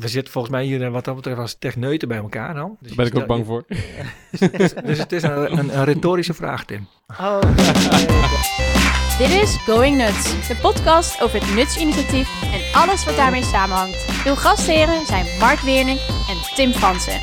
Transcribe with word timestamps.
we 0.00 0.08
zitten 0.08 0.32
volgens 0.32 0.54
mij 0.54 0.64
hier 0.64 0.84
eh, 0.84 0.90
wat 0.90 1.04
dat 1.04 1.14
betreft 1.14 1.38
als 1.38 1.56
techneuten 1.58 2.08
bij 2.08 2.18
elkaar 2.18 2.54
dan. 2.54 2.76
Dus 2.80 2.88
Daar 2.88 2.96
ben 2.96 3.06
ik 3.06 3.20
ook 3.22 3.26
bang 3.26 3.46
voor. 3.46 3.64
Dus, 4.30 4.72
dus 4.90 4.98
het 4.98 5.12
is 5.12 5.22
een, 5.22 5.58
een, 5.58 5.78
een 5.78 5.84
retorische 5.84 6.34
vraag, 6.34 6.64
Tim. 6.64 6.86
Oh, 7.20 7.40
Dit 9.18 9.30
is 9.30 9.56
Going 9.56 9.96
Nuts, 9.96 10.48
de 10.48 10.56
podcast 10.62 11.22
over 11.22 11.40
het 11.40 11.54
Nuts-initiatief 11.54 12.42
en 12.42 12.80
alles 12.80 13.04
wat 13.04 13.16
daarmee 13.16 13.42
samenhangt. 13.42 14.24
Uw 14.26 14.34
gastheren 14.34 15.06
zijn 15.06 15.26
Mark 15.38 15.58
Weerning 15.58 15.98
en 16.28 16.54
Tim 16.54 16.72
Fransen. 16.72 17.20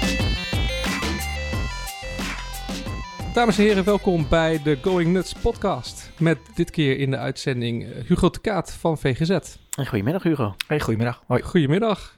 Dames 3.33 3.57
en 3.57 3.63
heren, 3.63 3.83
welkom 3.83 4.25
bij 4.29 4.61
de 4.63 4.77
Going 4.81 5.11
Nuts 5.13 5.33
podcast. 5.33 6.11
Met 6.17 6.37
dit 6.55 6.71
keer 6.71 6.99
in 6.99 7.11
de 7.11 7.17
uitzending 7.17 7.83
eh, 7.83 8.03
Hugo 8.07 8.29
de 8.29 8.39
Kaat 8.39 8.73
van 8.73 8.97
VGZ. 8.97 9.37
Goedemiddag 9.85 10.23
Hugo. 10.23 10.55
Hey, 10.67 10.79
goedemiddag. 10.79 11.23
Hoi. 11.27 11.41
Goedemiddag. 11.41 12.16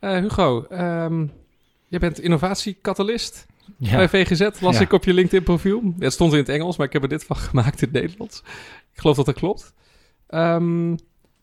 Eh, 0.00 0.16
Hugo, 0.18 0.66
ehm 0.68 1.26
jij 1.88 1.98
bent 2.00 2.20
innovatiecatalist 2.20 3.46
Ja. 3.76 3.96
bij 3.96 4.08
VGZ, 4.08 4.60
las 4.60 4.76
Ja. 4.76 4.80
ik 4.82 4.92
op 4.92 5.04
je 5.04 5.14
LinkedIn 5.14 5.42
profiel. 5.42 5.80
Ja, 5.84 6.04
Het 6.04 6.12
stond 6.12 6.32
in 6.32 6.38
het 6.38 6.48
Engels, 6.48 6.76
maar 6.76 6.86
ik 6.86 6.92
heb 6.92 7.02
er 7.02 7.08
dit 7.08 7.24
van 7.24 7.36
gemaakt 7.50 7.82
in 7.82 7.88
het 7.92 8.00
Nederlands. 8.02 8.42
Ik 8.92 9.00
geloof 9.00 9.16
dat 9.16 9.26
dat 9.26 9.34
klopt. 9.34 9.74
Ehm, 10.26 10.94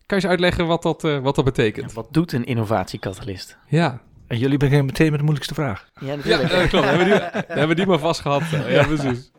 kan 0.05 0.17
je 0.17 0.23
eens 0.23 0.26
uitleggen 0.26 0.67
wat 0.67 0.81
dat, 0.84 1.03
eh, 1.03 1.20
wat 1.20 1.35
dat 1.35 1.45
betekent? 1.45 1.93
Wat 1.93 2.07
doet 2.12 2.31
een 2.31 2.45
innovatiecatalist? 2.45 3.57
Ja, 3.67 4.02
En 4.27 4.38
jullie 4.38 4.57
beginnen 4.57 4.85
meteen 4.85 5.07
met 5.09 5.15
de 5.15 5.23
moeilijkste 5.26 5.53
vraag. 5.53 5.90
Ja, 5.99 6.07
ja 6.07 6.15
natuurlijk. 6.15 6.51
eh, 6.51 6.67
klopt. 6.70 6.85
hebben, 6.85 7.07
we 7.07 7.13
die, 7.13 7.21
hebben 7.48 7.67
we 7.67 7.76
die 7.76 7.85
maar 7.85 7.99
vast 7.99 8.21
gehad. 8.21 8.41
Eh, 8.41 8.71
ja, 8.73 8.85
precies. 8.85 9.31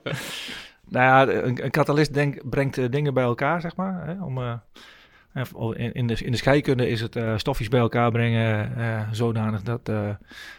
Nou 0.89 1.05
ja, 1.29 1.35
een, 1.45 1.65
een 1.65 1.71
katalist 1.71 2.15
denk, 2.15 2.49
brengt 2.49 2.79
eh, 2.79 2.91
dingen 2.91 3.15
bij 3.15 3.25
elkaar, 3.25 3.61
zeg 3.61 3.77
maar. 3.77 4.07
Hè, 4.07 4.23
om, 4.25 4.61
in, 5.75 5.93
in, 5.93 6.07
de, 6.07 6.15
in 6.25 6.31
de 6.31 6.37
scheikunde 6.37 6.89
is 6.89 7.01
het 7.01 7.17
eh, 7.17 7.37
stofjes 7.37 7.69
bij 7.69 7.81
elkaar 7.81 8.11
brengen 8.11 8.77
eh, 8.77 9.09
zodanig 9.11 9.63
dat 9.63 9.89
eh, 9.89 10.15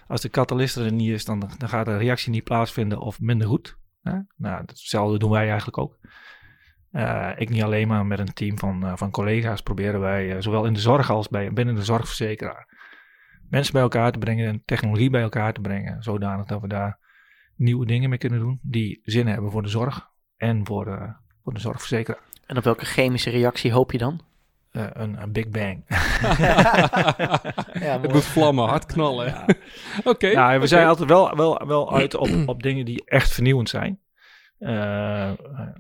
als 0.08 0.22
de 0.22 0.30
katalist 0.30 0.76
er 0.76 0.92
niet 0.92 1.10
is, 1.10 1.26
dan, 1.26 1.40
dan 1.58 1.70
gaat 1.70 1.86
de 1.86 1.98
reactie 1.98 2.32
niet 2.32 2.44
plaatsvinden 2.44 3.00
of 3.00 3.20
minder 3.20 3.48
goed. 3.48 3.78
Hè? 4.02 4.20
Nou, 4.36 4.62
hetzelfde 4.66 5.20
doen 5.20 5.32
wij 5.32 5.48
eigenlijk 5.48 5.78
ook. 5.78 5.98
Ik 7.38 7.50
niet 7.50 7.64
alleen, 7.64 7.88
maar 7.88 8.06
met 8.06 8.20
een 8.20 8.34
team 8.34 8.58
van, 8.58 8.98
van 8.98 9.12
collega's 9.12 9.62
proberen 9.62 10.00
wij, 10.00 10.42
zowel 10.42 10.66
in 10.66 10.74
de 10.74 10.80
zorg 10.80 11.10
als 11.10 11.28
bij, 11.28 11.54
binnen 11.54 11.76
de 11.76 11.84
zorgverzekeraar, 11.84 12.68
mensen 13.50 13.74
bij 13.74 13.82
elkaar 13.82 14.12
te 14.12 14.20
brengen 14.20 14.48
en 14.48 14.62
technologie 14.66 15.10
bij 15.10 15.22
elkaar 15.22 15.54
te 15.54 15.62
brengen, 15.62 16.04
zodanig 16.04 16.46
dat 16.46 16.62
we 16.62 16.68
daar 16.68 17.00
nieuwe 17.56 17.86
dingen 17.86 18.10
mee 18.10 18.18
kunnen 18.18 18.40
doen 18.40 18.60
die 18.62 19.00
zin 19.04 19.28
hebben 19.28 19.52
voor 19.52 19.64
de 19.64 19.70
zorg 19.70 20.10
en 20.38 20.66
voor, 20.66 20.88
eh, 20.88 21.10
voor 21.44 21.54
de 21.54 21.60
zorgverzekeraar. 21.60 22.22
En 22.46 22.58
op 22.58 22.64
welke 22.64 22.86
chemische 22.86 23.30
reactie 23.30 23.72
hoop 23.72 23.92
je 23.92 23.98
dan? 23.98 24.22
Eh, 24.78 24.86
een, 24.94 25.22
een 25.22 25.32
big 25.32 25.50
bang. 25.50 25.84
Ja, 27.80 28.00
Het 28.02 28.12
moet 28.12 28.26
vlammen, 28.26 28.68
hard 28.68 28.86
knallen. 28.86 29.26
Ja. 29.26 29.46
Oké. 30.12 30.28
Ja, 30.28 30.60
we 30.60 30.68
zijn 30.68 30.88
altijd 30.88 31.10
wel, 31.10 31.36
wel, 31.36 31.68
wel 31.68 31.96
uit 31.96 32.16
op, 32.16 32.30
op 32.46 32.64
dingen 32.64 32.86
die 32.86 33.06
echt 33.06 33.34
vernieuwend 33.34 33.70
zijn. 33.70 34.00
Eh, 34.60 35.30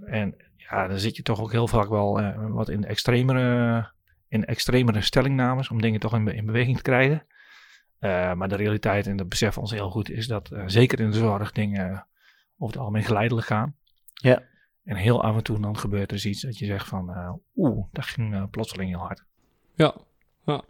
en 0.05 0.35
ja, 0.55 0.87
dan 0.87 0.99
zit 0.99 1.15
je 1.15 1.23
toch 1.23 1.41
ook 1.41 1.51
heel 1.51 1.67
vaak 1.67 1.89
wel 1.89 2.19
eh, 2.19 2.35
wat 2.37 2.69
in 2.69 2.85
extremere, 2.85 3.91
in 4.27 4.45
extremere 4.45 5.01
stellingnames 5.01 5.69
om 5.69 5.81
dingen 5.81 5.99
toch 5.99 6.13
in, 6.13 6.27
in 6.27 6.45
beweging 6.45 6.75
te 6.75 6.81
krijgen. 6.81 7.25
Maar 8.37 8.49
de 8.49 8.55
realiteit, 8.55 9.07
en 9.07 9.17
dat 9.17 9.29
beseffen 9.29 9.61
we 9.61 9.67
ons 9.69 9.77
heel 9.77 9.89
goed, 9.89 10.09
is 10.09 10.27
dat 10.27 10.49
zeker 10.65 10.99
in 10.99 11.11
de 11.11 11.17
zorg 11.17 11.51
dingen 11.51 12.07
over 12.57 12.73
het 12.73 12.77
algemeen 12.77 13.03
geleidelijk 13.03 13.47
gaan. 13.47 13.75
Ja. 14.13 14.43
En 14.87 14.95
heel 14.95 15.23
af 15.23 15.35
en 15.35 15.43
toe 15.43 15.59
dan 15.59 15.77
gebeurt 15.77 16.01
er 16.09 16.15
dus 16.15 16.25
iets 16.25 16.41
dat 16.41 16.57
je 16.57 16.65
zegt 16.65 16.87
van, 16.87 17.09
eh, 17.09 17.33
oeh, 17.55 17.85
dat 17.91 18.05
ging 18.05 18.33
eh, 18.33 18.43
plotseling 18.51 18.89
heel 18.89 18.99
hard. 18.99 19.23
Ja, 19.75 19.95
ja. 20.45 20.61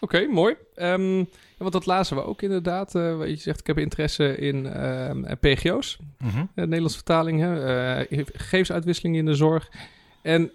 oké, 0.00 0.26
mooi. 0.26 0.54
Ehm, 0.74 1.16
ja, 1.18 1.24
want 1.58 1.72
dat 1.72 1.86
lazen 1.86 2.16
we 2.16 2.22
ook 2.22 2.42
inderdaad. 2.42 2.92
wat 2.92 3.28
je 3.28 3.36
zegt, 3.36 3.60
ik 3.60 3.66
heb 3.66 3.78
interesse 3.78 4.36
in 4.36 4.66
ehm, 4.66 5.36
PGO's, 5.40 5.98
Mhm. 6.18 6.44
de 6.54 6.60
Nederlandse 6.60 6.96
vertaling, 6.96 7.40
hè, 7.40 8.04
gegevensuitwisseling 8.32 9.16
in 9.16 9.24
de 9.24 9.34
zorg. 9.34 9.70
En 10.22 10.50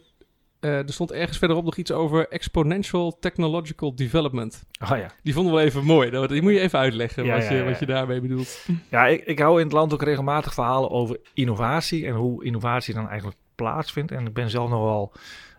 eh, 0.62 0.78
er 0.78 0.94
stond 0.94 1.12
ergens 1.12 1.38
verderop 1.38 1.64
nog 1.64 1.76
iets 1.78 1.92
over 1.92 2.28
exponential 2.28 3.18
technological 3.20 3.96
development. 3.96 4.64
Oh 4.92 4.98
ja. 4.98 5.12
Die 5.24 5.34
vonden 5.34 5.52
we 5.52 5.58
wel 5.58 5.68
even 5.68 5.84
mooi. 5.84 6.28
Die 6.28 6.42
moet 6.42 6.52
je 6.52 6.60
even 6.60 6.80
uitleggen 6.80 7.26
Ja, 7.26 7.34
wat, 7.34 7.44
ja, 7.44 7.52
je, 7.52 7.58
ja, 7.58 7.64
wat 7.64 7.80
je 7.80 7.86
daarmee 7.86 8.22
bedoelt. 8.22 8.66
Ja, 8.90 9.08
ik, 9.08 9.26
ik 9.26 9.40
hou 9.40 9.60
in 9.60 9.66
het 9.66 9.74
land 9.74 9.94
ook 9.94 10.04
regelmatig 10.04 10.54
verhalen 10.54 10.90
over 10.90 11.20
innovatie 11.34 12.08
en 12.08 12.14
hoe 12.14 12.46
innovatie 12.46 12.94
dan 12.94 13.08
eigenlijk 13.08 13.38
plaatsvindt. 13.56 14.12
En 14.12 14.26
ik 14.26 14.34
ben 14.34 14.50
zelf 14.50 14.70
nog 14.70 14.82
wel 14.84 15.12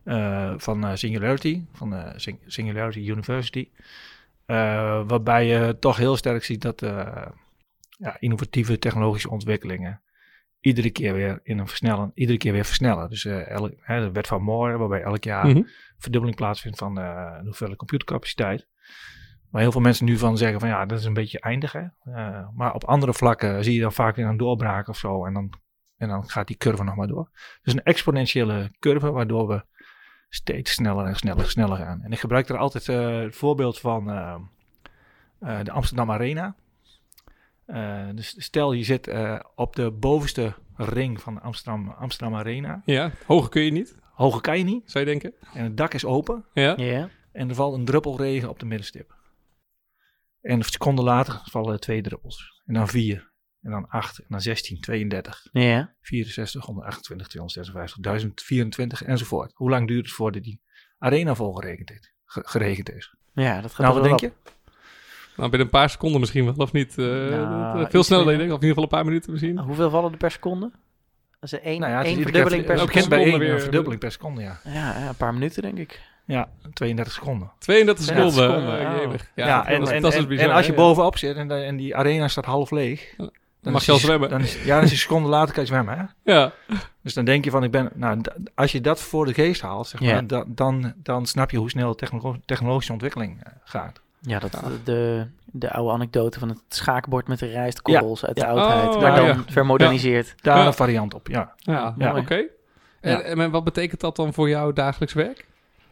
eh, 0.04 0.54
van 0.56 0.84
eh, 0.84 0.90
Singularity, 0.94 1.62
van 1.72 2.12
Sing- 2.16 2.40
Singularity 2.46 2.98
University. 2.98 3.68
waarbij 5.06 5.46
je 5.46 5.76
toch 5.78 5.96
heel 5.96 6.16
sterk 6.16 6.44
ziet 6.44 6.62
dat 6.62 6.80
ja, 7.98 8.16
innovatieve 8.18 8.78
technologische 8.78 9.30
ontwikkelingen 9.30 10.01
iedere 10.62 10.90
keer 10.90 11.14
weer 11.14 11.40
in 11.42 11.58
een 11.58 11.66
versnellen, 11.68 12.10
iedere 12.14 12.38
keer 12.38 12.52
weer 12.52 12.64
versnellen. 12.64 13.10
Dus 13.10 13.24
elk, 13.24 13.72
hè, 13.80 14.00
de 14.00 14.12
wet 14.12 14.26
van 14.26 14.42
Moore, 14.42 14.76
waarbij 14.78 15.02
elk 15.02 15.24
jaar 15.24 15.46
Mhm. 15.46 15.62
verdubbeling 15.98 16.38
plaatsvindt 16.38 16.78
van 16.78 16.98
eh, 16.98 17.36
de 17.38 17.44
hoeveelheid 17.44 17.78
computercapaciteit. 17.78 18.66
Waar 19.50 19.62
heel 19.62 19.72
veel 19.72 19.80
mensen 19.80 20.04
nu 20.06 20.16
van 20.18 20.36
zeggen 20.36 20.60
van 20.60 20.68
ja, 20.68 20.86
dat 20.86 20.98
is 20.98 21.04
een 21.04 21.12
beetje 21.14 21.40
eindig. 21.40 21.72
Hè? 21.72 21.84
Eh, 22.04 22.48
maar 22.54 22.74
op 22.74 22.84
andere 22.84 23.14
vlakken 23.14 23.64
zie 23.64 23.74
je 23.74 23.80
dan 23.80 23.92
vaak 23.92 24.16
weer 24.16 24.26
een 24.26 24.36
doorbraak 24.36 24.88
of 24.88 24.96
zo. 24.96 25.26
En 25.26 25.32
dan, 25.32 25.52
en 25.96 26.08
dan 26.08 26.28
gaat 26.30 26.46
die 26.46 26.56
curve 26.56 26.84
nog 26.84 26.96
maar 26.96 27.06
door. 27.06 27.30
Dus 27.62 27.72
een 27.72 27.82
exponentiële 27.82 28.70
curve 28.78 29.10
waardoor 29.10 29.48
we 29.48 29.64
steeds 30.28 30.72
sneller 30.72 31.06
en 31.06 31.16
sneller 31.16 31.42
en 31.44 31.50
sneller 31.50 31.76
gaan. 31.76 32.02
En 32.02 32.12
ik 32.12 32.20
gebruik 32.20 32.48
er 32.48 32.56
altijd 32.56 32.86
het 32.86 33.36
voorbeeld 33.36 33.80
van 33.80 34.04
de 35.38 35.70
Amsterdam 35.70 36.10
Arena. 36.10 36.54
Eh, 37.72 38.08
dus 38.14 38.34
stel 38.44 38.72
je 38.72 38.84
zit 38.84 39.06
eh, 39.08 39.40
op 39.54 39.76
de 39.76 39.90
bovenste 39.90 40.54
ring 40.76 41.20
van 41.20 41.34
de 41.34 41.40
Amsterdam, 41.40 41.88
Amsterdam 41.88 42.34
Arena. 42.38 42.82
Ja, 42.84 43.10
hoger 43.26 43.48
kun 43.50 43.62
je 43.62 43.70
niet, 43.70 43.96
Hoger 44.12 44.40
kan 44.40 44.58
je 44.58 44.64
niet. 44.64 44.90
zou 44.90 45.04
je 45.04 45.10
denken. 45.10 45.34
En 45.54 45.64
het 45.64 45.76
dak 45.76 45.94
is 45.94 46.04
open. 46.04 46.44
Ja, 46.52 46.74
Ja. 46.76 47.08
En 47.32 47.48
er 47.48 47.54
valt 47.54 47.74
een 47.74 47.84
druppel 47.84 48.16
regen 48.16 48.48
op 48.48 48.58
de 48.58 48.66
middenstip. 48.66 49.14
En 50.40 50.56
een 50.56 50.62
seconde 50.62 51.02
later 51.02 51.40
vallen 51.44 51.72
er 51.72 51.78
twee 51.78 52.02
druppels. 52.02 52.62
En 52.66 52.74
dan 52.74 52.88
vier. 52.88 53.30
En 53.60 53.70
dan 53.70 53.88
acht. 53.88 54.18
En 54.18 54.24
dan 54.28 54.40
16, 54.40 54.80
32, 54.80 55.48
Ja. 55.52 55.94
64, 56.00 56.64
128, 56.64 57.28
256, 57.28 58.02
1024 58.02 59.02
enzovoort. 59.02 59.52
Hoe 59.54 59.70
lang 59.70 59.88
duurt 59.88 60.04
het 60.06 60.14
voordat 60.14 60.42
die 60.42 60.60
arena 60.98 61.34
volgeregend 61.34 61.90
is? 61.90 62.12
geregend 62.24 62.90
is? 62.92 63.16
Ja, 63.32 63.60
dat 63.60 63.70
gaat 63.74 63.86
nou, 63.86 63.94
wat 63.94 64.04
denk 64.04 64.20
je? 64.20 64.32
Nou, 65.36 65.48
binnen 65.50 65.60
een 65.60 65.68
paar 65.68 65.90
seconden 65.90 66.20
misschien 66.20 66.44
wel, 66.44 66.54
of 66.56 66.72
niet? 66.72 66.98
Eh, 66.98 67.04
Nou, 67.06 67.78
dat- 67.78 67.90
veel 67.90 68.02
sneller 68.02 68.24
dan 68.24 68.32
je 68.32 68.38
meer. 68.38 68.48
denkt, 68.48 68.52
of 68.54 68.60
in 68.62 68.68
ieder 68.68 68.68
geval 68.68 68.82
een 68.82 68.88
paar 68.88 69.04
minuten 69.04 69.30
misschien. 69.30 69.58
Hoeveel 69.58 69.90
vallen 69.90 70.10
er 70.12 70.16
per 70.18 70.30
seconde? 70.30 70.70
Dat 71.40 71.52
is 71.52 71.60
één, 71.60 71.80
Nou 71.80 71.92
ja, 71.92 72.04
één 72.04 72.22
verdubbeling 72.22 72.64
per 72.64 72.74
begint 72.74 73.08
bij 73.08 73.18
seconde 73.18 73.30
één 73.30 73.38
weer- 73.38 73.52
een 73.54 73.60
verdubbeling 73.60 74.00
per 74.00 74.12
seconde, 74.12 74.42
ja. 74.42 74.60
Ja, 74.64 74.72
ja, 74.98 75.08
een 75.08 75.14
paar 75.16 75.32
minuten 75.34 75.62
denk 75.62 75.78
ik. 75.78 76.00
Ja, 76.26 76.48
32 76.72 77.12
seconden. 77.14 77.50
32 77.58 78.06
Ja, 78.06 78.12
seconden. 78.12 78.32
seconden, 78.50 78.78
eh, 78.78 79.08
oh. 79.08 79.14
Ja, 79.34 79.66
en, 79.66 79.78
dat 79.78 79.88
is- 79.88 79.94
en, 79.94 80.02
dat 80.02 80.12
is 80.12 80.18
en, 80.18 80.28
bizar, 80.28 80.48
en 80.48 80.54
als 80.54 80.66
je 80.66 80.72
bovenop 80.74 81.18
zit 81.18 81.36
en, 81.36 81.48
de- 81.48 81.54
en 81.54 81.76
die 81.76 81.96
arena 81.96 82.28
staat 82.28 82.44
half 82.44 82.70
leeg... 82.70 83.14
Dan 83.62 83.72
Mag 83.72 83.80
is 83.80 83.86
je 83.86 83.92
al 83.92 83.98
zwemmen. 83.98 84.28
Dan 84.28 84.40
is, 84.40 84.64
ja, 84.64 84.74
dan 84.74 84.84
is 84.84 84.90
een 84.90 84.96
seconde 84.96 85.28
later 85.28 85.54
kan 85.54 85.62
je 85.62 85.68
zwemmen, 85.68 85.98
hè? 85.98 86.32
Ja, 86.32 86.52
Dus 87.02 87.14
dan 87.14 87.24
denk 87.24 87.44
je 87.44 87.50
van, 87.50 87.64
ik 87.64 87.70
ben, 87.70 87.90
nou, 87.94 88.20
als 88.54 88.72
je 88.72 88.80
dat 88.80 89.00
voor 89.00 89.26
de 89.26 89.34
geest 89.34 89.60
haalt, 89.60 89.86
zeg 89.86 90.00
maar, 90.00 90.08
Ja. 90.10 90.22
dan, 90.22 90.44
dan, 90.48 90.92
dan 90.96 91.26
snap 91.26 91.50
je 91.50 91.56
hoe 91.56 91.70
snel 91.70 91.94
technolo- 91.94 92.36
technologische 92.44 92.92
ontwikkeling 92.92 93.42
eh, 93.44 93.52
gaat. 93.64 94.00
Ja, 94.24 94.38
dat, 94.38 94.52
Ja. 94.52 94.68
De, 94.84 95.26
de 95.44 95.70
oude 95.72 95.92
anekdote 95.92 96.38
van 96.38 96.48
het 96.48 96.58
schaakbord 96.68 97.28
met 97.28 97.38
de 97.38 97.46
rijstkorrels 97.46 98.24
uit 98.26 98.36
de 98.36 98.40
Ja. 98.42 98.48
oudheid. 98.48 98.94
Oh, 98.94 99.00
maar 99.00 99.16
dan 99.16 99.26
ja. 99.26 99.36
vermoderniseerd. 99.46 100.34
Daar 100.42 100.58
Ja. 100.58 100.66
een 100.66 100.74
variant 100.74 101.14
op, 101.14 101.28
ja. 101.28 101.52
ja, 101.56 101.94
Ja. 101.98 102.16
oké. 102.16 102.34
En, 103.00 103.10
Ja. 103.10 103.20
en 103.20 103.50
wat 103.50 103.64
betekent 103.64 104.00
dat 104.00 104.16
dan 104.16 104.32
voor 104.32 104.48
jouw 104.48 104.72
dagelijks 104.72 105.14
werk? 105.14 105.46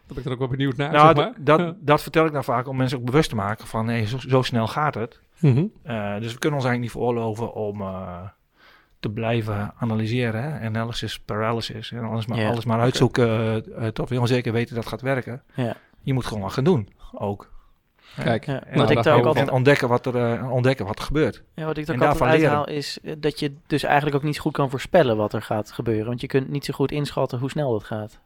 Ben 0.06 0.16
ik 0.18 0.24
dan 0.24 0.32
ook 0.32 0.38
wel 0.38 0.48
benieuwd 0.48 0.76
naar, 0.76 0.92
nou, 0.92 1.06
zeg 1.06 1.16
maar. 1.16 1.34
dat, 1.38 1.58
Ja. 1.60 1.74
dat 1.80 2.02
vertel 2.02 2.24
ik 2.26 2.32
nou 2.32 2.44
vaak 2.44 2.68
om 2.68 2.76
mensen 2.76 2.98
ook 2.98 3.04
bewust 3.04 3.28
te 3.28 3.34
maken 3.36 3.66
van, 3.66 3.86
nee, 3.86 4.06
zo, 4.06 4.18
zo 4.18 4.42
snel 4.42 4.66
gaat 4.66 4.94
het. 4.94 5.20
Mhm. 5.38 5.64
Eh, 5.82 6.18
dus 6.18 6.32
we 6.32 6.38
kunnen 6.38 6.58
ons 6.58 6.68
eigenlijk 6.68 6.80
niet 6.80 6.90
veroorloven 6.90 7.54
om 7.54 7.80
eh, 7.80 8.18
te 9.00 9.10
blijven 9.10 9.72
analyseren. 9.78 10.42
Hè? 10.42 10.66
Analysis 10.66 11.20
paralysis. 11.20 11.92
En 11.92 12.04
alles 12.04 12.26
maar, 12.26 12.46
alles 12.46 12.64
maar 12.64 12.80
uitzoeken 12.80 13.28
eh, 13.28 13.86
eh, 13.86 13.92
tot 13.92 14.08
we 14.08 14.20
onzeker 14.20 14.52
weten 14.52 14.74
dat 14.74 14.84
het 14.84 14.92
gaat 14.92 15.02
werken. 15.02 15.42
Ja. 15.54 15.76
Je 16.02 16.12
moet 16.14 16.26
gewoon 16.26 16.42
wat 16.42 16.52
gaan 16.52 16.64
doen, 16.64 16.88
ook. 17.12 17.50
Kijk, 18.16 18.46
Ja, 18.46 18.64
En, 18.64 18.78
wat 18.78 18.90
ik 18.90 19.02
daar 19.02 19.16
ook 19.16 19.24
altijd 19.24 19.48
en 19.48 19.54
ontdekken, 19.54 19.88
wat 19.88 20.06
er, 20.06 20.16
eh, 20.16 20.52
ontdekken 20.52 20.86
wat 20.86 20.98
er 20.98 21.04
gebeurt. 21.04 21.42
Ja, 21.54 21.64
wat 21.64 21.76
ik 21.76 21.88
er 21.88 21.94
ook 21.94 22.00
altijd 22.00 22.18
daarvan 22.18 22.38
leren. 22.38 22.56
uithaal 22.56 22.76
is 22.76 22.98
eh, 23.02 23.14
dat 23.18 23.38
je 23.38 23.54
dus 23.66 23.82
eigenlijk 23.82 24.16
ook 24.16 24.22
niet 24.22 24.34
zo 24.34 24.40
goed 24.40 24.52
kan 24.52 24.70
voorspellen 24.70 25.16
wat 25.16 25.32
er 25.32 25.42
gaat 25.42 25.72
gebeuren. 25.72 26.06
Want 26.06 26.20
je 26.20 26.26
kunt 26.26 26.48
niet 26.48 26.64
zo 26.64 26.74
goed 26.74 26.92
inschatten 26.92 27.38
hoe 27.38 27.50
snel 27.50 27.72
dat 27.72 27.84
gaat. 27.84 28.18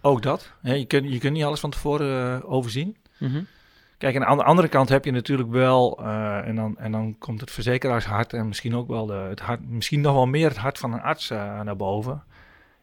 Ook 0.00 0.22
dat. 0.22 0.52
Hè? 0.62 0.74
Je, 0.74 0.86
kunt, 0.86 1.12
je 1.12 1.18
kunt 1.18 1.32
niet 1.32 1.44
alles 1.44 1.60
van 1.60 1.70
tevoren 1.70 2.42
eh, 2.42 2.52
overzien. 2.52 2.96
Mhm. 3.18 3.42
Kijk, 3.98 4.14
en 4.14 4.26
aan 4.26 4.36
de 4.36 4.44
andere 4.44 4.68
kant 4.68 4.88
heb 4.88 5.04
je 5.04 5.10
natuurlijk 5.10 5.50
wel, 5.50 5.98
en, 6.44 6.56
dan, 6.56 6.78
en 6.78 6.92
dan 6.92 7.18
komt 7.18 7.40
het 7.40 7.50
verzekerarshart 7.50 8.32
en 8.32 8.48
misschien 8.48 8.76
ook 8.76 8.88
wel 8.88 9.06
de, 9.06 9.12
het 9.12 9.40
hart, 9.40 9.68
misschien 9.68 10.00
nog 10.00 10.14
wel 10.14 10.26
meer 10.26 10.48
het 10.48 10.56
hart 10.56 10.78
van 10.78 10.92
een 10.92 11.00
arts 11.00 11.28
naar 11.28 11.76
boven. 11.76 12.22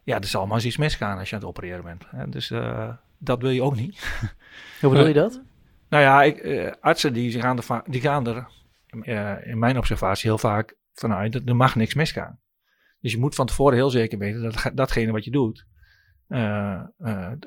Ja, 0.02 0.16
er 0.16 0.26
zal 0.26 0.46
maar 0.46 0.56
eens 0.56 0.64
iets 0.64 0.76
misgaan 0.76 1.18
als 1.18 1.28
je 1.28 1.34
aan 1.34 1.40
het 1.40 1.50
opereren 1.50 1.84
bent. 1.84 2.04
Hè? 2.08 2.28
Dus 2.28 2.52
dat 3.18 3.40
wil 3.40 3.50
je 3.50 3.62
ook 3.62 3.76
niet. 3.76 4.20
Hoe 4.80 4.90
bedoel 4.90 5.06
je 5.06 5.14
dat? 5.14 5.40
Nou 5.88 6.02
ja, 6.02 6.22
ik, 6.22 6.36
eh, 6.38 6.72
artsen 6.80 7.12
die 7.12 7.40
gaan, 7.40 7.58
er 7.58 7.82
die 7.86 8.00
gaan 8.00 8.26
er 8.26 8.48
eh, 9.02 9.46
in 9.46 9.58
mijn 9.58 9.78
observatie 9.78 10.28
heel 10.28 10.38
vaak 10.38 10.76
vanuit 10.92 11.32
dat 11.32 11.42
er 11.46 11.56
mag 11.56 11.74
niks 11.74 11.94
misgaan. 11.94 12.40
Dus 13.00 13.12
je 13.12 13.18
moet 13.18 13.34
van 13.34 13.46
tevoren 13.46 13.74
heel 13.74 13.90
zeker 13.90 14.18
weten 14.18 14.42
dat 14.42 14.70
datgene 14.74 15.12
wat 15.12 15.24
je 15.24 15.30
doet, 15.30 15.66
eh, 16.28 16.82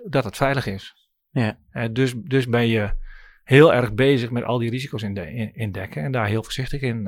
dat 0.05 0.23
het 0.23 0.37
veilig 0.37 0.65
is. 0.65 1.09
Ja. 1.29 1.57
Dus, 1.91 2.13
dus 2.15 2.47
ben 2.47 2.67
je 2.67 2.91
heel 3.43 3.73
erg 3.73 3.93
bezig 3.93 4.31
met 4.31 4.43
al 4.43 4.57
die 4.57 4.69
risico's 4.69 5.03
inde- 5.03 5.33
in- 5.33 5.53
indekken 5.53 6.03
en 6.03 6.11
daar 6.11 6.27
heel 6.27 6.43
voorzichtig 6.43 6.81
in. 6.81 7.01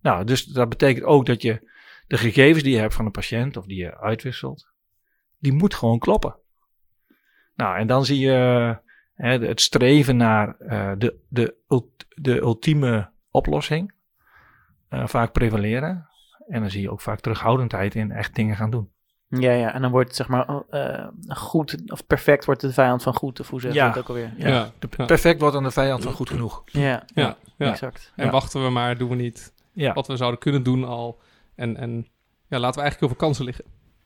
Nou, 0.00 0.24
dus 0.24 0.44
dat 0.44 0.68
betekent 0.68 1.04
ook 1.04 1.26
dat 1.26 1.42
je 1.42 1.70
de 2.06 2.16
gegevens 2.18 2.62
die 2.62 2.72
je 2.72 2.78
hebt 2.78 2.94
van 2.94 3.04
een 3.04 3.10
patiënt 3.10 3.56
of 3.56 3.66
die 3.66 3.76
je 3.78 3.98
uitwisselt, 3.98 4.72
die 5.38 5.52
moet 5.52 5.74
gewoon 5.74 5.98
kloppen. 5.98 6.38
Nou, 7.54 7.76
en 7.78 7.86
dan 7.86 8.04
zie 8.04 8.18
je 8.18 8.78
hè, 9.28 9.38
het 9.38 9.60
streven 9.60 10.16
naar 10.16 10.56
eh, 10.58 10.92
de, 10.98 11.16
de, 11.28 11.54
ult- 11.68 12.06
de 12.08 12.40
ultieme 12.40 13.10
oplossing 13.30 13.92
eh, 14.88 15.06
vaak 15.06 15.32
prevaleren. 15.32 16.06
En 16.48 16.60
dan 16.60 16.70
zie 16.70 16.80
je 16.82 16.90
ook 16.90 17.00
vaak 17.00 17.20
terughoudendheid 17.20 17.94
in 17.94 18.10
echt 18.10 18.34
dingen 18.34 18.56
gaan 18.56 18.70
doen. 18.70 18.90
Ja, 19.28 19.52
ja, 19.52 19.74
en 19.74 19.82
dan 19.82 19.90
wordt 19.90 20.14
zeg 20.16 20.28
maar 20.28 20.48
oh, 20.48 20.62
eh, 20.70 21.06
goed 21.28 21.90
of 21.92 22.06
perfect 22.06 22.44
wordt 22.44 22.60
de 22.60 22.72
vijand 22.72 23.02
van 23.02 23.14
goed, 23.14 23.40
of 23.40 23.48
hoe 23.50 23.60
zeg 23.60 23.72
je 23.72 23.78
Ja. 23.78 23.86
dat 23.88 23.98
ook 23.98 24.08
alweer? 24.08 24.32
Ja, 24.36 24.48
Ja, 24.48 24.70
de 24.78 24.88
ja. 24.96 25.04
Perfect 25.06 25.40
wordt 25.40 25.54
dan 25.54 25.62
de 25.64 25.70
vijand 25.70 26.02
van 26.02 26.12
goed 26.12 26.30
genoeg. 26.30 26.62
Ja, 26.66 27.02
Ja, 27.14 27.36
ja. 27.56 27.70
exact. 27.70 28.12
En 28.16 28.24
Ja. 28.24 28.30
wachten 28.30 28.64
we 28.64 28.70
maar, 28.70 28.98
doen 28.98 29.08
we 29.08 29.14
niet 29.14 29.52
Ja, 29.72 29.92
wat 29.92 30.06
we 30.06 30.16
zouden 30.16 30.40
kunnen 30.40 30.62
doen 30.62 30.84
al. 30.84 31.20
En, 31.54 31.76
en 31.76 32.08
ja, 32.48 32.58
laten 32.58 32.74
we 32.74 32.80
eigenlijk 32.80 32.98
heel 33.00 33.08
veel 33.08 33.16
kansen 33.26 33.44
liggen. 33.44 33.64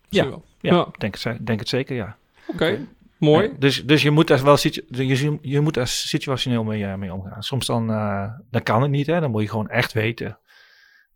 Ja. 0.08 0.24
Ja, 0.24 0.38
Ja. 0.60 0.86
Denk, 0.98 1.18
het, 1.18 1.46
denk 1.46 1.58
het 1.58 1.68
zeker, 1.68 1.96
ja. 1.96 2.16
Oké, 2.46 2.86
mooi. 3.18 3.52
Dus, 3.58 3.84
dus 3.84 4.02
je 4.02 4.10
moet 4.10 4.28
daar 4.28 4.44
wel 4.44 4.56
situ- 4.56 4.84
je, 4.88 5.38
je 5.40 5.60
moet 5.60 5.74
daar 5.74 5.86
situationeel 5.86 6.64
mee, 6.64 6.84
eh, 6.84 6.94
mee 6.94 7.12
omgaan. 7.12 7.42
Soms 7.42 7.66
dan, 7.66 7.90
eh, 7.90 8.30
dan 8.50 8.62
kan 8.62 8.82
het 8.82 8.90
niet, 8.90 9.06
hè. 9.06 9.20
Dan 9.20 9.30
moet 9.30 9.42
je 9.42 9.48
gewoon 9.48 9.68
echt 9.68 9.92
weten 9.92 10.38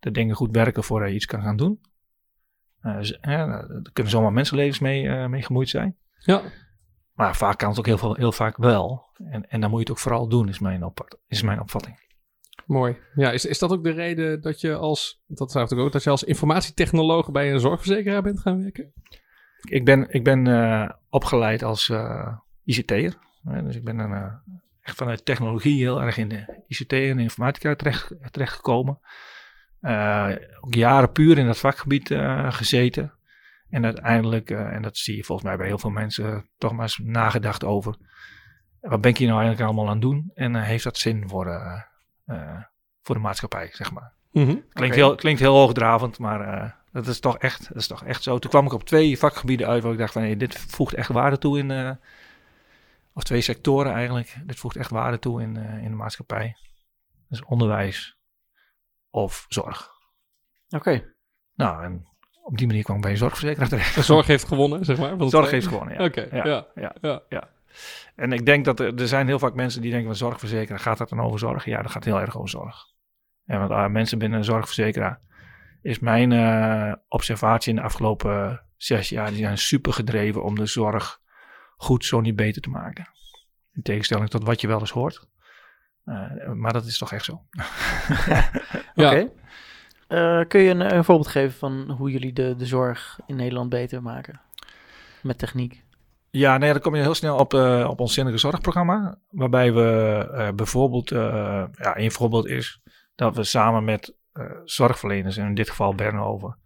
dat 0.00 0.14
dingen 0.14 0.34
goed 0.36 0.50
werken 0.56 0.84
voordat 0.84 1.08
je 1.08 1.14
iets 1.14 1.26
kan 1.26 1.42
gaan 1.42 1.56
doen. 1.56 1.80
Eh, 2.80 2.96
hè, 3.20 3.36
er 3.46 3.90
kunnen 3.92 4.12
zomaar 4.12 4.32
mensenlevens 4.32 4.78
mee, 4.78 5.28
mee 5.28 5.42
gemoeid 5.42 5.68
zijn. 5.68 5.96
Ja, 6.18 6.42
Maar 7.14 7.36
vaak 7.36 7.58
kan 7.58 7.68
het 7.68 7.78
ook 7.78 7.86
heel, 7.86 7.98
veel, 7.98 8.14
heel 8.14 8.32
vaak 8.32 8.56
wel. 8.56 9.08
En, 9.30 9.48
en 9.48 9.60
dan 9.60 9.70
moet 9.70 9.78
je 9.78 9.84
het 9.84 9.90
ook 9.90 10.02
vooral 10.02 10.28
doen, 10.28 10.48
is 10.48 10.58
mijn, 10.58 10.84
op, 10.84 11.18
is 11.26 11.42
mijn 11.42 11.60
opvatting. 11.60 12.08
mooi. 12.66 12.96
Ja, 13.14 13.30
is, 13.30 13.44
is 13.44 13.58
dat 13.58 13.70
ook 13.72 13.84
de 13.84 13.90
reden 13.90 14.40
dat 14.40 14.60
je 14.60 14.74
als, 14.74 15.22
dat 15.26 15.50
zou 15.50 15.62
natuurlijk 15.62 15.86
ook, 15.88 15.92
dat 15.92 16.02
je 16.04 16.10
als 16.10 16.24
informatietechnoloog 16.24 17.30
bij 17.30 17.52
een 17.52 17.60
zorgverzekeraar 17.60 18.22
bent 18.22 18.40
gaan 18.40 18.62
werken? 18.62 18.92
Ik 19.60 19.84
ben, 19.84 20.06
ik 20.10 20.24
ben 20.24 20.46
eh, 20.46 20.90
opgeleid 21.08 21.62
als 21.62 21.88
eh, 21.88 22.36
ICT'er. 22.64 23.16
dus 23.42 23.76
ik 23.76 23.84
ben 23.84 24.00
eh, 24.00 24.32
echt 24.80 24.96
vanuit 24.96 25.24
technologie 25.24 25.78
heel 25.78 26.02
erg 26.02 26.16
in 26.16 26.28
de 26.28 26.62
ICT 26.66 26.92
en 26.92 27.16
de 27.16 27.22
informatica 27.22 27.74
terecht, 27.74 28.14
terechtgekomen. 28.30 28.98
Ook 30.60 30.74
jaren 30.74 31.12
puur 31.12 31.38
in 31.38 31.46
dat 31.46 31.58
vakgebied 31.58 32.14
gezeten. 32.48 33.12
En 33.70 33.84
uiteindelijk, 33.84 34.50
en 34.50 34.82
dat 34.82 34.96
zie 34.96 35.16
je 35.16 35.24
volgens 35.24 35.48
mij 35.48 35.56
bij 35.56 35.66
heel 35.66 35.78
veel 35.78 35.90
mensen, 35.90 36.48
toch 36.58 36.72
maar 36.72 36.82
eens 36.82 37.00
nagedacht 37.02 37.64
over. 37.64 37.96
Wat 38.80 39.00
ben 39.00 39.10
ik 39.10 39.16
hier 39.16 39.28
nou 39.28 39.40
eigenlijk 39.40 39.70
allemaal 39.70 39.86
aan 39.86 39.98
het 40.00 40.02
doen? 40.02 40.30
En 40.34 40.54
heeft 40.54 40.84
dat 40.84 40.98
zin 40.98 41.28
voor, 41.28 41.60
voor 43.02 43.14
de 43.14 43.20
maatschappij, 43.20 43.68
zeg 43.72 43.92
maar. 43.92 44.12
Mhm. 44.32 44.56
Klinkt, 44.72 44.96
heel, 44.96 45.14
klinkt 45.14 45.40
heel 45.40 45.56
hoogdravend, 45.56 46.18
maar 46.18 46.79
dat, 46.92 47.06
is 47.06 47.20
toch 47.20 47.38
echt, 47.38 47.68
dat 47.68 47.76
is 47.76 47.86
toch 47.86 48.04
echt 48.04 48.22
zo. 48.22 48.38
Toen 48.38 48.50
kwam 48.50 48.66
ik 48.66 48.72
op 48.72 48.84
twee 48.84 49.18
vakgebieden 49.18 49.66
uit 49.66 49.82
waar 49.82 49.92
ik 49.92 49.98
dacht 49.98 50.12
van 50.12 50.22
hey, 50.22 50.36
dit 50.36 50.58
voegt 50.58 50.94
echt 50.94 51.08
waarde 51.08 51.38
toe 51.38 51.58
in, 51.58 51.70
eh, 51.70 51.90
of 53.12 53.22
twee 53.22 53.40
sectoren 53.40 53.92
eigenlijk. 53.92 54.36
Dit 54.44 54.58
voegt 54.58 54.76
echt 54.76 54.90
waarde 54.90 55.18
toe 55.18 55.42
in, 55.42 55.56
eh, 55.56 55.82
in 55.82 55.90
de 55.90 55.96
maatschappij. 55.96 56.56
Dus 57.28 57.44
onderwijs 57.44 58.18
of 59.10 59.46
zorg. 59.48 59.90
Oké, 60.68 61.14
Nou, 61.54 61.84
en 61.84 62.06
op 62.42 62.58
die 62.58 62.66
manier 62.66 62.82
kwam 62.82 62.96
ik 62.96 63.02
bij 63.02 63.10
een 63.10 63.16
zorgverzekeraar 63.16 63.68
terecht. 63.68 63.94
De 63.94 64.02
zorg 64.02 64.26
heeft 64.26 64.44
gewonnen, 64.44 64.84
zeg 64.84 64.98
maar. 64.98 65.14
Zorg 65.18 65.30
twee. 65.30 65.50
heeft 65.50 65.66
gewonnen, 65.66 65.94
ja. 65.94 66.04
Oké, 66.04 66.28
Ja, 66.36 66.66
ja. 66.74 66.94
ja, 67.00 67.22
ja. 67.28 67.48
En 68.14 68.32
ik 68.32 68.46
denk 68.46 68.64
dat 68.64 68.80
er, 68.80 68.94
er 68.94 69.08
zijn 69.08 69.26
heel 69.26 69.38
vaak 69.38 69.54
mensen 69.54 69.80
die 69.80 69.90
denken 69.90 70.08
van 70.08 70.16
zorgverzekeraar, 70.16 70.80
gaat 70.80 70.98
dat 70.98 71.08
dan 71.08 71.20
over 71.20 71.38
zorg? 71.38 71.64
Ja, 71.64 71.82
dat 71.82 71.90
gaat 71.90 72.04
heel 72.04 72.20
erg 72.20 72.36
over 72.36 72.48
zorg. 72.48 72.86
En 73.46 73.58
want 73.58 73.70
ah, 73.70 73.90
mensen 73.90 74.18
binnen 74.18 74.38
een 74.38 74.44
zorgverzekeraar 74.44 75.20
is 75.82 75.98
mijn 75.98 76.32
eh, 76.32 76.92
observatie 77.08 77.70
in 77.70 77.76
de 77.76 77.82
afgelopen 77.82 78.62
zes 78.76 79.08
jaar, 79.08 79.30
die 79.30 79.38
zijn 79.38 79.58
super 79.58 79.92
gedreven 79.92 80.44
om 80.44 80.54
de 80.54 80.66
zorg 80.66 81.20
goed, 81.76 82.04
zo 82.04 82.20
niet 82.20 82.36
beter 82.36 82.62
te 82.62 82.70
maken. 82.70 83.08
In 83.72 83.82
tegenstelling 83.82 84.30
tot 84.30 84.44
wat 84.44 84.60
je 84.60 84.66
wel 84.66 84.80
eens 84.80 84.90
hoort. 84.90 85.28
Eh, 86.04 86.52
maar 86.52 86.72
dat 86.72 86.84
is 86.84 86.98
toch 86.98 87.12
echt 87.12 87.24
zo. 87.24 87.40
Ja. 88.94 89.10
oké. 89.10 89.30
Eh, 90.08 90.40
kun 90.48 90.60
je 90.60 90.70
een, 90.70 90.94
een 90.94 91.04
voorbeeld 91.04 91.28
geven 91.28 91.58
van 91.58 91.90
hoe 91.90 92.10
jullie 92.10 92.32
de, 92.32 92.54
de 92.56 92.66
zorg 92.66 93.20
in 93.26 93.36
Nederland 93.36 93.68
beter 93.68 94.02
maken? 94.02 94.40
Met 95.22 95.38
techniek. 95.38 95.84
Ja, 96.30 96.58
nee, 96.58 96.72
dan 96.72 96.80
kom 96.80 96.94
je 96.94 97.02
heel 97.02 97.14
snel 97.14 97.36
op, 97.36 97.54
eh, 97.54 97.86
op 97.90 98.00
ons 98.00 98.14
zinnige 98.14 98.38
zorgprogramma. 98.38 99.18
Waarbij 99.30 99.72
we 99.72 100.28
eh, 100.32 100.48
bijvoorbeeld, 100.54 101.10
eh, 101.10 101.64
ja, 101.72 101.98
een 101.98 102.10
voorbeeld 102.10 102.46
is 102.46 102.80
dat 103.14 103.36
we 103.36 103.44
samen 103.44 103.84
met 103.84 104.08
eh, 104.08 104.19
zorgverleners, 104.64 105.36
en 105.36 105.46
in 105.46 105.54
dit 105.54 105.70
geval 105.70 105.94
Bernhoven, 105.94 106.58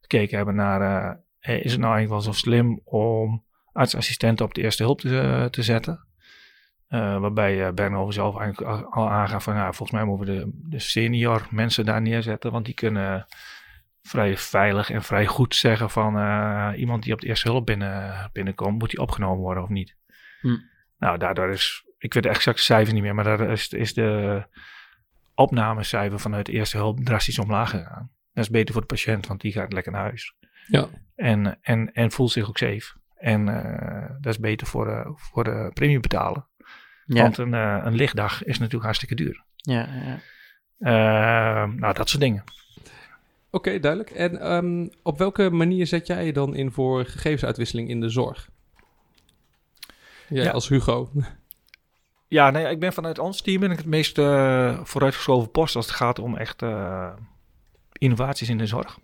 gekeken 0.00 0.36
hebben 0.36 0.54
naar, 0.54 0.80
eh, 1.40 1.64
is 1.64 1.72
het 1.72 1.80
nou 1.80 1.94
eigenlijk 1.94 2.08
wel 2.08 2.32
zo 2.32 2.40
slim 2.40 2.80
om 2.84 3.44
artsassistenten 3.72 4.44
op 4.44 4.54
de 4.54 4.62
eerste 4.62 4.82
hulp 4.82 5.00
te, 5.00 5.48
te 5.50 5.62
zetten? 5.62 6.04
Eh, 6.88 7.18
waarbij 7.18 7.66
eh 7.66 7.72
Bernhoven 7.72 8.14
zelf 8.14 8.38
eigenlijk 8.38 8.86
al- 8.90 9.10
aangaf 9.10 9.44
van, 9.44 9.54
nou, 9.54 9.74
volgens 9.74 9.90
mij 9.90 10.04
moeten 10.04 10.34
we 10.34 10.40
de, 10.40 10.50
de 10.68 10.78
senior 10.78 11.46
mensen 11.50 11.84
daar 11.84 12.02
neerzetten, 12.02 12.52
want 12.52 12.64
die 12.64 12.74
kunnen 12.74 13.26
vrij 14.02 14.36
veilig 14.36 14.90
en 14.90 15.02
vrij 15.02 15.26
goed 15.26 15.54
zeggen 15.54 15.90
van 15.90 16.18
eh, 16.18 16.70
iemand 16.76 17.02
die 17.02 17.12
op 17.12 17.20
de 17.20 17.26
eerste 17.26 17.48
hulp 17.48 17.66
binnen, 17.66 18.30
binnenkomt, 18.32 18.78
moet 18.78 18.90
die 18.90 19.00
opgenomen 19.00 19.42
worden 19.42 19.62
of 19.62 19.68
niet. 19.68 19.96
Hm. 20.40 20.56
Nou, 20.98 21.18
daardoor 21.18 21.50
is, 21.50 21.84
ik 21.98 22.14
weet 22.14 22.22
de 22.22 22.28
exacte 22.28 22.62
cijfers 22.62 22.92
niet 22.92 23.02
meer, 23.02 23.14
maar 23.14 23.24
daar 23.24 23.40
is, 23.40 23.68
is 23.68 23.94
de 23.94 24.42
opnamecijfer 25.40 26.20
vanuit 26.20 26.46
de 26.46 26.52
eerste 26.52 26.76
hulp 26.76 27.04
drastisch 27.04 27.38
omlaag 27.38 27.70
gegaan. 27.70 28.10
Dat 28.32 28.44
is 28.44 28.50
beter 28.50 28.72
voor 28.72 28.80
de 28.82 28.86
patiënt, 28.86 29.26
want 29.26 29.40
die 29.40 29.52
gaat 29.52 29.72
lekker 29.72 29.92
naar 29.92 30.00
huis. 30.02 30.34
Ja. 30.66 30.88
En, 31.14 31.58
en, 31.62 31.92
en 31.92 32.10
voelt 32.10 32.30
zich 32.30 32.48
ook 32.48 32.58
safe. 32.58 32.98
En 33.16 33.48
eh, 33.48 34.10
dat 34.20 34.32
is 34.32 34.38
beter 34.40 34.66
voor 34.66 34.84
de, 34.84 35.12
voor 35.16 35.44
de 35.44 35.70
premiebetaler. 35.74 36.46
Ja, 37.04 37.22
Want 37.22 37.38
een, 37.38 37.54
eh, 37.54 37.80
een 37.84 37.94
lichtdag 37.94 38.44
is 38.44 38.56
natuurlijk 38.58 38.84
hartstikke 38.84 39.14
duur. 39.14 39.44
ja, 39.56 39.88
ja. 40.04 40.18
Eh, 40.78 41.72
nou, 41.72 41.94
dat 41.94 42.08
soort 42.08 42.22
dingen. 42.22 42.44
Oké, 43.50 43.78
duidelijk. 43.78 44.10
En 44.10 44.40
ehm, 44.40 44.88
op 45.02 45.18
welke 45.18 45.50
manier 45.50 45.86
zet 45.86 46.06
jij 46.06 46.26
je 46.26 46.32
dan 46.32 46.54
in 46.54 46.72
voor 46.72 47.04
gegevensuitwisseling 47.04 47.88
in 47.88 48.00
de 48.00 48.08
zorg? 48.08 48.48
Jij 50.28 50.44
Ja. 50.44 50.50
als 50.50 50.68
Hugo. 50.68 51.10
Ja, 52.30 52.50
nee, 52.50 52.70
ik 52.70 52.80
ben 52.80 52.92
vanuit 52.92 53.18
ons 53.18 53.42
team 53.42 53.62
ik 53.62 53.76
het 53.76 53.86
meest 53.86 54.18
eh, 54.18 54.80
vooruitgeschoven 54.82 55.50
post 55.50 55.76
als 55.76 55.86
het 55.86 55.94
gaat 55.94 56.18
om 56.18 56.36
echt 56.36 56.62
eh, 56.62 57.12
innovaties 57.92 58.48
in 58.48 58.58
de 58.58 58.66
zorg. 58.66 58.98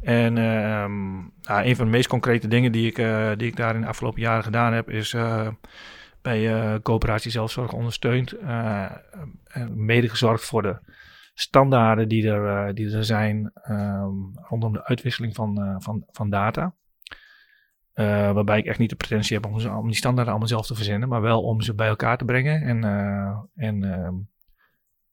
En 0.00 0.38
ehm, 0.38 1.18
een 1.66 1.76
van 1.76 1.84
de 1.84 1.90
meest 1.90 2.08
concrete 2.08 2.48
dingen 2.48 2.72
die 2.72 2.86
ik, 2.86 2.98
eh, 2.98 3.30
die 3.36 3.48
ik 3.48 3.56
daar 3.56 3.74
in 3.74 3.80
de 3.80 3.86
afgelopen 3.86 4.20
jaren 4.20 4.44
gedaan 4.44 4.72
heb, 4.72 4.90
is 4.90 5.16
bij 6.22 6.80
coöperatie 6.82 7.30
zelfzorg 7.30 7.72
ondersteund, 7.72 8.34
mede 9.74 10.08
gezorgd 10.08 10.44
voor 10.44 10.62
de 10.62 10.78
standaarden 11.34 12.08
die 12.08 12.30
er, 12.30 12.74
die 12.74 12.96
er 12.96 13.04
zijn 13.04 13.50
ehm, 13.54 14.14
rondom 14.34 14.72
de 14.72 14.84
uitwisseling 14.84 15.34
van, 15.34 15.76
van, 15.78 16.04
van 16.10 16.30
data. 16.30 16.74
Eh, 18.00 18.32
waarbij 18.32 18.58
ik 18.58 18.66
echt 18.66 18.78
niet 18.78 18.90
de 18.90 18.96
pretentie 18.96 19.36
heb 19.36 19.46
om, 19.46 19.86
die 19.86 19.96
standaarden 19.96 20.30
allemaal 20.30 20.48
zelf 20.48 20.66
te 20.66 20.74
verzinnen, 20.74 21.08
maar 21.08 21.20
wel 21.20 21.42
om 21.42 21.60
ze 21.60 21.74
bij 21.74 21.88
elkaar 21.88 22.18
te 22.18 22.24
brengen 22.24 22.62
en, 22.62 22.84
eh, 22.84 23.38
en 23.68 23.84
ehm, 23.84 24.14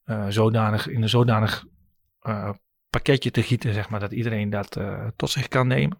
eh, 0.03 0.25
zodanig, 0.29 0.87
in 0.87 1.01
een 1.01 1.09
zodanig 1.09 1.65
pakketje 2.89 3.31
te 3.31 3.41
gieten, 3.43 3.73
zeg 3.73 3.89
maar, 3.89 3.99
dat 3.99 4.11
iedereen 4.11 4.49
dat 4.49 4.79
tot 5.15 5.29
zich 5.29 5.47
kan 5.47 5.67
nemen. 5.67 5.97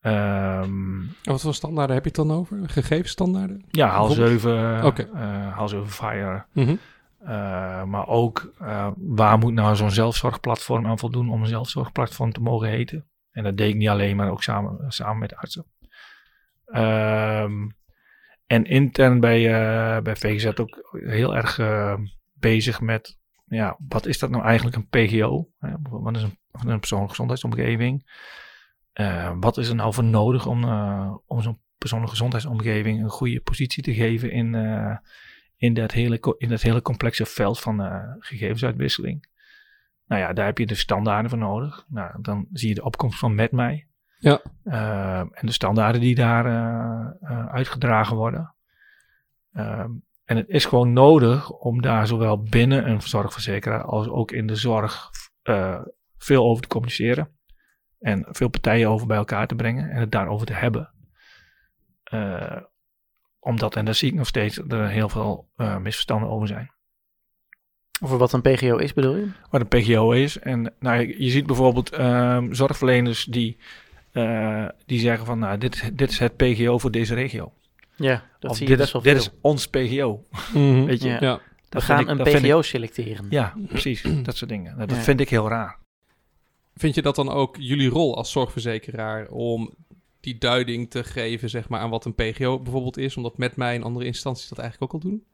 En 0.00 1.14
wat 1.22 1.40
voor 1.40 1.54
standaarden 1.54 1.94
heb 1.94 2.04
je 2.04 2.10
het 2.10 2.28
dan 2.28 2.36
over? 2.38 2.68
Gegevensstandaarden? 2.68 3.64
ja, 3.70 3.88
HAL 3.88 4.06
Bijvoorbeeld? 4.06 4.40
7, 4.40 4.84
Oké. 4.84 5.02
eh, 5.14 5.56
HAL 5.56 5.68
7 5.68 5.88
Fire, 5.90 6.44
Mhm. 6.52 6.76
maar 7.90 8.06
ook 8.08 8.52
waar 8.96 9.38
moet 9.38 9.52
nou 9.54 9.76
zo'n 9.76 9.90
zelfzorgplatform 9.90 10.86
aan 10.86 10.98
voldoen 10.98 11.30
om 11.30 11.40
een 11.40 11.46
zelfzorgplatform 11.48 12.32
te 12.32 12.40
mogen 12.40 12.68
heten? 12.68 13.04
En 13.36 13.42
dat 13.42 13.56
deed 13.56 13.68
ik 13.68 13.76
niet 13.76 13.88
alleen, 13.88 14.16
maar 14.16 14.30
ook 14.30 14.42
samen, 14.42 14.92
samen 14.92 15.18
met 15.18 15.36
artsen. 15.36 15.66
Ehm, 16.66 17.68
en 18.46 18.64
intern 18.64 19.20
bij, 19.20 19.46
eh, 19.46 20.02
bij 20.02 20.16
VGZ 20.16 20.46
ook 20.46 20.88
heel 20.92 21.36
erg 21.36 21.58
eh, 21.58 21.98
bezig 22.34 22.80
met, 22.80 23.18
ja, 23.46 23.76
wat 23.88 24.06
is 24.06 24.18
dat 24.18 24.30
nou 24.30 24.44
eigenlijk 24.44 24.76
een 24.76 24.88
PGO? 24.88 25.48
Wat 25.82 26.16
is 26.16 26.22
een, 26.22 26.38
een 26.52 26.78
persoonlijke 26.78 27.14
gezondheidsomgeving? 27.14 28.24
Eh, 28.92 29.32
wat 29.40 29.58
is 29.58 29.68
er 29.68 29.74
nou 29.74 29.94
voor 29.94 30.04
nodig 30.04 30.46
om, 30.46 30.64
om 31.26 31.42
zo'n 31.42 31.60
persoonlijke 31.78 32.14
gezondheidsomgeving 32.14 33.02
een 33.02 33.10
goede 33.10 33.40
positie 33.40 33.82
te 33.82 33.94
geven 33.94 34.30
in, 34.30 34.54
in 35.56 35.74
dat 35.74 35.92
hele, 35.92 36.34
in 36.38 36.48
dat 36.48 36.62
hele 36.62 36.82
complexe 36.82 37.26
veld 37.26 37.60
van 37.60 37.80
gegevensuitwisseling. 38.18 39.28
Nou 40.06 40.20
ja, 40.20 40.32
daar 40.32 40.46
heb 40.46 40.58
je 40.58 40.66
de 40.66 40.74
standaarden 40.74 41.30
voor 41.30 41.38
nodig. 41.38 41.84
Nou, 41.88 42.22
dan 42.22 42.46
zie 42.52 42.68
je 42.68 42.74
de 42.74 42.84
opkomst 42.84 43.18
van 43.18 43.34
met 43.34 43.52
mij. 43.52 43.88
Ja. 44.18 44.40
Eh, 44.62 45.18
en 45.18 45.46
de 45.46 45.52
standaarden 45.52 46.00
die 46.00 46.14
daar 46.14 46.46
eh, 46.46 47.46
uitgedragen 47.46 48.16
worden. 48.16 48.54
Ehm, 49.52 49.90
en 50.24 50.36
het 50.36 50.48
is 50.48 50.64
gewoon 50.64 50.92
nodig 50.92 51.50
om 51.50 51.82
daar 51.82 52.06
zowel 52.06 52.42
binnen 52.42 52.88
een 52.88 53.00
zorgverzekeraar 53.00 53.82
als 53.82 54.08
ook 54.08 54.30
in 54.30 54.46
de 54.46 54.56
zorg 54.56 55.10
eh, 55.42 55.80
veel 56.18 56.44
over 56.44 56.62
te 56.62 56.68
communiceren. 56.68 57.38
En 57.98 58.26
veel 58.28 58.48
partijen 58.48 58.88
over 58.88 59.06
bij 59.06 59.16
elkaar 59.16 59.46
te 59.46 59.54
brengen 59.54 59.90
en 59.90 60.00
het 60.00 60.12
daarover 60.12 60.46
te 60.46 60.52
hebben. 60.52 60.94
Eh, 62.02 62.60
omdat, 63.38 63.76
en 63.76 63.84
daar 63.84 63.94
zie 63.94 64.08
ik 64.08 64.14
nog 64.14 64.26
steeds, 64.26 64.58
er 64.58 64.88
heel 64.88 65.08
veel 65.08 65.48
misverstanden 65.56 66.30
over 66.30 66.48
zijn. 66.48 66.75
Over 68.02 68.18
wat 68.18 68.32
een 68.32 68.40
PGO 68.42 68.76
is, 68.76 68.92
bedoel 68.92 69.16
je? 69.16 69.26
Wat 69.50 69.60
een 69.60 69.68
PGO 69.68 70.10
is. 70.10 70.38
En 70.38 70.72
nou, 70.80 71.06
je- 71.22 71.30
ziet 71.30 71.46
bijvoorbeeld 71.46 71.90
ehm, 71.90 72.52
zorgverleners 72.52 73.24
die, 73.24 73.56
eh, 74.12 74.66
die 74.86 74.98
zeggen 75.00 75.26
van, 75.26 75.38
nou, 75.38 75.58
dit, 75.58 75.90
dit 75.98 76.10
is 76.10 76.18
het 76.18 76.36
PGO 76.36 76.78
voor 76.78 76.90
deze 76.90 77.14
regio. 77.14 77.52
Ja, 77.96 78.24
dat 78.38 78.50
of 78.50 78.56
zie 78.56 78.68
je 78.68 78.76
dit, 78.76 78.80
best 78.82 78.94
is, 78.94 79.02
wel 79.02 79.12
dit 79.14 79.22
is 79.22 79.30
ons 79.40 79.66
PGO. 79.68 80.24
Mhm. 80.54 80.84
Weet 80.84 81.02
je? 81.02 81.08
Ja. 81.08 81.18
Ja. 81.20 81.34
We 81.36 81.42
Dat 81.68 81.82
gaan 81.82 82.00
ik- 82.00 82.08
een 82.08 82.18
ik- 82.18 82.42
PGO 82.42 82.62
selecteren. 82.62 83.26
Ja, 83.30 83.54
precies. 83.68 84.02
dat 84.22 84.36
soort 84.36 84.50
dingen. 84.50 84.74
Nou, 84.76 84.86
dat 84.86 84.96
Ja. 84.96 85.02
vind 85.02 85.20
ik 85.20 85.28
heel 85.28 85.48
raar. 85.48 85.78
Vind 86.74 86.94
je 86.94 87.02
dat 87.02 87.14
dan 87.16 87.28
ook 87.30 87.56
jullie 87.58 87.88
rol 87.88 88.16
als 88.16 88.30
zorgverzekeraar 88.32 89.28
om 89.28 89.74
die 90.20 90.38
duiding 90.38 90.90
te 90.90 91.04
geven 91.04 91.50
zeg 91.50 91.68
maar, 91.68 91.80
aan 91.80 91.90
wat 91.90 92.04
een 92.04 92.14
PGO 92.14 92.60
bijvoorbeeld 92.60 92.96
is? 92.96 93.16
Omdat 93.16 93.38
met 93.38 93.56
mij 93.56 93.74
en 93.74 93.82
andere 93.82 94.04
instanties 94.06 94.48
dat 94.48 94.58
eigenlijk 94.58 94.94
ook 94.94 95.02
al 95.02 95.08
doen? 95.10 95.24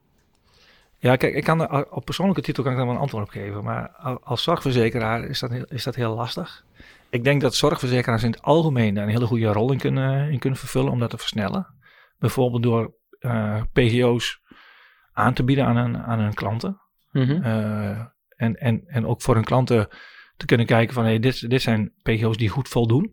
Ja, 1.02 1.16
kijk, 1.16 1.34
ik 1.34 1.44
kan 1.44 1.60
er, 1.60 1.90
op 1.90 2.04
persoonlijke 2.04 2.42
titel 2.42 2.62
kan 2.62 2.72
ik 2.72 2.78
daar 2.78 2.86
wel 2.86 2.96
een 2.96 3.00
antwoord 3.02 3.24
op 3.24 3.30
geven. 3.30 3.64
Maar 3.64 3.88
als 4.22 4.42
zorgverzekeraar 4.42 5.24
is 5.24 5.40
dat, 5.40 5.50
heel- 5.50 5.64
is 5.68 5.84
dat 5.84 5.94
heel 5.94 6.14
lastig. 6.14 6.64
Ik 7.10 7.24
denk 7.24 7.40
dat 7.40 7.54
zorgverzekeraars 7.54 8.22
in 8.22 8.30
het 8.30 8.42
algemeen 8.42 8.94
daar 8.94 9.04
een 9.04 9.10
hele 9.10 9.26
goede 9.26 9.46
rol 9.52 9.72
in 9.72 9.78
kunnen, 9.78 10.30
in 10.30 10.38
kunnen 10.38 10.58
vervullen 10.58 10.92
om 10.92 10.98
dat 10.98 11.10
te 11.10 11.18
versnellen. 11.18 11.66
Bijvoorbeeld 12.18 12.62
door 12.62 12.94
eh, 13.18 13.62
PGO's 13.72 14.40
aan 15.12 15.34
te 15.34 15.44
bieden 15.44 15.64
aan 15.66 15.76
hun, 15.76 15.96
aan 15.96 16.18
hun 16.18 16.34
klanten. 16.34 16.80
Mhm. 17.10 17.42
Eh, 17.42 18.00
en, 18.36 18.54
en, 18.54 18.82
en 18.86 19.06
ook 19.06 19.22
voor 19.22 19.34
hun 19.34 19.44
klanten 19.44 19.88
te 20.36 20.46
kunnen 20.46 20.66
kijken 20.66 20.94
van 20.94 21.04
hey, 21.04 21.18
dit, 21.18 21.50
dit 21.50 21.62
zijn 21.62 21.92
PGO's 22.02 22.36
die 22.36 22.48
goed 22.48 22.68
voldoen. 22.68 23.12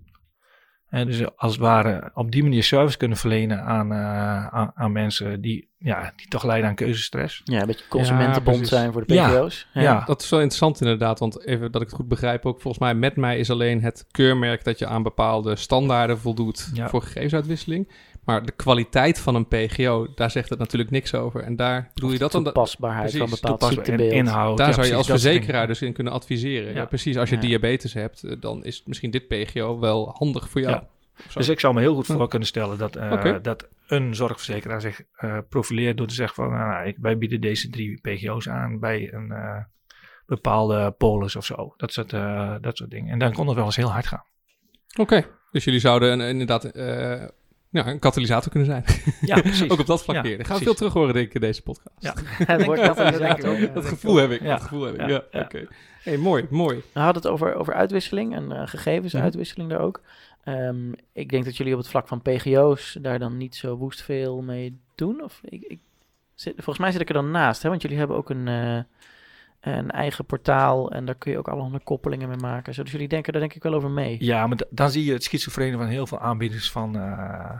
En 0.89 1.05
dus 1.05 1.35
als 1.35 1.51
het 1.51 1.61
ware 1.61 2.11
op 2.13 2.31
die 2.31 2.43
manier 2.43 2.63
service 2.63 2.97
kunnen 2.97 3.17
verlenen 3.17 3.63
aan, 3.63 3.91
eh, 3.91 4.47
aan, 4.47 4.71
aan 4.75 4.91
mensen 4.91 5.41
die, 5.41 5.69
ja, 5.77 6.13
die 6.15 6.27
toch 6.27 6.43
lijden 6.43 6.69
aan 6.69 6.75
keuzestress. 6.75 7.41
Ja, 7.43 7.61
een 7.61 7.67
beetje 7.67 7.87
consumentenbond 7.89 8.67
zijn 8.67 8.91
voor 8.91 9.05
de 9.05 9.13
Ja. 9.13 9.27
PGO's. 9.29 9.67
Ja. 9.73 10.03
Dat 10.05 10.21
is 10.21 10.29
wel 10.29 10.39
interessant 10.39 10.81
inderdaad, 10.81 11.19
want 11.19 11.45
even 11.45 11.71
dat 11.71 11.81
ik 11.81 11.87
het 11.87 11.95
goed 11.95 12.07
begrijp 12.07 12.45
ook. 12.45 12.61
Volgens 12.61 12.83
mij 12.83 12.95
met 12.95 13.15
mij 13.15 13.37
is 13.39 13.49
alleen 13.49 13.81
het 13.81 14.05
keurmerk 14.11 14.63
dat 14.63 14.79
je 14.79 14.87
aan 14.87 15.03
bepaalde 15.03 15.55
standaarden 15.55 16.19
voldoet 16.19 16.69
Ja. 16.73 16.89
voor 16.89 17.01
gegevensuitwisseling. 17.01 17.91
Maar 18.29 18.45
de 18.45 18.51
kwaliteit 18.51 19.19
van 19.19 19.35
een 19.35 19.47
PGO, 19.47 20.07
daar 20.15 20.31
zegt 20.31 20.49
het 20.49 20.59
natuurlijk 20.59 20.91
niks 20.91 21.13
over. 21.15 21.43
En 21.43 21.55
daar 21.55 21.91
bedoel 21.93 22.11
je 22.11 22.17
dat 22.17 22.31
dan? 22.31 22.43
toepasbaarheid 22.43 23.17
van 23.17 23.29
bepaald 23.29 23.63
ziektebeeld. 23.63 24.11
inhoud. 24.11 24.57
Daar 24.57 24.67
ja, 24.67 24.73
zou 24.73 24.87
je 24.87 24.95
als 24.95 25.07
verzekeraar 25.07 25.67
dus 25.67 25.81
in 25.81 25.93
kunnen 25.93 26.13
adviseren. 26.13 26.69
Ja, 26.69 26.75
Ja. 26.79 26.85
precies. 26.85 27.17
Als 27.17 27.29
je 27.29 27.35
Ja. 27.35 27.41
diabetes 27.41 27.93
hebt, 27.93 28.23
eh, 28.23 28.35
dan 28.39 28.63
is 28.63 28.83
misschien 28.85 29.11
dit 29.11 29.27
PGO 29.27 29.79
wel 29.79 30.09
handig 30.17 30.49
voor 30.49 30.61
jou. 30.61 30.73
Ja. 30.73 30.87
Dus 31.33 31.49
ik 31.49 31.59
zou 31.59 31.73
me 31.73 31.79
heel 31.79 31.95
goed 31.95 32.07
Hm. 32.07 32.13
voor 32.13 32.27
kunnen 32.27 32.47
stellen 32.47 32.77
dat, 32.77 32.95
eh, 32.95 33.35
dat 33.41 33.67
een 33.87 34.15
zorgverzekeraar 34.15 34.81
zich 34.81 35.01
eh, 35.15 35.37
profileert 35.49 35.97
door 35.97 36.07
te 36.07 36.13
zeggen 36.13 36.35
van 36.43 36.53
nou, 36.53 36.69
nou, 36.69 36.87
ik, 36.87 36.97
wij 37.01 37.17
bieden 37.17 37.41
deze 37.41 37.69
drie 37.69 37.99
PGO's 38.01 38.49
aan 38.49 38.79
bij 38.79 39.13
een 39.13 39.31
eh, 39.31 39.57
bepaalde 40.25 40.91
polis 40.91 41.35
of 41.35 41.45
zo. 41.45 41.73
Dat 41.77 41.93
soort, 41.93 42.13
eh, 42.13 42.55
dat 42.61 42.77
soort 42.77 42.89
dingen. 42.89 43.11
En 43.11 43.19
dan 43.19 43.33
kon 43.33 43.47
het 43.47 43.55
wel 43.55 43.65
eens 43.65 43.75
heel 43.75 43.91
hard 43.91 44.07
gaan. 44.07 44.23
Oké, 44.99 45.25
dus 45.51 45.63
jullie 45.63 45.79
zouden 45.79 46.19
een, 46.19 46.29
inderdaad 46.29 46.63
ja, 47.69 47.87
een 47.87 47.99
katalysator 47.99 48.51
kunnen 48.51 48.69
zijn. 48.69 48.83
Ja, 49.21 49.41
precies. 49.41 49.69
ook 49.71 49.79
op 49.79 49.85
dat 49.85 50.03
vlak 50.03 50.15
Ja, 50.15 50.21
weer. 50.21 50.37
Daar 50.37 50.45
gaan 50.45 50.57
we 50.57 50.63
veel 50.63 50.73
terug 50.73 50.93
horen, 50.93 51.13
denk 51.13 51.27
ik, 51.27 51.33
in 51.33 51.41
deze 51.41 51.61
podcast. 51.61 51.95
Ja. 51.99 52.13
Het 52.53 52.65
wordt 52.65 52.83
Dat 52.85 52.95
denk 52.97 53.09
ik 53.09 53.13
katalysator. 53.15 53.49
ook. 53.51 53.57
Ja. 53.57 53.67
Dat 53.73 53.85
gevoel 53.85 54.15
heb 54.15 54.31
ik. 54.31 54.41
Ja. 54.41 54.47
Dat 54.53 54.61
gevoel 54.61 54.83
heb 54.83 54.93
ik. 54.93 54.99
Ja, 54.99 55.07
Ja, 55.07 55.23
ja. 55.31 55.39
oké. 55.41 55.67
Hey, 56.03 56.17
mooi, 56.17 56.47
mooi. 56.49 56.81
We 56.93 56.99
hadden 56.99 57.21
het 57.21 57.31
over, 57.31 57.53
over 57.55 57.73
uitwisseling 57.73 58.35
en 58.35 58.51
eh, 58.51 58.67
gegevensuitwisseling 58.67 59.69
daar 59.69 59.79
ook. 59.79 60.01
Ehm, 60.43 60.91
ik 61.13 61.29
denk 61.29 61.45
dat 61.45 61.57
jullie 61.57 61.73
op 61.73 61.79
het 61.79 61.89
vlak 61.89 62.07
van 62.07 62.21
PGO's 62.21 62.97
daar 63.01 63.19
dan 63.19 63.37
niet 63.37 63.55
zo 63.55 63.75
woest 63.75 64.01
veel 64.01 64.41
mee 64.41 64.79
doen. 64.95 65.23
Of 65.23 65.39
ik, 65.43 65.61
ik 65.67 65.79
zit, 66.35 66.53
volgens 66.55 66.77
mij 66.77 66.91
zit 66.91 67.01
ik 67.01 67.07
er 67.07 67.13
dan 67.13 67.31
naast, 67.31 67.63
hè? 67.63 67.69
want 67.69 67.81
jullie 67.81 67.97
hebben 67.97 68.17
ook 68.17 68.29
een, 68.29 68.47
eh, 68.47 68.79
een 69.61 69.91
eigen 69.91 70.25
portaal 70.25 70.91
en 70.91 71.05
daar 71.05 71.15
kun 71.15 71.31
je 71.31 71.37
ook 71.37 71.47
allerhande 71.47 71.79
koppelingen 71.79 72.27
mee 72.27 72.37
maken. 72.37 72.73
Zo, 72.73 72.83
dus 72.83 72.91
jullie 72.91 73.07
denken 73.07 73.31
daar 73.31 73.41
denk 73.41 73.53
ik 73.53 73.63
wel 73.63 73.73
over 73.73 73.89
mee. 73.89 74.17
Ja, 74.19 74.47
maar 74.47 74.57
dan 74.69 74.89
zie 74.91 75.05
je 75.05 75.13
het 75.13 75.23
schizofrene 75.23 75.77
van 75.77 75.87
heel 75.87 76.07
veel 76.07 76.19
aanbieders 76.19 76.71
van, 76.71 76.95
eh, 76.99 77.51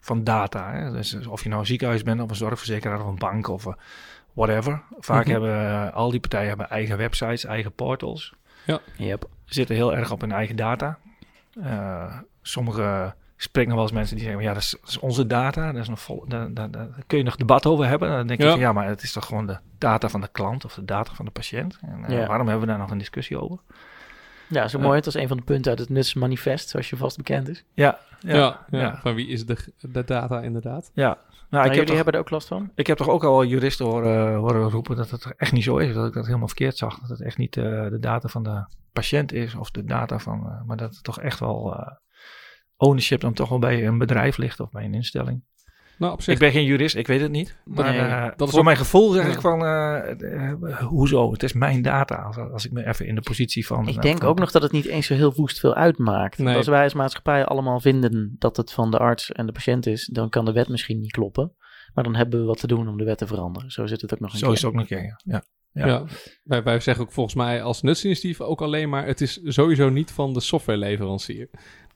van 0.00 0.24
data. 0.24 0.72
Hè? 0.72 0.90
Dus 0.92 1.10
dus 1.10 1.26
of 1.26 1.42
je 1.42 1.48
nou 1.48 1.60
een 1.60 1.66
ziekenhuis 1.66 2.02
bent 2.02 2.20
of 2.20 2.30
een 2.30 2.36
zorgverzekeraar 2.36 3.00
of 3.00 3.06
een 3.06 3.18
bank 3.18 3.48
of 3.48 3.66
eh, 3.66 3.72
whatever. 4.32 4.82
Vaak 4.98 5.22
Mhm. 5.24 5.30
hebben 5.32 5.54
eh, 5.60 5.94
al 5.94 6.10
die 6.10 6.20
partijen 6.20 6.48
hebben 6.48 6.70
eigen 6.70 6.96
websites, 6.96 7.44
eigen 7.44 7.72
portals. 7.72 8.34
Yep. 8.96 9.28
zitten 9.44 9.74
heel 9.76 9.96
erg 9.96 10.10
op 10.12 10.20
hun 10.20 10.32
eigen 10.32 10.56
data. 10.56 10.98
Eh, 11.62 12.18
sommige 12.42 13.14
spreken 13.42 13.70
nog 13.70 13.78
wel 13.78 13.88
eens 13.88 13.96
mensen 13.96 14.16
die 14.16 14.24
zeggen, 14.24 14.42
ja, 14.42 14.52
dat 14.52 14.62
is, 14.62 14.76
dat 14.80 14.88
is 14.88 14.98
onze 14.98 15.26
data. 15.26 15.72
Dat 15.72 15.82
is 15.82 15.88
nog 15.88 16.00
vol, 16.00 16.24
daar, 16.28 16.54
daar, 16.54 16.70
daar 16.70 16.88
kun 17.06 17.18
je 17.18 17.24
nog 17.24 17.36
debat 17.36 17.66
over 17.66 17.86
hebben. 17.86 18.08
Dan 18.10 18.26
denk 18.26 18.40
Ja. 18.40 18.44
je 18.46 18.50
van, 18.52 18.60
ja, 18.60 18.72
maar 18.72 18.86
het 18.86 19.02
is 19.02 19.12
toch 19.12 19.26
gewoon 19.26 19.46
de 19.46 19.58
data 19.78 20.08
van 20.08 20.20
de 20.20 20.28
klant 20.32 20.64
of 20.64 20.74
de 20.74 20.84
data 20.84 21.12
van 21.14 21.24
de 21.24 21.30
patiënt. 21.30 21.78
En 21.82 22.04
eh, 22.04 22.18
Ja. 22.20 22.26
waarom 22.26 22.46
hebben 22.48 22.66
we 22.66 22.70
daar 22.72 22.80
nog 22.80 22.90
een 22.90 22.98
discussie 22.98 23.40
over? 23.40 23.58
Ja, 24.48 24.68
zo 24.68 24.78
mooi. 24.78 24.96
Het 24.96 25.04
was 25.04 25.14
een 25.14 25.28
van 25.28 25.36
de 25.36 25.42
punten 25.42 25.70
uit 25.70 25.80
het 25.80 25.88
nutsmanifest, 25.88 26.68
zoals 26.68 26.90
je 26.90 26.96
vast 26.96 27.16
bekend 27.16 27.48
is. 27.48 27.64
Ja, 27.74 27.98
Ja, 28.20 28.36
ja, 28.36 28.64
ja, 28.70 28.78
ja. 28.80 28.98
van 29.02 29.14
wie 29.14 29.28
is 29.28 29.46
de, 29.46 29.56
de 29.80 30.04
data 30.04 30.40
inderdaad? 30.40 30.90
ja. 30.94 31.18
Nou, 31.50 31.62
Maar 31.64 31.72
ik, 31.72 31.78
heb 31.78 31.86
toch, 31.86 31.96
hebben 31.96 32.14
er 32.14 32.20
ook 32.20 32.30
last 32.30 32.48
van? 32.48 32.70
ik 32.74 32.86
heb 32.86 32.96
toch 32.96 33.08
ook 33.08 33.24
al 33.24 33.44
juristen 33.44 33.86
horen, 33.86 34.34
horen 34.36 34.70
roepen 34.70 34.96
dat 34.96 35.10
het 35.10 35.32
echt 35.36 35.52
niet 35.52 35.64
zo 35.64 35.76
is. 35.76 35.94
Dat 35.94 36.06
ik 36.06 36.12
dat 36.12 36.26
helemaal 36.26 36.46
verkeerd 36.46 36.76
zag. 36.76 36.98
Dat 37.00 37.08
het 37.08 37.20
echt 37.22 37.38
niet 37.38 37.56
eh, 37.56 37.62
de 37.64 37.98
data 38.00 38.28
van 38.28 38.42
de 38.42 38.64
patiënt 38.92 39.32
is 39.32 39.54
of 39.54 39.70
de 39.70 39.84
data 39.84 40.18
van... 40.18 40.46
eh, 40.46 40.62
maar 40.66 40.76
dat 40.76 40.94
het 40.94 41.04
toch 41.04 41.20
echt 41.20 41.38
wel 41.38 41.74
eh, 41.76 41.92
ownership 42.78 43.20
dan 43.20 43.32
toch 43.32 43.48
wel 43.48 43.58
bij 43.58 43.86
een 43.86 43.98
bedrijf 43.98 44.36
ligt 44.36 44.60
of 44.60 44.70
bij 44.70 44.84
een 44.84 44.94
instelling. 44.94 45.42
Nou, 45.98 46.12
op 46.12 46.22
zich. 46.22 46.32
Ik 46.34 46.40
ben 46.40 46.52
geen 46.52 46.64
jurist, 46.64 46.94
ik 46.96 47.06
weet 47.06 47.20
het 47.20 47.30
niet. 47.30 47.56
Maar 47.64 47.90
Nee, 47.90 48.00
eh, 48.00 48.22
dat 48.36 48.40
is 48.40 48.50
voor 48.50 48.58
ook- 48.58 48.64
mijn 48.64 48.76
gevoel 48.76 49.10
zeg 49.12 49.26
Ja. 49.26 49.32
ik 49.32 49.40
van, 49.40 49.64
eh, 49.64 50.50
eh, 50.50 50.78
hoezo? 50.78 51.32
Het 51.32 51.42
is 51.42 51.52
mijn 51.52 51.82
data. 51.82 52.14
Als, 52.16 52.36
als 52.36 52.64
ik 52.66 52.72
me 52.72 52.86
even 52.86 53.06
in 53.06 53.14
de 53.14 53.20
positie 53.20 53.66
van... 53.66 53.88
Ik 53.88 54.02
denk 54.02 54.18
van- 54.18 54.28
ook 54.28 54.38
nog 54.38 54.50
dat 54.50 54.62
het 54.62 54.72
niet 54.72 54.86
eens 54.86 55.06
zo 55.06 55.14
heel 55.14 55.34
woest 55.34 55.60
veel 55.60 55.74
uitmaakt. 55.74 56.38
Nee. 56.38 56.56
Als 56.56 56.66
wij 56.66 56.82
als 56.82 56.94
maatschappij 56.94 57.44
allemaal 57.44 57.80
vinden 57.80 58.34
dat 58.38 58.56
het 58.56 58.72
van 58.72 58.90
de 58.90 58.98
arts 58.98 59.32
en 59.32 59.46
de 59.46 59.52
patiënt 59.52 59.86
is, 59.86 60.06
dan 60.12 60.28
kan 60.28 60.44
de 60.44 60.52
wet 60.52 60.68
misschien 60.68 61.00
niet 61.00 61.10
kloppen. 61.12 61.52
Maar 61.94 62.04
dan 62.04 62.14
hebben 62.16 62.40
we 62.40 62.46
wat 62.46 62.60
te 62.60 62.66
doen 62.66 62.88
om 62.88 62.96
de 62.96 63.04
wet 63.04 63.18
te 63.18 63.26
veranderen. 63.26 63.70
Zo 63.70 63.86
zit 63.86 64.00
het 64.00 64.12
ook 64.14 64.20
nog 64.20 64.32
een 64.32 64.38
Zo 64.38 64.46
keer. 64.46 64.54
is 64.54 64.62
het 64.62 64.70
ook 64.70 64.76
nog 64.76 64.90
een 64.90 64.96
keer, 64.96 65.04
ja. 65.06 65.20
ja. 65.24 65.86
Ja. 65.86 66.04
Wij, 66.44 66.62
wij 66.62 66.80
zeggen 66.80 67.04
ook 67.04 67.12
volgens 67.12 67.34
mij 67.34 67.62
als 67.62 67.82
nutsinitiatief 67.82 68.40
ook 68.40 68.62
alleen 68.62 68.88
maar... 68.88 69.06
het 69.06 69.20
is 69.20 69.40
sowieso 69.44 69.88
niet 69.88 70.10
van 70.10 70.32
de 70.32 70.40
softwareleverancier. 70.40 71.48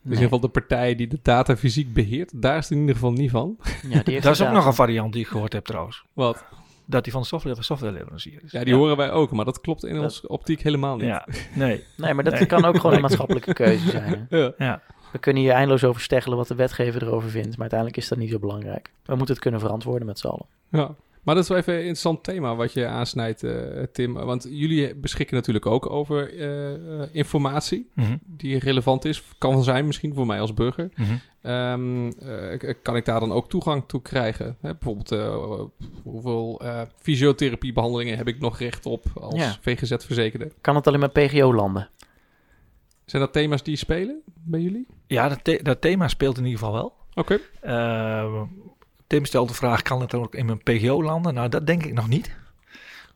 Dus 0.04 0.18
in 0.18 0.22
ieder 0.22 0.22
geval 0.38 0.40
de 0.40 0.48
partij 0.48 0.94
die 0.94 1.06
de 1.08 1.18
data 1.22 1.56
fysiek 1.56 1.92
beheert... 1.92 2.42
daar 2.42 2.56
is 2.56 2.62
het 2.64 2.72
in 2.72 2.78
ieder 2.78 2.94
geval 2.94 3.12
niet 3.12 3.30
van. 3.30 3.56
Ja, 3.88 3.88
die 3.88 4.12
heeft 4.12 4.22
Dat 4.22 4.32
is 4.34 4.42
ook 4.42 4.52
nog 4.52 4.66
een 4.66 4.74
variant 4.74 5.12
die 5.12 5.22
ik 5.22 5.28
gehoord 5.28 5.52
heb 5.52 5.64
trouwens. 5.64 6.04
Wat? 6.12 6.44
Dat 6.86 7.02
die 7.04 7.12
van 7.12 7.22
de 7.22 7.26
software, 7.26 7.62
softwareleverancier 7.62 8.40
is. 8.44 8.52
Ja, 8.52 8.64
die 8.64 8.74
horen 8.74 8.96
wij 8.96 9.10
ook, 9.10 9.30
maar 9.30 9.44
dat 9.44 9.60
klopt 9.60 9.84
in 9.84 9.94
Dat- 9.94 10.02
onze 10.02 10.28
optiek 10.28 10.60
helemaal 10.62 10.96
niet. 10.96 11.06
Ja, 11.06 11.26
nee. 11.54 11.84
Nee, 11.96 12.14
maar 12.14 12.24
dat 12.24 12.32
Nee. 12.34 12.46
kan 12.46 12.64
ook 12.64 12.76
gewoon 12.76 12.94
een 12.94 13.00
maatschappelijke 13.00 13.52
keuze 13.52 13.90
zijn. 13.90 14.26
hè. 14.28 14.36
Ja. 14.38 14.52
Ja. 14.58 14.82
We 15.12 15.18
kunnen 15.18 15.42
hier 15.42 15.52
eindeloos 15.52 15.84
over 15.84 16.00
steggelen 16.00 16.36
wat 16.36 16.48
de 16.48 16.54
wetgever 16.54 17.02
erover 17.02 17.30
vindt. 17.30 17.50
Maar 17.50 17.58
uiteindelijk 17.60 17.98
is 18.00 18.08
dat 18.08 18.18
niet 18.18 18.30
zo 18.30 18.38
belangrijk. 18.38 18.90
We 19.04 19.14
moeten 19.14 19.34
het 19.34 19.42
kunnen 19.42 19.60
verantwoorden 19.60 20.06
met 20.06 20.18
z'n 20.18 20.26
allen. 20.26 20.46
Ja, 20.68 20.94
maar 21.22 21.34
dat 21.34 21.42
is 21.42 21.48
wel 21.50 21.58
even 21.58 21.72
een 21.72 21.78
interessant 21.78 22.24
thema 22.24 22.54
wat 22.54 22.72
je 22.72 22.86
aansnijdt, 22.86 23.42
eh, 23.42 23.82
Tim. 23.92 24.12
Want 24.12 24.46
jullie 24.50 24.94
beschikken 24.94 25.36
natuurlijk 25.36 25.66
ook 25.66 25.90
over 25.90 26.38
eh, 26.38 27.08
informatie 27.12 27.90
Mhm, 27.94 28.16
die 28.26 28.58
relevant 28.58 29.04
is. 29.04 29.22
Kan 29.38 29.62
zijn 29.62 29.86
misschien 29.86 30.14
voor 30.14 30.26
mij 30.26 30.40
als 30.40 30.54
burger. 30.54 30.88
Ehm, 31.42 32.10
k- 32.58 32.76
kan 32.82 32.96
ik 32.96 33.04
daar 33.04 33.20
dan 33.20 33.32
ook 33.32 33.48
toegang 33.48 33.84
toe 33.86 34.02
krijgen? 34.02 34.56
Hè, 34.60 34.70
bijvoorbeeld, 34.74 35.12
eh, 35.12 35.60
hoeveel 36.02 36.60
eh 36.64 36.80
fysiotherapiebehandelingen 36.96 38.16
heb 38.16 38.28
ik 38.28 38.40
nog 38.40 38.58
recht 38.58 38.86
op 38.86 39.04
als 39.20 39.34
Ja. 39.34 39.56
VGZ-verzekerde? 39.60 40.52
Kan 40.60 40.74
het 40.76 40.86
alleen 40.86 41.00
maar 41.00 41.10
PGO 41.10 41.54
landen? 41.54 41.88
Zijn 43.04 43.22
dat 43.22 43.32
thema's 43.32 43.62
die 43.62 43.76
spelen 43.76 44.20
bij 44.44 44.60
jullie? 44.60 44.86
Ja, 45.06 45.28
dat, 45.28 45.44
the- 45.44 45.60
dat 45.62 45.80
thema 45.80 46.08
speelt 46.08 46.38
in 46.38 46.44
ieder 46.44 46.58
geval 46.58 46.74
wel. 46.74 46.92
Oké. 47.14 47.38
Eh, 47.60 48.42
Tim 49.12 49.24
stelt 49.24 49.48
de 49.48 49.54
vraag, 49.54 49.82
kan 49.82 50.00
het 50.00 50.10
dan 50.10 50.22
ook 50.22 50.34
in 50.34 50.46
mijn 50.46 50.62
PGO 50.62 51.02
landen? 51.02 51.34
Nou, 51.34 51.48
dat 51.48 51.66
denk 51.66 51.84
ik 51.84 51.92
nog 51.92 52.08
niet. 52.08 52.36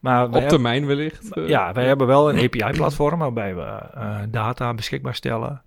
Maar 0.00 0.28
Op 0.30 0.48
termijn 0.48 0.86
wellicht. 0.86 1.32
eh. 1.32 1.48
Ja, 1.48 1.72
wij 1.72 1.86
hebben 1.86 2.06
wel 2.06 2.28
een 2.32 2.44
API-platform 2.44 3.18
waarbij 3.18 3.54
we 3.54 3.62
eh, 3.62 4.22
data 4.28 4.74
beschikbaar 4.74 5.14
stellen 5.14 5.62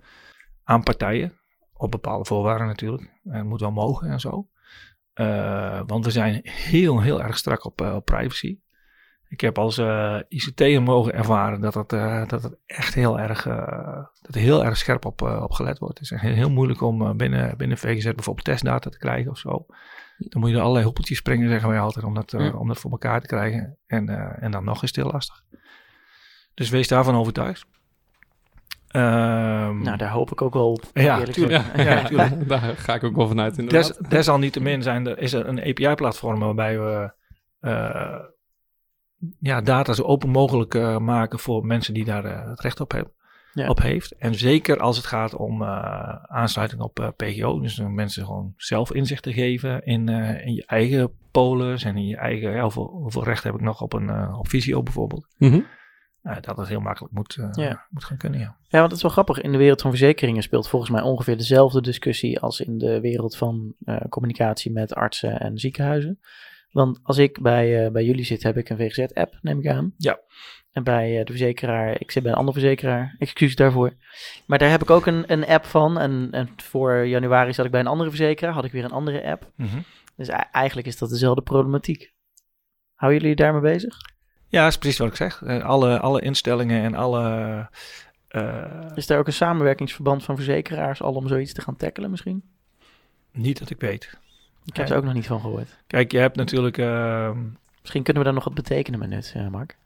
aan 0.64 0.84
partijen. 0.84 1.34
Op 1.74 1.92
bepaalde 1.92 2.26
voorwaarden 2.26 2.68
natuurlijk. 2.68 3.02
En 3.24 3.34
het 3.38 3.46
moet 3.46 3.60
wel 3.60 3.72
mogen 3.72 4.10
en 4.10 4.20
zo. 4.20 4.48
Eh, 5.14 5.82
want 5.86 6.06
we 6.06 6.12
zijn 6.12 6.40
heel, 6.44 7.02
heel 7.02 7.22
erg 7.24 7.38
strak 7.38 7.66
op, 7.66 7.82
eh, 7.82 7.96
op 7.96 8.06
privacy. 8.06 8.60
Ik 9.30 9.42
heb 9.42 9.58
als 9.58 9.78
ICT'er 10.28 10.82
mogen 10.84 11.14
ervaren 11.14 11.62
dat 11.62 11.74
het, 11.74 11.90
dat 12.30 12.44
het 12.44 12.58
echt 12.66 12.94
heel 12.94 13.20
erg, 13.20 13.44
dat 14.22 14.36
er 14.36 14.42
heel 14.42 14.66
erg 14.66 14.78
scherp 14.78 15.06
op, 15.06 15.22
op 15.22 15.52
gelet 15.52 15.80
wordt. 15.80 15.98
Het 16.00 16.04
is 16.04 16.12
echt 16.12 16.22
heel 16.36 16.50
moeilijk 16.50 16.82
om 16.82 17.18
binnen, 17.18 17.58
binnen 17.58 17.78
VGZ 17.78 18.04
bijvoorbeeld 18.04 18.46
testdata 18.46 18.90
te 18.90 18.98
krijgen 18.98 19.32
of 19.32 19.38
zo. 19.38 19.66
Dan 20.20 20.42
moet 20.42 20.50
je 20.50 20.56
er 20.56 20.62
allerlei 20.62 20.86
hoepeltjes 20.86 21.18
springen, 21.18 21.50
zeggen 21.50 21.70
wij 21.70 21.80
altijd, 21.80 22.06
om 22.06 22.14
dat, 22.14 22.32
Ja. 22.32 22.52
om 22.52 22.68
dat 22.68 22.80
voor 22.80 22.92
elkaar 22.92 23.22
te 23.22 23.28
krijgen. 23.28 23.78
En, 23.88 24.10
en 24.42 24.52
dan 24.52 24.64
nog 24.64 24.84
is 24.84 24.88
het 24.88 24.96
heel 24.96 25.12
lastig. 25.12 25.44
Dus 26.54 26.70
wees 26.70 26.88
daarvan 26.88 27.16
overtuigd. 27.16 27.66
Ehm, 28.88 29.82
Nou, 29.82 29.98
daar 29.98 30.10
hoop 30.10 30.32
ik 30.32 30.42
ook 30.42 30.54
wel 30.54 30.72
op. 30.72 30.84
Ja, 30.94 31.24
tuurlijk. 31.24 31.76
Ja, 31.76 32.04
tuurlijk. 32.04 32.48
daar 32.50 32.60
ga 32.60 32.96
ik 32.96 33.04
ook 33.04 33.16
wel 33.16 33.28
vanuit 33.28 33.58
inderdaad. 33.58 33.98
Des, 33.98 34.10
desalniettemin 34.10 34.84
zijn 34.84 35.08
er, 35.08 35.18
is 35.18 35.34
er 35.34 35.48
een 35.48 35.60
API-platform 35.60 36.40
waarbij 36.40 36.80
we 36.80 37.14
uh, 37.62 38.20
ja, 39.40 39.62
data 39.62 39.94
zo 39.94 40.04
open 40.04 40.30
mogelijk 40.30 40.74
uh, 40.74 40.98
maken 40.98 41.40
voor 41.40 41.66
mensen 41.66 41.94
die 41.94 42.06
daar 42.06 42.26
uh, 42.26 42.50
het 42.50 42.60
recht 42.60 42.80
op, 42.80 42.92
hebben, 42.92 43.14
Ja. 43.54 43.70
op 43.70 43.82
heeft. 43.82 44.16
En 44.16 44.36
zeker 44.36 44.80
als 44.80 44.98
het 44.98 45.06
gaat 45.06 45.36
om 45.36 45.64
aansluiting 45.64 46.82
op 46.82 47.14
PGO, 47.16 47.60
dus 47.60 47.80
mensen 47.80 48.26
gewoon 48.26 48.54
zelf 48.58 48.94
inzicht 48.94 49.24
te 49.24 49.34
geven 49.34 49.86
in, 49.86 50.10
in 50.44 50.54
je 50.54 50.64
eigen 50.66 51.12
polis 51.32 51.84
en 51.84 51.98
in 51.98 52.08
je 52.08 52.18
eigen, 52.18 52.52
ja, 52.52 52.62
hoeveel, 52.62 52.88
hoeveel 52.88 53.24
recht 53.24 53.44
heb 53.44 53.54
ik 53.54 53.62
nog 53.62 53.82
op 53.82 53.94
een 53.94 54.34
op 54.34 54.48
Visio 54.48 54.84
bijvoorbeeld. 54.84 55.28
Uh, 56.24 56.36
dat 56.42 56.58
het 56.58 56.68
heel 56.68 56.80
makkelijk 56.80 57.14
moet, 57.14 57.36
uh, 57.36 57.50
Ja. 57.52 57.86
moet 57.90 58.04
gaan 58.04 58.18
kunnen, 58.18 58.40
ja. 58.40 58.56
Ja, 58.68 58.80
want 58.80 58.84
het 58.84 58.96
is 58.96 59.02
wel 59.02 59.12
grappig. 59.12 59.42
In 59.42 59.52
de 59.52 59.58
wereld 59.58 59.82
van 59.82 59.90
verzekeringen 59.90 60.44
speelt 60.44 60.70
volgens 60.70 60.92
mij 60.92 61.02
ongeveer 61.02 61.38
dezelfde 61.38 61.82
discussie 61.82 62.40
als 62.40 62.60
in 62.60 62.78
de 62.78 63.00
wereld 63.00 63.38
van 63.38 63.74
eh, 63.86 63.98
communicatie 64.10 64.72
met 64.72 64.94
artsen 64.94 65.40
en 65.40 65.58
ziekenhuizen. 65.58 66.20
Want 66.72 67.00
als 67.04 67.18
ik 67.18 67.42
bij, 67.42 67.86
eh, 67.86 67.92
bij 67.92 68.04
jullie 68.04 68.24
zit, 68.24 68.44
heb 68.44 68.58
ik 68.58 68.70
een 68.70 68.78
VGZ-app, 68.78 69.38
neem 69.42 69.60
ik 69.60 69.68
aan. 69.68 69.94
Ja. 69.98 70.20
En 70.72 70.84
bij 70.84 71.20
eh, 71.20 71.26
de 71.26 71.32
verzekeraar, 71.32 71.96
ik 72.02 72.12
zit 72.12 72.24
bij 72.24 72.32
een 72.32 72.38
andere 72.38 72.60
verzekeraar, 72.60 73.16
excuus 73.20 73.56
daarvoor. 73.56 73.94
Maar 74.46 74.58
daar 74.58 74.70
heb 74.70 74.82
ik 74.82 74.90
ook 74.90 75.06
een, 75.06 75.32
een 75.32 75.46
app 75.46 75.66
van. 75.66 76.00
En, 76.00 76.28
en 76.32 76.50
voor 76.58 77.08
januari 77.08 77.54
zat 77.54 77.66
ik 77.66 77.72
bij 77.72 77.80
een 77.80 77.88
andere 77.88 78.10
verzekeraar, 78.10 78.54
had 78.54 78.66
ik 78.66 78.72
weer 78.72 78.84
een 78.84 78.92
andere 78.92 79.24
app. 79.24 79.52
Mhm. 79.56 79.80
Dus 80.16 80.28
e- 80.28 80.32
eigenlijk 80.52 80.88
is 80.88 80.98
dat 80.98 81.10
dezelfde 81.10 81.42
problematiek. 81.42 82.14
Houden 82.94 83.22
jullie 83.22 83.36
daarmee 83.36 83.62
bezig? 83.62 83.96
Ja, 84.48 84.62
dat 84.64 84.72
is 84.72 84.78
precies 84.78 84.98
wat 84.98 85.08
ik 85.08 85.16
zeg. 85.16 85.42
Eh, 85.44 85.64
Alle, 85.64 86.00
alle 86.00 86.22
instellingen 86.22 86.84
en 86.84 86.96
alle... 86.96 87.70
Is 88.96 89.08
daar 89.08 89.20
ook 89.20 89.28
een 89.28 89.34
samenwerkingsverband 89.34 90.24
van 90.24 90.36
verzekeraars 90.36 91.02
al 91.02 91.14
om 91.14 91.28
zoiets 91.28 91.54
te 91.54 91.62
gaan 91.62 91.76
tackelen 91.76 92.10
misschien? 92.10 92.44
niet 93.32 93.60
dat 93.60 93.70
ik 93.70 93.80
weet. 93.80 94.18
Ik 94.66 94.76
heb 94.76 94.90
er 94.90 94.98
ook 94.98 95.04
nog 95.04 95.14
niet 95.14 95.28
van 95.28 95.40
gehoord. 95.42 95.78
Kijk, 95.88 96.12
je 96.12 96.18
hebt 96.18 96.36
natuurlijk... 96.36 96.78
ehm, 96.78 97.38
Misschien 97.82 98.04
kunnen 98.04 98.22
we 98.24 98.28
daar 98.30 98.38
nog 98.38 98.44
wat 98.54 98.54
betekenen 98.64 99.00
met 99.00 99.10
nut, 99.10 99.32
eh, 99.36 99.48
Mark. 99.48 99.78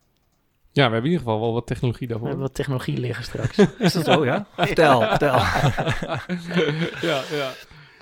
Ja, 0.72 0.88
we 0.88 0.92
hebben 0.94 1.00
in 1.12 1.18
ieder 1.18 1.20
geval 1.26 1.40
wel 1.40 1.54
wat 1.54 1.68
technologie 1.68 2.00
We 2.08 2.08
daarvoor. 2.08 2.28
hebben 2.28 2.46
wat 2.48 2.56
technologie 2.56 2.98
liggen 2.98 3.24
straks. 3.24 3.58
is 3.80 3.94
dat 3.94 4.06
zo, 4.06 4.26
ja? 4.26 4.46
Vertel, 4.58 5.02
vertel. 5.02 5.34
ja, 7.10 7.22
ja. 7.32 7.52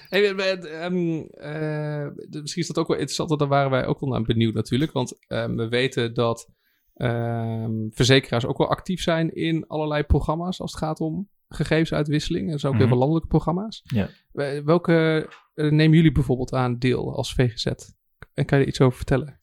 Hey, 0.10 0.22
we- 0.22 0.36
we- 0.36 0.70
ehm, 0.70 1.20
eh, 1.46 2.08
de- 2.30 2.42
misschien 2.42 2.62
is 2.62 2.68
dat 2.68 2.78
ook 2.78 2.88
wel 2.88 2.96
interessant, 2.98 3.30
want 3.30 3.42
daar 3.42 3.50
waren 3.50 3.72
wij 3.72 3.86
ook 3.86 4.00
wel 4.00 4.10
naar 4.10 4.22
benieuwd 4.22 4.54
natuurlijk. 4.54 4.92
Want 4.92 5.18
ehm, 5.28 5.56
we 5.56 5.68
weten 5.70 6.14
dat 6.14 6.50
ehm, 6.96 7.72
verzekeraars 7.90 8.46
ook 8.46 8.58
wel 8.58 8.70
actief 8.70 9.02
zijn 9.02 9.34
in 9.36 9.68
allerlei 9.68 10.04
programma's 10.04 10.62
als 10.62 10.72
het 10.72 10.80
gaat 10.84 11.00
om 11.00 11.28
gegevensuitwisseling. 11.50 12.52
Er 12.54 12.60
zijn 12.60 12.72
ook 12.72 12.78
heel 12.78 12.88
Mhm. 12.88 12.98
veel 12.98 12.98
landelijke 13.08 13.28
programma's. 13.38 13.82
Ja. 13.84 14.10
We- 14.32 14.62
Welke 14.66 15.28
nemen 15.56 15.92
jullie 15.92 16.12
bijvoorbeeld 16.12 16.54
aan 16.54 16.78
deel 16.78 17.16
als 17.16 17.34
VGZ? 17.34 17.66
En 18.34 18.46
kan 18.46 18.58
je 18.58 18.64
er 18.64 18.70
iets 18.70 18.82
over 18.82 18.98
vertellen? 18.98 19.42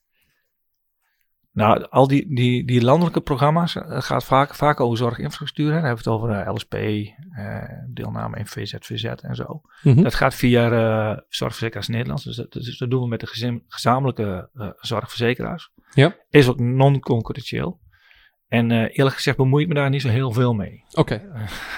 Nou, 1.58 1.86
al 1.90 2.08
die, 2.08 2.34
die, 2.34 2.64
die 2.64 2.82
landelijke 2.82 3.20
programma's 3.20 3.74
uh, 3.74 3.82
gaat 3.86 4.24
vaak, 4.24 4.54
vaak 4.54 4.80
over 4.80 4.98
zorginfrastructuur. 4.98 5.66
Hè. 5.66 5.72
Dan 5.72 5.84
hebben 5.84 6.04
we 6.04 6.10
het 6.10 6.20
over 6.20 6.30
eh, 6.30 6.54
LSP, 6.54 6.74
eh, 6.74 7.62
deelname 7.88 8.38
in 8.38 8.46
VZVZ 8.46 9.04
en 9.04 9.34
zo. 9.34 9.60
Mhm. 9.82 10.02
Dat 10.02 10.14
gaat 10.14 10.34
via 10.34 10.70
eh, 10.70 11.18
Zorgverzekeraars 11.28 11.88
Nederlands. 11.88 12.24
Dus 12.24 12.36
dat, 12.36 12.52
dus 12.52 12.78
dat 12.78 12.90
doen 12.90 13.02
we 13.02 13.08
met 13.08 13.20
de 13.20 13.26
gezin, 13.26 13.64
gezamenlijke 13.68 14.50
eh, 14.54 14.68
zorgverzekeraars. 14.78 15.72
Ja. 15.90 16.16
Is 16.30 16.48
ook 16.48 16.58
non-concurrentieel. 16.58 17.80
En 18.48 18.70
eh, 18.70 18.78
eerlijk 18.98 19.14
gezegd 19.16 19.36
bemoei 19.36 19.62
ik 19.62 19.68
me 19.68 19.74
daar 19.74 19.90
niet 19.90 20.02
zo 20.02 20.08
heel 20.08 20.32
veel 20.32 20.54
mee. 20.54 20.84
Oké, 20.92 21.22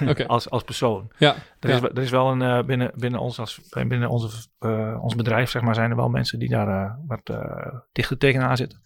Oké. 0.07 0.27
als, 0.27 0.49
als 0.49 0.63
persoon. 0.63 1.11
ja. 1.17 1.35
Er, 1.59 1.69
ja. 1.69 1.75
is, 1.75 1.81
wel- 1.81 1.89
er 1.91 2.01
is 2.01 2.09
wel 2.09 2.31
een, 2.31 2.41
eh, 2.41 2.63
binnen, 2.63 2.91
binnen, 2.95 3.19
ons, 3.19 3.39
als, 3.39 3.61
binnen 3.87 4.09
onze, 4.09 4.47
eh, 4.59 4.97
ons 5.01 5.15
bedrijf 5.15 5.49
zeg 5.49 5.61
maar, 5.61 5.75
zijn 5.75 5.89
er 5.89 5.95
wel 5.95 6.09
mensen 6.09 6.39
die 6.39 6.49
daar 6.49 6.67
eh, 6.85 6.93
wat 7.07 7.21
eh, 7.23 7.75
dichter 7.91 8.17
tegenaan 8.17 8.57
zitten. 8.57 8.81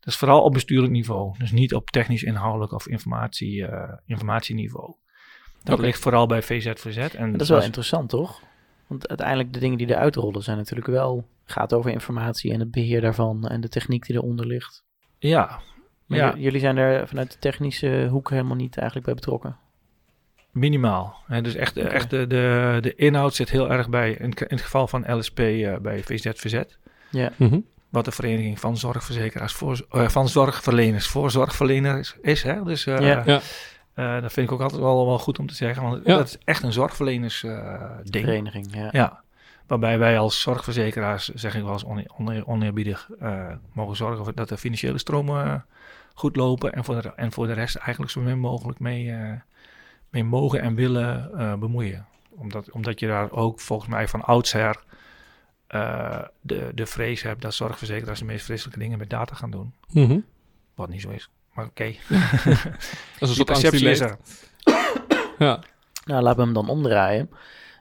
Dat 0.00 0.08
is 0.08 0.16
vooral 0.16 0.42
op 0.42 0.52
bestuurlijk 0.52 0.92
niveau. 0.92 1.38
Dus 1.38 1.50
niet 1.52 1.74
op 1.74 1.90
technisch 1.90 2.22
inhoudelijk 2.22 2.72
of 2.72 2.88
informatie, 2.88 3.66
eh, 3.66 3.92
informatieniveau. 4.06 4.94
Dat 5.62 5.78
ligt 5.78 6.00
vooral 6.00 6.26
bij 6.26 6.42
VZVZ. 6.42 7.14
En 7.14 7.32
dat 7.32 7.40
is 7.40 7.48
wel 7.48 7.56
als- 7.56 7.66
interessant, 7.66 8.08
toch? 8.08 8.42
Want 8.86 9.08
uiteindelijk 9.08 9.52
de 9.52 9.58
dingen 9.58 9.78
die 9.78 9.88
eruit 9.88 10.16
rollen 10.16 10.42
zijn 10.42 10.56
natuurlijk 10.56 10.86
wel... 10.88 11.26
gaat 11.44 11.72
over 11.74 11.90
informatie 11.90 12.52
en 12.52 12.60
het 12.60 12.70
beheer 12.70 13.00
daarvan 13.00 13.48
en 13.48 13.60
de 13.60 13.68
techniek 13.68 14.06
die 14.06 14.16
eronder 14.16 14.46
ligt. 14.46 14.84
Ja, 15.18 15.60
Maar 16.10 16.18
ja 16.18 16.34
j- 16.36 16.40
jullie 16.42 16.60
zijn 16.60 16.76
er 16.76 17.08
vanuit 17.08 17.32
de 17.32 17.38
technische 17.38 18.06
hoek 18.10 18.30
helemaal 18.30 18.56
niet 18.56 18.76
eigenlijk 18.76 19.06
bij 19.06 19.14
betrokken. 19.14 19.56
minimaal. 20.50 21.16
Hè, 21.26 21.42
dus 21.42 21.54
echt, 21.54 21.76
echt 21.76 22.10
de, 22.10 22.26
de, 22.26 22.78
de 22.80 22.94
inhoud 22.94 23.34
zit 23.34 23.50
heel 23.50 23.70
erg 23.70 23.88
bij, 23.88 24.10
in, 24.10 24.18
in 24.30 24.34
het 24.48 24.60
geval 24.62 24.86
van 24.88 25.16
LSP 25.18 25.38
eh, 25.38 25.76
bij 25.76 26.02
VZVZ. 26.02 26.62
Ja, 27.10 27.30
Mhm. 27.36 27.58
Wat 27.88 28.04
de 28.04 28.10
Vereniging 28.10 28.60
van 28.60 28.76
Zorgverzekeraars 28.76 29.52
voor, 29.52 29.86
eh, 29.90 30.08
van 30.08 30.28
Zorgverleners 30.28 31.06
voor 31.08 31.30
Zorgverleners 31.30 32.16
is. 32.22 32.42
Hè? 32.42 32.62
Dus 32.64 32.86
eh, 32.86 32.98
Ja. 32.98 33.22
Ja. 33.26 33.40
eh, 33.94 34.22
dat 34.22 34.32
vind 34.32 34.46
ik 34.46 34.52
ook 34.52 34.60
altijd 34.60 34.80
wel, 34.80 35.06
wel 35.06 35.18
goed 35.18 35.38
om 35.38 35.46
te 35.46 35.54
zeggen. 35.54 35.82
Want 35.82 36.00
Ja. 36.06 36.16
dat 36.16 36.26
is 36.26 36.38
echt 36.44 36.62
een 36.62 36.72
zorgverleners-ding. 36.72 38.24
vereniging, 38.24 38.74
ja. 38.74 38.88
ja. 38.92 39.20
Waarbij 39.66 39.98
wij 39.98 40.18
als 40.18 40.40
zorgverzekeraars, 40.40 41.28
zeg 41.28 41.54
ik 41.54 41.62
wel 41.62 41.72
eens 41.72 41.84
oneer, 41.84 42.10
oneer- 42.18 42.46
oneerbiedig, 42.46 43.08
eh, 43.20 43.46
mogen 43.72 43.96
zorgen 43.96 44.34
dat 44.34 44.48
de 44.48 44.56
financiële 44.56 44.98
stromen 44.98 45.44
eh, 45.44 45.54
goed 46.20 46.36
lopen. 46.36 46.72
En 46.72 46.84
voor, 46.84 47.02
de, 47.02 47.12
en 47.14 47.32
voor 47.32 47.46
de 47.46 47.52
rest 47.52 47.76
eigenlijk 47.76 48.12
zo 48.12 48.20
min 48.20 48.38
mogelijk 48.38 48.78
mee, 48.78 49.10
eh, 49.10 49.32
mee 50.10 50.24
mogen 50.24 50.60
en 50.60 50.74
willen 50.74 51.32
eh, 51.38 51.54
bemoeien. 51.54 52.06
Omdat, 52.30 52.70
omdat 52.70 53.00
je 53.00 53.06
daar 53.06 53.30
ook 53.30 53.60
volgens 53.60 53.90
mij 53.90 54.08
van 54.08 54.22
oudsher 54.22 54.82
eh, 55.66 56.22
de, 56.40 56.70
de 56.74 56.86
vrees 56.86 57.22
hebt 57.22 57.42
dat 57.42 57.54
zorgverzekeraars 57.54 58.18
de 58.18 58.24
meest 58.24 58.44
vreselijke 58.44 58.78
dingen 58.78 58.98
met 58.98 59.10
data 59.10 59.34
gaan 59.34 59.50
doen. 59.50 59.74
Mhm. 59.92 60.20
Wat 60.74 60.88
niet 60.88 61.00
zo 61.00 61.10
is. 61.10 61.30
Maar 61.54 61.64
oké, 61.64 61.84
Dat 62.08 62.18
is 63.20 63.28
een 63.28 63.28
soort 63.28 63.46
perceptie 63.46 63.88
is 63.88 64.00
er. 64.00 64.16
Ja. 65.38 65.60
Nou, 66.04 66.22
laten 66.22 66.38
we 66.38 66.44
hem 66.44 66.52
dan 66.52 66.68
omdraaien. 66.68 67.30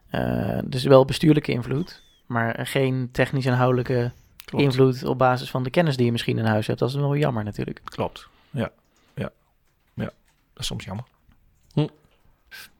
Eh, 0.09 0.59
dus 0.65 0.83
wel 0.83 1.05
bestuurlijke 1.05 1.51
invloed, 1.51 2.03
maar 2.25 2.67
geen 2.67 3.09
technisch 3.11 3.45
inhoudelijke 3.45 4.11
Klopt. 4.49 4.63
invloed 4.65 5.03
op 5.03 5.17
basis 5.17 5.49
van 5.51 5.63
de 5.63 5.69
kennis 5.69 5.95
die 5.95 6.05
je 6.05 6.11
misschien 6.11 6.37
in 6.37 6.45
huis 6.45 6.67
hebt. 6.67 6.79
Dat 6.79 6.89
is 6.89 6.95
wel 6.95 7.15
jammer 7.15 7.43
natuurlijk. 7.43 7.81
Klopt. 7.83 8.27
Ja. 8.49 8.71
Ja. 9.15 9.31
Ja. 9.93 10.03
Dat 10.53 10.59
is 10.59 10.65
soms 10.65 10.85
jammer. 10.85 11.05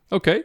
Oké. 0.09 0.43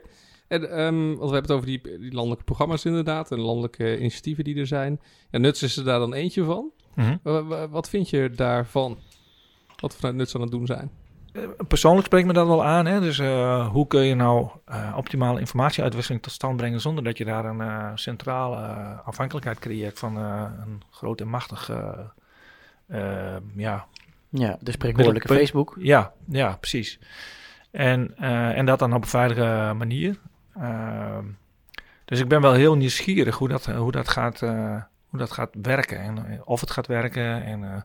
En, 0.48 0.70
ehm, 0.70 1.06
want 1.06 1.18
we 1.30 1.36
hebben 1.36 1.40
het 1.42 1.50
over 1.50 1.66
die, 1.66 1.80
die 1.98 2.12
landelijke 2.12 2.44
programma's 2.44 2.84
inderdaad 2.84 3.30
en 3.32 3.40
landelijke 3.40 3.98
initiatieven 3.98 4.44
die 4.44 4.56
er 4.56 4.66
zijn. 4.66 5.00
Ja, 5.30 5.38
Nuts 5.38 5.62
is 5.62 5.76
er 5.76 5.84
daar 5.84 5.98
dan 5.98 6.14
eentje 6.14 6.44
van. 6.44 6.70
Mhm. 6.94 7.16
Wa- 7.22 7.42
wa- 7.44 7.68
wat 7.68 7.88
vind 7.88 8.10
je 8.10 8.30
daarvan? 8.30 8.98
Wat 9.80 9.92
we 9.92 9.98
vanuit 9.98 10.16
Nuts 10.16 10.34
aan 10.34 10.40
het 10.40 10.50
doen 10.50 10.66
zijn? 10.66 10.90
Eh, 11.34 11.42
Persoonlijk 11.68 12.06
spreekt 12.06 12.26
me 12.26 12.32
dat 12.32 12.46
wel 12.46 12.64
aan. 12.64 12.86
Hè? 12.86 13.00
Dus 13.00 13.18
eh, 13.18 13.68
hoe 13.68 13.86
kun 13.86 14.04
je 14.04 14.14
nou 14.14 14.48
eh, 14.64 14.94
optimale 14.96 15.40
informatieuitwisseling 15.40 16.22
tot 16.22 16.32
stand 16.32 16.56
brengen 16.56 16.80
zonder 16.80 17.04
dat 17.04 17.18
je 17.18 17.24
daar 17.24 17.44
een 17.44 17.98
centrale 17.98 18.56
afhankelijkheid 19.04 19.58
creëert 19.58 19.98
van 19.98 20.16
een 20.16 20.82
groot 20.90 21.20
en 21.20 21.28
machtig. 21.28 21.70
ja, 23.56 23.86
Ja, 24.28 24.56
de 24.60 24.70
spreekwoordelijke 24.70 25.34
Facebook. 25.34 25.76
ja, 25.78 26.12
ja, 26.28 26.56
precies. 26.56 26.98
En, 27.70 28.16
en 28.54 28.66
dat 28.66 28.78
dan 28.78 28.94
op 28.94 29.02
een 29.02 29.08
veilige 29.08 29.72
manier. 29.76 30.18
Ehm, 30.54 31.24
dus 32.04 32.20
ik 32.20 32.28
ben 32.28 32.40
wel 32.40 32.52
heel 32.52 32.76
nieuwsgierig 32.76 33.36
hoe 33.36 33.48
dat, 33.48 33.66
hoe 33.66 33.92
dat, 33.92 34.08
gaat, 34.08 34.40
hoe 35.08 35.18
dat 35.18 35.32
gaat 35.32 35.50
werken. 35.62 35.98
En 35.98 36.42
of 36.44 36.60
het 36.60 36.70
gaat 36.70 36.86
werken 36.86 37.44
en 37.44 37.84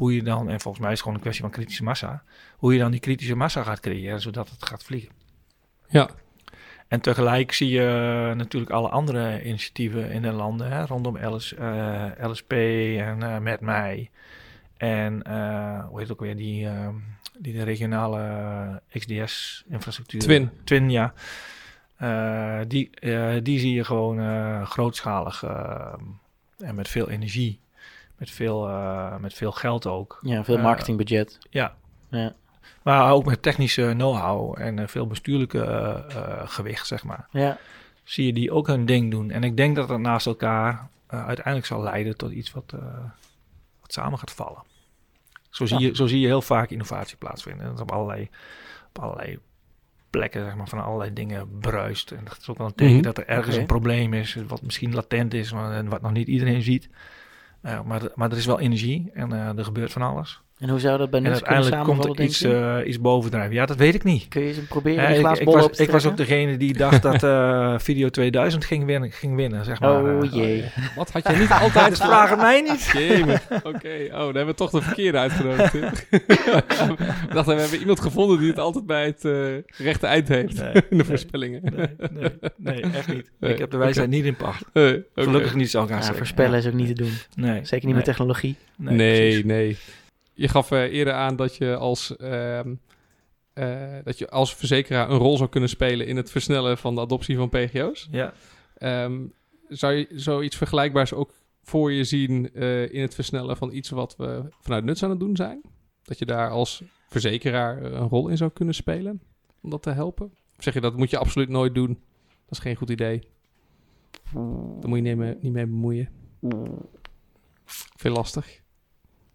hoe 0.00 0.14
je 0.14 0.22
dan, 0.22 0.48
en 0.48 0.60
volgens 0.60 0.82
mij 0.82 0.92
is 0.92 0.98
het 0.98 1.00
gewoon 1.00 1.14
een 1.14 1.22
kwestie 1.22 1.42
van 1.42 1.52
kritische 1.52 1.82
massa, 1.82 2.22
hoe 2.56 2.72
je 2.72 2.78
dan 2.78 2.90
die 2.90 3.00
kritische 3.00 3.34
massa 3.34 3.62
gaat 3.62 3.80
creëren 3.80 4.20
zodat 4.20 4.50
het 4.50 4.66
gaat 4.66 4.84
vliegen. 4.84 5.10
Ja. 5.88 6.10
En 6.88 7.00
tegelijk 7.00 7.52
zie 7.52 7.68
je 7.68 8.32
natuurlijk 8.36 8.72
alle 8.72 8.88
andere 8.88 9.44
initiatieven 9.44 10.10
in 10.10 10.22
de 10.22 10.32
landen 10.32 10.70
hè, 10.70 10.84
rondom 10.86 11.18
LS, 11.18 11.54
eh, 11.54 12.06
LSP 12.20 12.52
en 12.52 13.22
eh, 13.22 13.38
Met 13.38 13.60
Mij. 13.60 14.10
En 14.76 15.22
eh, 15.22 15.86
hoe 15.86 15.98
heet 15.98 16.08
het 16.08 16.12
ook 16.12 16.24
weer, 16.24 16.36
die, 16.36 16.68
die 17.38 17.52
de 17.52 17.62
regionale 17.62 18.82
XDS-infrastructuur. 18.88 20.20
Twin. 20.20 20.50
Twin, 20.64 20.90
ja. 20.90 21.12
Die, 22.64 22.90
die 23.42 23.58
zie 23.58 23.74
je 23.74 23.84
gewoon 23.84 24.66
grootschalig 24.66 25.44
en 26.58 26.74
met 26.74 26.88
veel 26.88 27.10
energie, 27.10 27.59
met 28.20 28.30
veel, 28.30 28.68
eh, 28.68 29.16
met 29.16 29.34
veel 29.34 29.52
geld 29.52 29.86
ook. 29.86 30.18
Ja, 30.22 30.44
veel 30.44 30.56
Eh, 30.56 30.62
marketingbudget. 30.62 31.38
Ja. 31.50 31.74
Ja. 32.10 32.34
Maar 32.82 33.12
ook 33.12 33.24
met 33.24 33.42
technische 33.42 33.90
know-how 33.96 34.60
en 34.60 34.78
eh, 34.78 34.86
veel 34.86 35.06
bestuurlijke 35.06 36.04
gewicht, 36.44 36.86
zeg 36.86 37.04
maar. 37.04 37.26
Ja, 37.30 37.58
Zie 38.04 38.26
je 38.26 38.32
die 38.32 38.52
ook 38.52 38.66
hun 38.66 38.86
ding 38.86 39.10
doen. 39.10 39.30
En 39.30 39.44
ik 39.44 39.56
denk 39.56 39.76
dat 39.76 39.88
dat 39.88 39.98
naast 39.98 40.26
elkaar 40.26 40.88
uiteindelijk 41.06 41.66
zal 41.66 41.82
leiden 41.82 42.16
tot 42.16 42.32
iets 42.32 42.52
wat, 42.52 42.74
wat 43.80 43.92
samen 43.92 44.18
gaat 44.18 44.30
vallen. 44.32 44.62
Zo 45.50 45.66
zie, 45.66 45.78
Ja. 45.78 45.86
je, 45.86 45.96
zo 45.96 46.06
zie 46.06 46.20
je 46.20 46.26
heel 46.26 46.42
vaak 46.42 46.70
innovatie 46.70 47.16
plaatsvinden. 47.16 47.64
En 47.64 47.70
dat 47.70 47.80
op 47.80 47.92
allerlei, 47.92 48.28
op 48.88 48.98
allerlei 49.02 49.38
plekken, 50.10 50.44
zeg 50.44 50.54
maar, 50.56 50.68
van 50.68 50.82
allerlei 50.84 51.12
dingen 51.12 51.58
bruist. 51.58 52.10
En 52.10 52.24
dat 52.24 52.38
is 52.40 52.48
ook 52.48 52.58
wel 52.58 52.66
een 52.66 52.74
teken 52.74 52.94
Mhm. 52.94 53.02
dat 53.02 53.18
er 53.18 53.26
ergens 53.26 53.56
een 53.56 53.66
probleem 53.66 54.14
is, 54.14 54.36
wat 54.46 54.62
misschien 54.62 54.94
latent 54.94 55.34
is, 55.34 55.52
maar, 55.52 55.72
en 55.72 55.88
wat 55.88 56.02
nog 56.02 56.12
niet 56.12 56.28
iedereen 56.28 56.62
ziet. 56.62 56.88
Eh, 57.60 57.82
maar, 57.82 58.02
maar 58.14 58.30
er 58.30 58.36
is 58.36 58.46
wel 58.46 58.60
energie 58.60 59.10
en 59.14 59.32
eh, 59.32 59.58
er 59.58 59.64
gebeurt 59.64 59.92
van 59.92 60.02
alles. 60.02 60.42
En 60.60 60.68
hoe 60.68 60.80
zou 60.80 60.98
dat 60.98 61.10
bij 61.10 61.20
Nuts 61.20 61.42
kunnen 61.42 61.62
uiteindelijk 61.62 61.84
komt 61.84 62.02
samenvallen, 62.04 62.18
er 62.18 62.24
iets, 62.24 62.82
eh, 62.82 62.88
iets 62.88 63.00
bovendrijven. 63.00 63.54
Ja, 63.54 63.66
dat 63.66 63.76
weet 63.76 63.94
ik 63.94 64.04
niet. 64.04 64.28
Kun 64.28 64.40
je 64.40 64.48
eens 64.48 64.56
een 64.56 64.66
proberen 64.66 65.02
Ja, 65.02 65.08
ik, 65.08 65.38
ik 65.38 65.44
was, 65.44 65.64
op 65.64 65.72
te 65.72 65.82
ik 65.82 65.90
was 65.90 66.06
ook 66.06 66.16
degene 66.16 66.56
die 66.56 66.72
dacht 66.74 67.02
dat 67.10 67.22
eh, 67.22 67.74
Video 67.78 68.08
2000 68.08 68.64
ging 68.64 68.84
winnen, 68.84 69.10
ging 69.12 69.36
winnen 69.36 69.64
zeg 69.64 69.80
maar. 69.80 70.02
Oh 70.02 70.24
Eh, 70.24 70.32
jee. 70.32 70.64
Wat 70.96 71.10
had 71.12 71.28
je 71.28 71.36
niet 71.36 71.50
altijd 71.62 71.88
Dus 71.88 71.98
vraag 71.98 72.30
het 72.30 72.38
mij 72.38 72.60
niet. 72.60 72.92
Oké, 73.62 73.88
oh, 74.06 74.10
dan 74.10 74.24
hebben 74.24 74.46
we 74.46 74.54
toch 74.54 74.70
de 74.70 74.82
verkeerde 74.82 75.18
uitgenodigd. 75.18 75.72
we 75.72 75.90
dachten, 77.34 77.54
we 77.54 77.60
hebben 77.60 77.78
iemand 77.78 78.00
gevonden 78.00 78.38
die 78.38 78.48
het 78.48 78.58
altijd 78.58 78.86
bij 78.86 79.06
het 79.06 79.22
rechte 79.76 80.06
eind 80.06 80.28
heeft. 80.28 80.58
Nee, 80.58 80.72
in 80.72 80.82
de 80.88 80.94
nee, 80.94 81.04
voorspellingen. 81.04 81.60
Nee, 81.62 81.86
nee, 82.10 82.30
nee, 82.56 82.92
echt 82.92 83.08
niet. 83.08 83.30
Nee, 83.40 83.52
ik 83.52 83.58
heb 83.58 83.70
de 83.70 83.76
wijsheid 83.76 84.08
niet 84.08 84.24
in 84.24 84.36
pacht. 84.36 84.64
Gelukkig 85.14 85.54
niet, 85.54 85.66
ik 85.66 85.72
gaan 85.72 85.88
Ja, 85.88 85.96
zeggen. 85.96 86.16
voorspellen 86.16 86.52
Ja. 86.52 86.58
is 86.58 86.66
ook 86.66 86.72
niet 86.72 86.96
te 86.96 87.02
doen. 87.02 87.12
Nee. 87.34 87.54
Zeker 87.54 87.70
niet 87.72 87.84
nee, 87.84 87.94
met 87.94 88.04
technologie. 88.04 88.56
Nee, 88.76 88.96
Nee, 88.96 89.28
precies. 89.28 89.44
nee. 89.44 89.76
Je 90.40 90.48
gaf 90.48 90.70
eh, 90.70 90.82
eerder 90.82 91.12
aan 91.12 91.36
dat 91.36 91.56
je 91.56 91.76
als, 91.76 92.16
ehm, 92.16 92.74
eh, 93.52 93.98
dat 94.04 94.18
je 94.18 94.30
als 94.30 94.54
verzekeraar 94.54 95.10
een 95.10 95.18
rol 95.18 95.36
zou 95.36 95.48
kunnen 95.48 95.68
spelen 95.68 96.06
in 96.06 96.16
het 96.16 96.30
versnellen 96.30 96.78
van 96.78 96.94
de 96.94 97.00
adoptie 97.00 97.36
van 97.36 97.48
PGO's. 97.48 98.08
Ja. 98.10 98.32
Ehm, 98.74 99.26
zou 99.68 99.92
je 99.92 100.06
zoiets 100.10 100.56
vergelijkbaars 100.56 101.12
ook 101.12 101.32
voor 101.62 101.92
je 101.92 102.04
zien 102.04 102.54
eh, 102.54 102.92
in 102.92 103.00
het 103.00 103.14
versnellen 103.14 103.56
van 103.56 103.72
iets 103.72 103.90
wat 103.90 104.16
we 104.16 104.42
vanuit 104.60 104.84
Nuts 104.84 105.02
aan 105.02 105.10
het 105.10 105.20
doen 105.20 105.36
zijn? 105.36 105.60
Dat 106.02 106.18
je 106.18 106.26
daar 106.26 106.50
als 106.50 106.82
verzekeraar 107.08 107.82
een 107.82 108.08
rol 108.08 108.28
in 108.28 108.36
zou 108.36 108.50
kunnen 108.50 108.74
spelen 108.74 109.22
om 109.60 109.70
dat 109.70 109.82
te 109.82 109.90
helpen? 109.90 110.32
Of 110.56 110.62
zeg 110.62 110.74
je 110.74 110.80
dat 110.80 110.96
moet 110.96 111.10
je 111.10 111.18
absoluut 111.18 111.48
nooit 111.48 111.74
doen? 111.74 111.98
Dat 112.26 112.58
is 112.58 112.58
geen 112.58 112.76
goed 112.76 112.90
idee. 112.90 113.20
Daar 114.32 114.88
moet 114.88 114.98
je 114.98 115.04
niet 115.04 115.16
mee, 115.16 115.36
niet 115.40 115.52
mee 115.52 115.66
bemoeien. 115.66 116.08
Veel 117.96 118.12
lastig. 118.12 118.60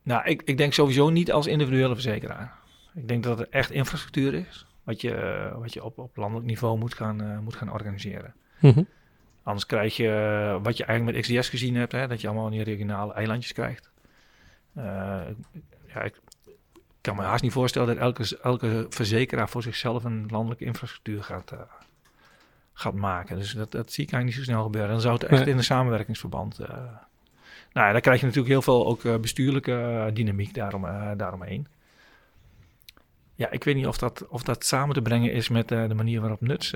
Nou, 0.05 0.25
ik, 0.25 0.41
ik 0.45 0.57
denk 0.57 0.73
sowieso 0.73 1.09
niet 1.09 1.31
als 1.31 1.47
individuele 1.47 1.93
verzekeraar. 1.93 2.53
Ik 2.93 3.07
denk 3.07 3.23
dat 3.23 3.37
het 3.37 3.49
echt 3.49 3.71
infrastructuur 3.71 4.33
is. 4.33 4.65
Wat 4.83 5.01
je, 5.01 5.13
eh, 5.15 5.57
wat 5.57 5.73
je 5.73 5.83
op, 5.83 5.97
op 5.97 6.15
landelijk 6.17 6.47
niveau 6.47 6.77
moet 6.77 6.93
gaan, 6.93 7.21
eh, 7.21 7.39
moet 7.39 7.55
gaan 7.55 7.71
organiseren. 7.71 8.33
Anders 9.43 9.65
krijg 9.65 9.95
je 9.95 10.07
eh, 10.09 10.63
wat 10.63 10.77
je 10.77 10.83
eigenlijk 10.85 11.17
met 11.17 11.25
XDS 11.25 11.49
gezien 11.49 11.75
hebt, 11.75 11.91
hè, 11.91 12.07
dat 12.07 12.21
je 12.21 12.27
allemaal 12.27 12.49
die 12.49 12.63
regionale 12.63 13.13
eilandjes 13.13 13.53
krijgt. 13.53 13.91
Ja, 14.73 16.01
ik 16.03 16.19
kan 17.01 17.15
me 17.15 17.21
haast 17.21 17.43
niet 17.43 17.51
voorstellen 17.51 17.87
dat 17.87 17.97
elke, 17.97 18.39
elke 18.41 18.85
verzekeraar 18.89 19.49
voor 19.49 19.61
zichzelf 19.61 20.03
een 20.03 20.25
landelijke 20.29 20.65
infrastructuur 20.65 21.23
gaat, 21.23 21.51
gaat 22.73 22.93
maken. 22.93 23.37
Dus 23.37 23.53
dat, 23.53 23.71
dat 23.71 23.91
zie 23.91 24.03
ik 24.03 24.11
eigenlijk 24.11 24.37
niet 24.37 24.47
zo 24.47 24.51
snel 24.51 24.63
gebeuren. 24.63 24.91
Dan 24.91 25.01
zou 25.01 25.13
het 25.13 25.23
echt 25.23 25.39
Nee. 25.41 25.49
in 25.49 25.57
een 25.57 25.63
samenwerkingsverband. 25.63 26.59
Nou 27.75 27.88
ja, 27.88 27.91
dan 27.91 28.01
krijg 28.01 28.19
je 28.19 28.25
natuurlijk 28.25 28.53
heel 28.53 28.61
veel 28.61 28.85
ook 28.85 29.03
eh, 29.03 29.17
bestuurlijke 29.17 29.71
eh, 29.71 30.13
dynamiek 30.13 30.53
daarom, 30.53 30.85
eh, 30.85 31.11
daaromheen. 31.17 31.67
Ja, 33.35 33.51
ik 33.51 33.63
weet 33.63 33.75
niet 33.75 33.88
of 33.88 33.97
dat, 33.97 34.27
of 34.27 34.43
dat 34.43 34.65
samen 34.65 34.95
te 34.95 35.01
brengen 35.01 35.31
is 35.31 35.49
met 35.49 35.67
de 35.67 35.93
manier 35.95 36.21
waarop 36.21 36.41
Nuts 36.41 36.73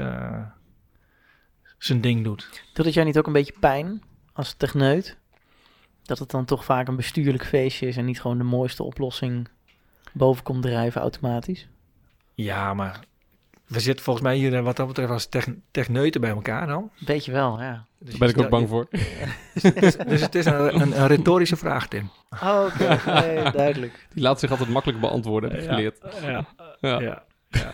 zijn 1.77 2.01
ding 2.01 2.23
doet. 2.23 2.63
Doet 2.73 2.85
het 2.85 2.93
jou 2.93 3.05
niet 3.05 3.17
ook 3.17 3.27
een 3.27 3.33
beetje 3.33 3.59
pijn 3.59 4.03
als 4.33 4.53
techneut? 4.53 5.17
Dat 6.03 6.19
het 6.19 6.31
dan 6.31 6.45
toch 6.45 6.65
vaak 6.65 6.87
een 6.87 6.95
bestuurlijk 6.95 7.45
feestje 7.45 7.87
is 7.87 7.97
en 7.97 8.05
niet 8.05 8.21
gewoon 8.21 8.37
de 8.37 8.43
mooiste 8.43 8.83
oplossing 8.83 9.47
boven 10.11 10.43
komt 10.43 10.61
drijven 10.61 11.01
automatisch? 11.01 11.67
Ja, 12.33 12.73
maar 12.73 12.99
we 13.69 13.79
zitten 13.79 14.03
volgens 14.03 14.25
mij 14.25 14.35
hier 14.35 14.55
eh, 14.55 14.63
wat 14.63 14.75
dat 14.75 14.87
betreft 14.87 15.11
als 15.11 15.25
tech- 15.25 15.47
techneuten 15.71 16.21
bij 16.21 16.29
elkaar 16.29 16.67
dan. 16.67 16.91
Weet 17.05 17.25
je 17.25 17.31
wel, 17.31 17.61
ja. 17.61 17.85
Dus 17.99 18.09
Daar 18.09 18.19
ben 18.19 18.29
ik 18.29 18.37
ook 18.43 18.49
bang 18.49 18.69
voor. 18.69 18.87
stel- 19.55 20.05
Dus 20.07 20.21
het 20.21 20.35
is 20.35 20.45
een, 20.45 20.81
een, 20.81 21.01
een 21.01 21.07
retorische 21.07 21.55
vraag, 21.55 21.87
Tim. 21.87 22.09
Oh, 22.43 22.65
oké. 22.65 23.11
Nee, 23.11 23.51
duidelijk. 23.63 24.07
Die 24.13 24.23
laat 24.23 24.39
zich 24.39 24.51
altijd 24.51 24.69
makkelijk 24.69 24.99
beantwoorden, 25.01 25.51
heb 25.51 25.59
ik 25.61 25.67
geleerd. 25.67 25.97
Ja, 26.21 26.45
Ja. 26.79 26.99
ja. 26.99 27.73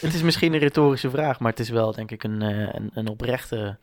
Het 0.00 0.14
is 0.14 0.22
misschien 0.22 0.52
een 0.52 0.58
retorische 0.58 1.10
vraag, 1.10 1.40
maar 1.40 1.50
het 1.50 1.60
is 1.60 1.68
wel 1.68 1.92
denk 1.92 2.10
ik 2.10 2.24
een, 2.24 2.42
eh, 2.42 2.68
een, 2.74 2.90
een 2.94 3.08
oprechte 3.08 3.76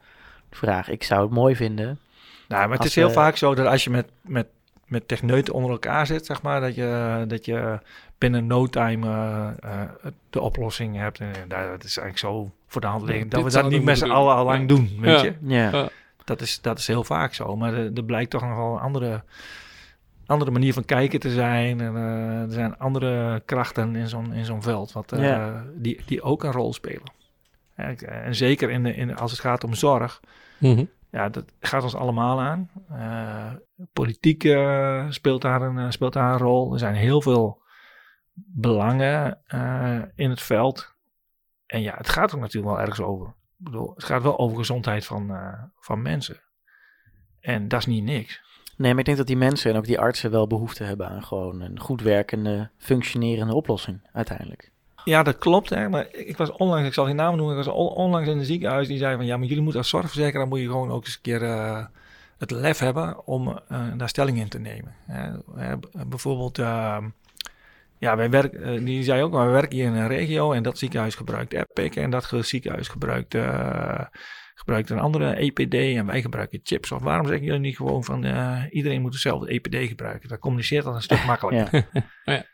vraag. 0.52 0.90
Ik 0.90 1.04
zou 1.04 1.22
het 1.22 1.32
mooi 1.32 1.56
vinden. 1.56 2.00
Nou, 2.48 2.68
maar 2.68 2.78
het 2.78 2.88
is 2.88 2.96
heel 2.96 3.08
we- 3.08 3.14
vaak 3.14 3.36
zo 3.38 3.56
dat 3.56 3.66
als 3.68 3.84
je 3.84 3.90
met, 3.90 4.08
met, 4.22 4.48
met 4.89 5.08
techneuten 5.08 5.54
onder 5.54 5.71
elkaar 5.71 6.06
zit, 6.06 6.25
zeg 6.25 6.41
maar, 6.41 6.62
dat 6.62 6.75
je, 6.75 7.23
dat 7.28 7.45
je 7.45 7.80
binnen 8.17 8.47
no 8.47 8.67
time 8.67 9.08
eh, 9.08 9.47
eh, 9.82 9.89
de 10.30 10.41
oplossing 10.41 10.95
hebt. 10.97 11.19
En 11.19 11.32
daar, 11.47 11.67
dat 11.69 11.84
is 11.84 11.97
eigenlijk 11.97 12.17
zo 12.17 12.52
voor 12.67 12.82
de 12.82 12.88
hand 12.88 13.04
liggend. 13.04 13.32
Dat 13.32 13.43
we 13.43 13.52
dat 13.52 13.69
niet 13.69 13.84
met 13.84 13.97
z'n 13.97 14.10
allen 14.10 14.36
al 14.36 14.45
lang 14.45 14.67
doen, 14.67 14.97
weet 14.99 15.19
Ja. 15.19 15.23
je. 15.25 15.34
Ja. 15.41 15.69
Ja. 15.71 15.89
Dat 16.25 16.41
is, 16.41 16.62
dat 16.62 16.78
is 16.80 16.88
heel 16.88 17.04
vaak 17.04 17.34
zo. 17.34 17.56
Maar 17.56 17.73
er, 17.73 17.91
er 17.93 18.04
blijkt 18.04 18.30
toch 18.32 18.41
nog 18.41 18.56
wel 18.58 18.73
een 18.73 18.80
andere, 18.82 19.23
andere 20.25 20.52
manier 20.52 20.73
van 20.73 20.86
kijken 20.86 21.19
te 21.19 21.32
zijn. 21.32 21.82
En, 21.82 21.95
eh, 21.95 22.41
er 22.41 22.52
zijn 22.52 22.78
andere 22.78 23.41
krachten 23.45 23.95
in 23.95 24.08
zo'n, 24.08 24.34
in 24.34 24.45
zo'n 24.45 24.62
veld 24.63 24.91
wat, 24.91 25.12
eh, 25.12 25.23
Ja. 25.23 25.63
die, 25.75 26.02
die 26.06 26.21
ook 26.21 26.43
een 26.43 26.52
rol 26.52 26.73
spelen. 26.73 27.12
Ik- 27.78 28.02
en 28.02 28.36
zeker 28.36 28.69
in 28.69 28.84
de, 28.84 28.95
in, 28.95 29.15
als 29.17 29.32
het 29.32 29.39
gaat 29.39 29.63
om 29.63 29.73
zorg. 29.73 30.19
Mhm. 30.58 30.84
Ja, 31.12 31.30
dat 31.30 31.54
gaat 31.60 31.84
ons 31.84 31.95
allemaal 31.95 32.41
aan. 32.41 32.69
Eh, 32.89 33.52
politiek 33.93 34.43
eh, 34.43 35.06
speelt, 35.10 35.41
daar 35.41 35.62
een, 35.62 35.78
eh, 35.78 35.89
speelt 35.89 36.13
daar 36.13 36.32
een 36.32 36.39
rol. 36.39 36.74
Er 36.74 36.80
zijn 36.80 36.95
heel 36.95 37.22
veel 37.22 37.62
belangen 38.34 39.41
in 40.15 40.30
het 40.30 40.41
veld. 40.41 40.95
En 41.65 41.82
ja, 41.82 41.95
het 41.98 42.10
gaat 42.10 42.32
er 42.32 42.38
natuurlijk 42.38 42.74
wel 42.74 42.82
ergens 42.82 43.02
over. 43.02 43.28
Ik 43.28 43.65
bedoel, 43.65 43.93
het 43.95 44.04
gaat 44.04 44.22
wel 44.22 44.39
over 44.39 44.58
gezondheid 44.58 45.06
van, 45.06 45.32
van 45.80 46.02
mensen. 46.02 46.41
En 47.39 47.67
dat 47.67 47.80
is 47.80 47.86
niet 47.86 48.04
niks. 48.04 48.41
Nee, 48.78 48.89
maar 48.91 49.00
ik 49.00 49.06
denk 49.06 49.17
dat 49.17 49.28
die 49.28 49.38
mensen 49.38 49.72
en 49.72 49.78
ook 49.78 49.86
die 49.86 50.00
artsen 50.00 50.32
wel 50.32 50.48
behoefte 50.48 50.84
hebben 50.84 51.10
aan 51.10 51.24
gewoon 51.24 51.62
een 51.62 51.80
goed 51.80 52.02
werkende, 52.02 52.69
functionerende 52.78 53.54
oplossing 53.54 54.10
uiteindelijk. 54.12 54.72
Ja, 55.06 55.24
dat 55.24 55.38
klopt. 55.38 55.70
Hè, 55.70 55.90
maar 55.90 56.08
ik 56.12 56.38
was 56.38 56.52
onlangs, 56.52 56.88
ik 56.88 56.94
zal 56.94 57.06
geen 57.06 57.16
naam 57.16 57.36
noemen, 57.36 57.58
ik 57.58 57.66
was 57.66 57.74
on- 57.76 57.94
onlangs 57.96 58.30
in 58.30 58.38
een 58.38 58.46
ziekenhuis 58.46 58.88
die 58.88 58.98
zei 58.98 59.16
van 59.16 59.26
ja, 59.26 59.38
maar 59.38 59.48
jullie 59.48 59.62
moeten 59.64 59.82
als 59.82 59.90
zorgverzekeraar 59.90 60.48
moet 60.48 60.60
je 60.60 60.66
gewoon 60.66 60.92
ook 60.92 61.06
eens 61.06 61.16
een 61.16 61.22
keer 61.22 61.44
eh, 61.44 61.86
het 62.38 62.52
lef 62.52 62.80
hebben 62.80 63.28
om 63.28 63.60
eh, 63.68 63.82
daar 63.98 64.10
stelling 64.10 64.38
in 64.40 64.48
te 64.50 64.60
nemen. 64.60 64.96
Bijvoorbeeld, 66.08 66.60
ehm, 66.60 67.04
ja, 67.98 68.16
wij 68.16 68.30
werken, 68.30 68.86
die 68.86 69.04
zei 69.04 69.24
ook, 69.24 69.32
wij 69.34 69.48
werken 69.50 69.76
hier 69.78 69.86
in 69.86 69.94
een 69.94 70.08
regio 70.08 70.52
en 70.52 70.64
dat 70.64 70.78
ziekenhuis 70.78 71.16
gebruikt 71.16 71.54
Epic 71.54 71.96
en 71.96 72.10
dat 72.10 72.32
ziekenhuis 72.40 72.88
gebruikt, 72.88 73.34
eh, 73.36 74.02
gebruikt 74.56 74.90
een 74.90 75.00
andere 75.00 75.36
EPD 75.36 75.74
en 75.74 76.06
wij 76.06 76.22
gebruiken 76.22 76.60
chips. 76.64 76.92
Of 76.92 77.02
waarom 77.02 77.28
zeggen 77.28 77.46
jullie 77.46 77.60
niet 77.60 77.76
gewoon 77.76 78.04
van 78.04 78.24
eh, 78.24 78.64
iedereen 78.70 79.02
moet 79.02 79.14
hetzelfde 79.14 79.48
EPD 79.52 79.88
gebruiken? 79.88 80.30
Dat 80.30 80.40
communiceert 80.40 80.84
dan 80.84 80.96
een 80.96 81.02
stuk 81.02 81.26
makkelijker. 81.32 81.88
Ja. 82.24 82.46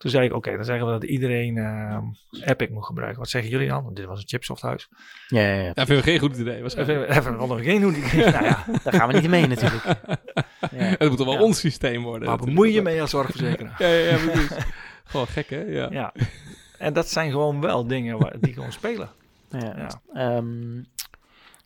Toen 0.00 0.10
zei 0.10 0.24
ik, 0.26 0.32
oké, 0.34 0.56
dan 0.56 0.64
zeggen 0.64 0.86
we 0.86 0.92
dat 0.92 1.04
iedereen 1.04 1.56
ehm, 1.58 2.04
Epic 2.50 2.68
moet 2.68 2.84
gebruiken. 2.84 3.18
Wat 3.18 3.28
zeggen 3.28 3.50
jullie 3.50 3.68
dan? 3.68 3.84
Want 3.84 3.96
dit 3.96 4.04
was 4.06 4.18
een 4.20 4.28
chipsofthuis. 4.28 4.88
Ja, 5.28 5.40
ja, 5.40 5.54
ja. 5.54 5.72
Ja, 5.74 5.86
vind 5.86 5.98
ik 5.98 6.04
geen 6.04 6.18
goed 6.18 6.36
idee. 6.36 6.60
waarschijnlijk. 6.60 6.98
Even, 7.08 7.18
even 7.18 7.36
nog 7.48 7.62
geen 7.62 7.82
hoe 7.82 7.92
die. 7.92 8.02
nou 8.16 8.44
ja, 8.44 8.64
Daar 8.84 8.92
gaan 8.92 9.08
we 9.08 9.20
niet 9.20 9.30
mee 9.30 9.46
natuurlijk. 9.46 9.84
Ja. 10.70 10.76
Het 10.84 11.08
moet 11.08 11.16
toch 11.16 11.26
wel 11.26 11.34
Ja. 11.36 11.42
ons 11.42 11.58
systeem 11.58 12.02
worden. 12.02 12.20
natuurlijk. 12.28 12.48
bemoei 12.56 12.72
je 12.72 12.82
mee 12.82 13.00
als 13.00 13.10
zorgverzekeraar? 13.10 13.74
Ja, 13.78 13.86
ja, 13.86 14.10
ja, 14.10 14.16
precies. 14.16 14.50
Gewoon 15.04 15.26
gek, 15.26 15.50
hè? 15.50 15.60
Ja. 15.60 15.88
Ja. 15.90 16.12
En 16.78 16.92
dat 16.92 17.08
zijn 17.08 17.30
gewoon 17.30 17.60
wel 17.60 17.86
dingen 17.86 18.18
waar, 18.18 18.34
die 18.40 18.52
gewoon 18.52 18.72
spelen. 18.72 19.08
Ja. 19.50 19.74
Ja. 20.14 20.42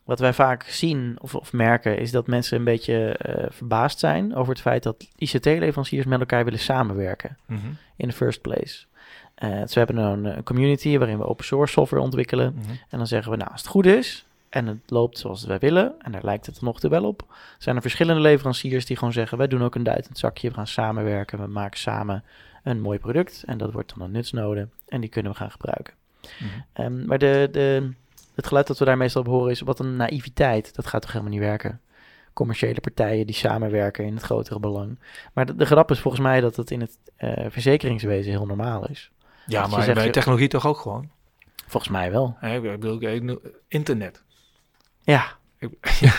Wat 0.05 0.19
wij 0.19 0.33
vaak 0.33 0.63
zien 0.63 1.17
of, 1.21 1.35
of 1.35 1.53
merken 1.53 1.97
is 1.97 2.11
dat 2.11 2.27
mensen 2.27 2.57
een 2.57 2.63
beetje 2.63 3.17
eh, 3.17 3.45
verbaasd 3.49 3.99
zijn 3.99 4.35
over 4.35 4.53
het 4.53 4.61
feit 4.61 4.83
dat 4.83 5.07
ICT-leveranciers 5.15 6.05
met 6.05 6.19
elkaar 6.19 6.43
willen 6.43 6.59
samenwerken 6.59 7.37
in 7.95 8.09
the 8.09 8.15
first 8.15 8.41
place. 8.41 8.85
Eh, 9.35 9.61
dus 9.61 9.73
we 9.73 9.79
hebben 9.79 9.97
een, 9.97 10.25
een 10.25 10.43
community 10.43 10.97
waarin 10.97 11.17
we 11.17 11.25
open 11.25 11.45
source 11.45 11.73
software 11.73 12.03
ontwikkelen. 12.03 12.53
Mhm. 12.53 12.69
En 12.89 12.97
dan 12.97 13.07
zeggen 13.07 13.31
we, 13.31 13.37
nou, 13.37 13.51
als 13.51 13.61
het 13.61 13.69
goed 13.69 13.85
is 13.85 14.25
en 14.49 14.67
het 14.67 14.77
loopt 14.85 15.17
zoals 15.17 15.45
wij 15.45 15.59
willen, 15.59 15.93
en 16.01 16.11
daar 16.11 16.23
lijkt 16.23 16.45
het 16.45 16.61
nog 16.61 16.79
te 16.79 16.89
wel 16.89 17.03
op, 17.03 17.35
zijn 17.57 17.75
er 17.75 17.81
verschillende 17.81 18.21
leveranciers 18.21 18.85
die 18.85 18.97
gewoon 18.97 19.13
zeggen, 19.13 19.37
wij 19.37 19.47
doen 19.47 19.63
ook 19.63 19.75
een 19.75 19.83
duitend 19.83 20.17
zakje, 20.17 20.47
we 20.47 20.53
gaan 20.53 20.67
samenwerken, 20.67 21.39
we 21.39 21.47
maken 21.47 21.79
samen 21.79 22.23
een 22.63 22.81
mooi 22.81 22.99
product 22.99 23.43
en 23.45 23.57
dat 23.57 23.71
wordt 23.71 23.93
dan 23.95 24.05
een 24.05 24.11
nutsnode 24.11 24.67
en 24.87 25.01
die 25.01 25.09
kunnen 25.09 25.31
we 25.31 25.37
gaan 25.37 25.51
gebruiken. 25.51 25.93
Mhm. 26.21 26.49
Ehm, 26.73 27.05
maar 27.05 27.17
de, 27.17 27.49
de, 27.51 27.91
het 28.35 28.47
geluid 28.47 28.67
dat 28.67 28.77
we 28.79 28.85
daar 28.85 28.97
meestal 28.97 29.21
op 29.21 29.27
horen 29.27 29.51
is, 29.51 29.61
wat 29.61 29.79
een 29.79 29.95
naïviteit, 29.95 30.75
dat 30.75 30.87
gaat 30.87 31.01
toch 31.01 31.11
helemaal 31.11 31.33
niet 31.33 31.41
werken. 31.41 31.81
commerciële 32.33 32.79
partijen 32.81 33.25
die 33.25 33.35
samenwerken 33.35 34.05
in 34.05 34.13
het 34.13 34.23
grotere 34.23 34.59
belang. 34.59 34.99
Maar 35.33 35.45
de, 35.45 35.55
de 35.55 35.65
grap 35.65 35.91
is 35.91 35.99
volgens 35.99 36.23
mij 36.23 36.41
dat 36.41 36.55
het 36.55 36.71
in 36.71 36.81
het 36.81 36.97
eh, 37.15 37.45
verzekeringswezen 37.49 38.31
heel 38.31 38.45
normaal 38.45 38.87
is. 38.87 39.11
Ja, 39.45 39.59
Dat 39.61 39.69
je 39.69 39.75
maar 39.75 39.85
zegt, 39.85 39.97
bij 39.97 40.09
technologie 40.09 40.47
toch 40.47 40.67
ook 40.67 40.77
gewoon. 40.77 41.09
Volgens 41.67 41.91
mij 41.91 42.11
wel. 42.11 42.37
Ik 42.41 42.61
bedoel, 42.61 43.39
internet. 43.67 44.23
Ja, 45.01 45.25
Ik- 45.59 45.97
ja. 45.99 46.13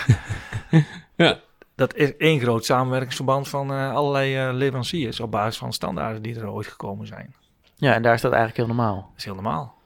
Ja. 1.15 1.39
Dat 1.75 1.95
is 1.95 2.17
één 2.17 2.39
groot 2.39 2.65
samenwerkingsverband 2.65 3.47
van 3.47 3.71
eh, 3.71 3.93
allerlei 3.93 4.35
eh, 4.37 4.53
leveranciers 4.53 5.19
op 5.19 5.31
basis 5.31 5.57
van 5.57 5.73
standaarden 5.73 6.21
die 6.21 6.39
er 6.39 6.49
ooit 6.49 6.67
gekomen 6.67 7.07
zijn. 7.07 7.35
ja, 7.75 7.93
en 7.93 8.01
daar 8.01 8.13
is 8.13 8.21
dat 8.21 8.31
eigenlijk 8.31 8.67
heel 8.67 8.75
normaal. 8.75 8.95
Dat 8.95 9.17
is 9.17 9.23
heel 9.25 9.33
normaal. 9.33 9.76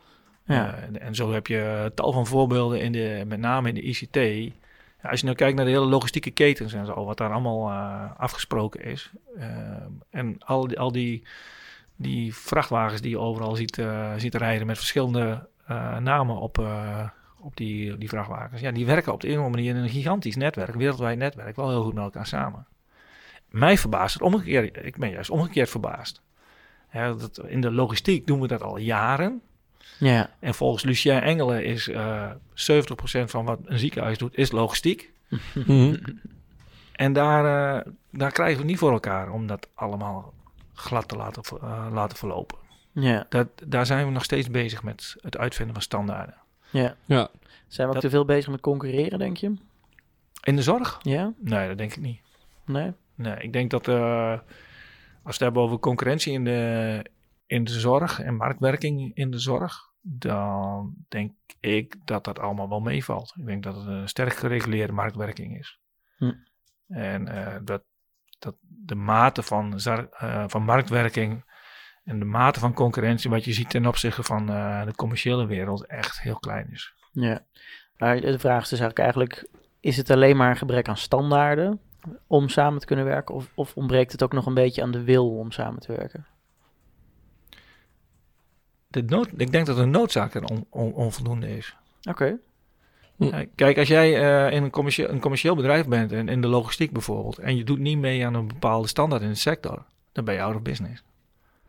Ja. 0.52 0.76
Eh, 0.76 1.06
en, 1.06 1.16
zo 1.16 1.32
heb 1.32 1.48
je 1.48 1.92
tal 1.96 2.12
van 2.12 2.28
voorbeelden, 2.28 2.82
in 2.82 2.92
de, 2.92 3.24
met 3.28 3.40
name 3.40 3.68
in 3.68 3.76
de 3.76 3.82
ICT. 3.82 4.16
Ja, 5.02 5.10
als 5.10 5.20
je 5.20 5.26
nou 5.26 5.38
kijkt 5.38 5.56
naar 5.56 5.66
de 5.66 5.72
hele 5.72 5.86
logistieke 5.86 6.32
ketens 6.32 6.74
en 6.74 6.86
zo, 6.86 7.06
wat 7.06 7.18
daar 7.18 7.32
allemaal 7.32 7.70
eh, 7.70 8.20
afgesproken 8.20 8.84
is. 8.84 9.12
Eh, 9.38 9.48
en 10.10 10.38
al 10.40 10.68
die, 10.68 10.80
al 10.80 10.92
die, 10.92 11.24
die 12.02 12.36
vrachtwagens 12.36 13.02
die 13.02 13.10
je 13.10 13.20
overal 13.20 13.56
ziet, 13.56 13.78
eh, 13.78 14.14
ziet 14.18 14.36
rijden 14.36 14.68
met 14.68 14.78
verschillende 14.78 15.48
eh, 15.66 15.98
namen 15.98 16.36
op, 16.36 16.60
eh, 16.60 17.10
op 17.40 17.58
die, 17.58 17.98
die 17.98 18.10
vrachtwagens. 18.10 18.62
Ja, 18.62 18.72
die 18.72 18.86
werken 18.86 19.14
op 19.14 19.22
de 19.22 19.28
een 19.28 19.38
of 19.38 19.44
andere 19.44 19.64
manier 19.64 19.76
in 19.76 19.84
een 19.84 19.90
gigantisch 19.90 20.36
netwerk, 20.36 20.76
wereldwijd 20.76 21.18
netwerk, 21.18 21.56
wel 21.56 21.70
heel 21.70 21.84
goed 21.84 21.94
met 21.94 22.04
elkaar 22.04 22.28
samen. 22.28 22.68
Mij 23.50 23.78
verbaast 23.78 24.14
het 24.14 24.24
omgekeerd. 24.24 24.86
Ik 24.86 24.98
ben 24.98 25.10
juist 25.10 25.30
omgekeerd 25.30 25.70
verbaasd. 25.70 26.22
Dat, 26.92 27.42
in 27.48 27.62
de 27.62 27.72
logistiek 27.72 28.28
doen 28.28 28.42
we 28.42 28.48
dat 28.48 28.64
al 28.64 28.78
jaren. 28.78 29.42
Ja, 30.00 30.30
En 30.40 30.54
volgens 30.54 30.84
Lucien 30.84 31.22
Engelen 31.22 31.66
is 31.66 31.88
eh 31.88 32.32
70% 32.54 33.30
van 33.30 33.46
wat 33.46 33.60
een 33.66 33.80
ziekenhuis 33.80 34.18
doet, 34.18 34.38
is 34.38 34.52
logistiek. 34.52 35.12
Mhm. 35.54 35.96
En 36.92 37.14
daar, 37.14 37.76
eh, 37.86 37.92
daar 38.12 38.32
krijgen 38.32 38.60
we 38.62 38.66
niet 38.66 38.78
voor 38.78 38.92
elkaar 38.92 39.32
om 39.32 39.48
dat 39.48 39.68
allemaal 39.74 40.34
glad 40.74 41.08
te 41.08 41.16
laten, 41.16 41.44
eh, 41.62 41.88
laten 41.92 42.18
verlopen. 42.18 42.58
ja, 42.92 43.26
Dat, 43.30 43.48
daar 43.66 43.86
zijn 43.86 44.06
we 44.06 44.12
nog 44.12 44.24
steeds 44.24 44.50
bezig 44.50 44.84
met 44.84 45.16
het 45.22 45.38
uitvinden 45.38 45.74
van 45.74 45.84
standaarden. 45.84 46.36
ja. 46.70 46.96
Ja. 47.06 47.30
Zijn 47.68 47.88
we 47.88 47.96
ook 47.96 48.02
Dat- 48.02 48.12
te 48.12 48.18
veel 48.18 48.26
bezig 48.26 48.52
met 48.52 48.62
concurreren, 48.62 49.20
denk 49.20 49.38
je? 49.38 49.54
In 50.44 50.56
de 50.56 50.62
zorg? 50.62 51.00
Ja? 51.02 51.34
Nee, 51.40 51.68
dat 51.68 51.78
denk 51.78 51.92
ik 51.92 52.02
niet. 52.02 52.20
Nee? 52.66 52.92
Nee, 53.16 53.36
ik 53.38 53.54
denk 53.54 53.72
dat 53.72 53.88
eh, 53.88 54.30
als 54.32 54.40
we 55.24 55.30
het 55.30 55.40
hebben 55.40 55.62
over 55.62 55.80
concurrentie 55.80 56.34
in 56.34 56.44
de, 56.44 57.06
in 57.52 57.64
de 57.64 57.80
zorg 57.80 58.20
en 58.20 58.36
marktwerking 58.36 59.16
in 59.16 59.32
de 59.32 59.40
zorg, 59.40 59.90
dan 60.02 60.94
denk 61.08 61.34
ik 61.60 61.96
dat 62.06 62.24
dat 62.24 62.40
allemaal 62.40 62.70
wel 62.70 62.80
meevalt. 62.80 63.34
Ik 63.36 63.46
denk 63.46 63.64
dat 63.64 63.76
het 63.76 63.86
een 63.86 64.08
sterk 64.08 64.34
gereguleerde 64.34 64.94
marktwerking 64.94 65.58
is. 65.58 65.80
Hm. 66.18 66.34
En 66.88 67.28
eh, 67.28 67.60
dat, 67.64 67.84
dat 68.40 68.56
de 68.60 68.96
mate 68.96 69.44
van, 69.44 69.78
eh, 69.78 70.44
van 70.48 70.64
marktwerking 70.64 71.44
en 72.04 72.20
de 72.20 72.26
mate 72.26 72.60
van 72.60 72.74
concurrentie, 72.74 73.30
wat 73.30 73.46
je 73.46 73.54
ziet 73.54 73.70
ten 73.70 73.86
opzichte 73.86 74.24
van 74.24 74.50
eh, 74.50 74.86
de 74.86 74.96
commerciële 74.96 75.46
wereld, 75.46 75.86
echt 75.86 76.22
heel 76.22 76.40
klein 76.40 76.72
is. 76.72 76.94
Ja. 77.12 77.46
Maar 77.98 78.22
de 78.22 78.40
vraag 78.40 78.64
is 78.64 78.70
dus 78.70 78.80
eigenlijk, 78.80 79.00
eigenlijk 79.00 79.48
is 79.80 79.98
het 79.98 80.10
alleen 80.10 80.38
maar 80.38 80.50
een 80.50 80.58
gebrek 80.58 80.88
aan 80.88 80.98
standaarden 80.98 81.80
om 82.28 82.50
samen 82.50 82.80
te 82.80 82.86
kunnen 82.86 83.06
werken? 83.06 83.36
Of, 83.36 83.52
of 83.56 83.76
ontbreekt 83.76 84.12
het 84.12 84.24
ook 84.24 84.34
nog 84.34 84.46
een 84.46 84.54
beetje 84.54 84.82
aan 84.82 84.92
de 84.92 85.04
wil 85.04 85.38
om 85.38 85.52
samen 85.52 85.80
te 85.80 85.96
werken? 85.96 86.26
De 88.92 89.02
nood, 89.04 89.30
ik 89.38 89.52
denk 89.52 89.66
dat 89.66 89.78
de 89.78 89.86
noodzaak 89.86 90.34
er 90.34 90.44
on- 90.44 90.66
on- 90.70 90.94
onvoldoende 90.94 91.58
is. 91.58 91.76
Oké. 92.10 92.38
Eh, 93.20 93.40
Kijk, 93.56 93.78
als 93.78 93.88
jij 93.88 94.20
eh, 94.48 94.56
in 94.56 94.64
een 94.64 94.70
commercieel, 94.70 95.10
een 95.10 95.20
commercieel 95.20 95.56
bedrijf 95.56 95.88
bent, 95.88 96.12
in, 96.12 96.28
in 96.30 96.42
de 96.42 96.48
logistiek 96.48 96.92
bijvoorbeeld, 96.92 97.38
en 97.38 97.56
je 97.58 97.64
doet 97.64 97.80
niet 97.80 97.98
mee 97.98 98.26
aan 98.26 98.34
een 98.34 98.48
bepaalde 98.48 98.88
standaard 98.88 99.22
in 99.22 99.30
de 99.30 99.36
sector, 99.36 99.84
dan 100.12 100.26
ben 100.26 100.34
je 100.34 100.42
out 100.42 100.56
of 100.56 100.62
business. 100.62 101.04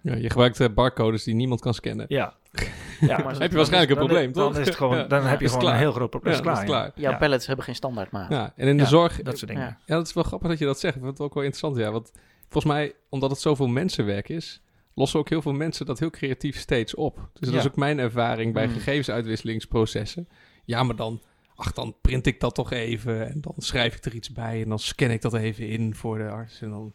Ja, 0.00 0.14
je 0.14 0.30
gebruikt 0.30 0.61
eh, 0.61 0.68
barcodes 0.74 1.24
die 1.24 1.35
niemand 1.35 1.61
kan 1.61 1.74
scannen. 1.74 2.06
Ja. 2.08 2.35
ja 3.00 3.18
maar 3.18 3.38
heb 3.38 3.50
je 3.50 3.56
waarschijnlijk 3.56 3.90
een 3.92 3.96
probleem, 4.06 4.28
is, 4.28 4.35
Dan 4.35 4.50
toch? 4.52 4.61
is 4.61 4.66
het 4.66 4.76
gewoon, 4.76 4.96
Ja. 4.96 5.04
dan 5.04 5.22
heb 5.26 5.38
je 5.38 5.44
Is 5.44 5.50
gewoon 5.50 5.64
klaar. 5.64 5.74
een 5.76 5.80
heel 5.80 5.92
groot 5.92 6.11
probleem. 6.11 6.32
Ja, 6.32 6.38
is 6.38 6.44
klaar, 6.44 6.54
dat 6.54 6.64
is 6.64 6.70
klaar. 6.70 6.90
Jouw 6.94 7.11
Ja. 7.12 7.18
pallets 7.18 7.46
hebben 7.46 7.64
geen 7.64 7.74
standaardmaat. 7.74 8.30
Ja, 8.30 8.52
en 8.56 8.68
in 8.68 8.76
de 8.76 8.82
Ja, 8.82 8.88
zorg... 8.88 9.22
Dat 9.22 9.38
soort 9.38 9.50
dingen. 9.50 9.66
Ja. 9.66 9.78
Ja, 9.87 9.96
dat 9.96 10.06
is 10.06 10.12
wel 10.12 10.24
grappig 10.24 10.48
dat 10.48 10.58
je 10.58 10.64
dat 10.64 10.80
zegt. 10.80 10.94
Ik 10.96 11.02
vind 11.02 11.12
het 11.18 11.26
ook 11.26 11.35
wel 11.35 11.42
interessant, 11.42 11.76
ja. 11.85 11.90
Want 11.92 12.12
volgens 12.48 12.72
mij, 12.72 12.92
omdat 13.08 13.30
het 13.30 13.40
zoveel 13.40 13.66
mensenwerk 13.66 14.28
is, 14.28 14.61
lossen 14.94 15.18
ook 15.20 15.28
heel 15.28 15.42
veel 15.42 15.52
mensen 15.52 15.87
dat 15.87 15.98
heel 15.98 16.11
creatief 16.11 16.59
steeds 16.59 16.94
op. 16.94 17.16
Dus 17.33 17.40
dat 17.40 17.52
Ja. 17.52 17.59
is 17.59 17.66
ook 17.66 17.76
mijn 17.76 17.98
ervaring 17.98 18.52
bij 18.52 18.66
Mm. 18.66 18.72
gegevensuitwisselingsprocessen. 18.72 20.28
Ja, 20.64 20.83
maar 20.83 20.96
dan, 20.96 21.22
ach, 21.55 21.72
dan 21.72 21.96
print 22.00 22.26
ik 22.26 22.40
dat 22.40 22.55
toch 22.55 22.72
even 22.72 23.28
en 23.28 23.40
dan 23.40 23.55
schrijf 23.59 23.96
ik 23.96 24.05
er 24.05 24.14
iets 24.14 24.33
bij 24.33 24.62
en 24.62 24.68
dan 24.68 24.78
scan 24.78 25.11
ik 25.11 25.20
dat 25.20 25.35
even 25.35 25.68
in 25.68 25.94
voor 25.94 26.18
de 26.18 26.28
arts 26.28 26.61
en 26.61 26.70
dan 26.70 26.92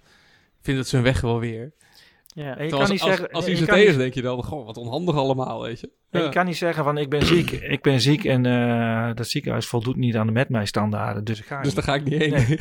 vindt 0.61 0.79
het 0.79 0.89
zijn 0.89 1.03
weg 1.03 1.21
wel 1.21 1.39
weer. 1.39 1.73
Ja. 2.37 2.43
En 2.57 2.63
je 2.63 2.69
Terwijl 2.69 2.69
kan 2.69 2.79
als, 2.79 2.89
niet 2.89 3.01
als, 3.01 3.09
zeggen, 3.09 3.31
als 3.31 3.45
je 3.45 3.51
ICT'ers 3.51 3.87
niet- 3.89 3.97
denk 3.97 4.13
je 4.13 4.21
dan, 4.21 4.43
goh, 4.43 4.65
wat 4.65 4.77
onhandig 4.77 5.15
allemaal, 5.15 5.61
weet 5.61 5.79
je. 5.79 5.89
Ja. 6.11 6.19
je 6.23 6.29
kan 6.29 6.45
niet 6.45 6.57
zeggen 6.57 6.83
van 6.83 6.97
ik 6.97 7.09
ben 7.09 7.25
ziek, 7.25 7.51
ik 7.51 7.81
ben 7.81 8.01
ziek 8.01 8.23
en 8.25 8.45
eh, 8.45 9.15
dat 9.15 9.27
ziekenhuis 9.27 9.65
voldoet 9.67 9.95
niet 9.95 10.15
aan 10.15 10.25
de 10.27 10.33
met 10.33 10.49
mij 10.49 10.65
standaarden, 10.65 11.23
dus 11.23 11.39
ik 11.39 11.45
ga 11.45 11.57
Dus 11.61 11.65
niet. 11.65 11.75
daar 11.75 11.83
ga 11.83 11.95
ik 12.01 12.03
niet 12.09 12.21
heen. 12.21 12.29
Nee. 12.31 12.47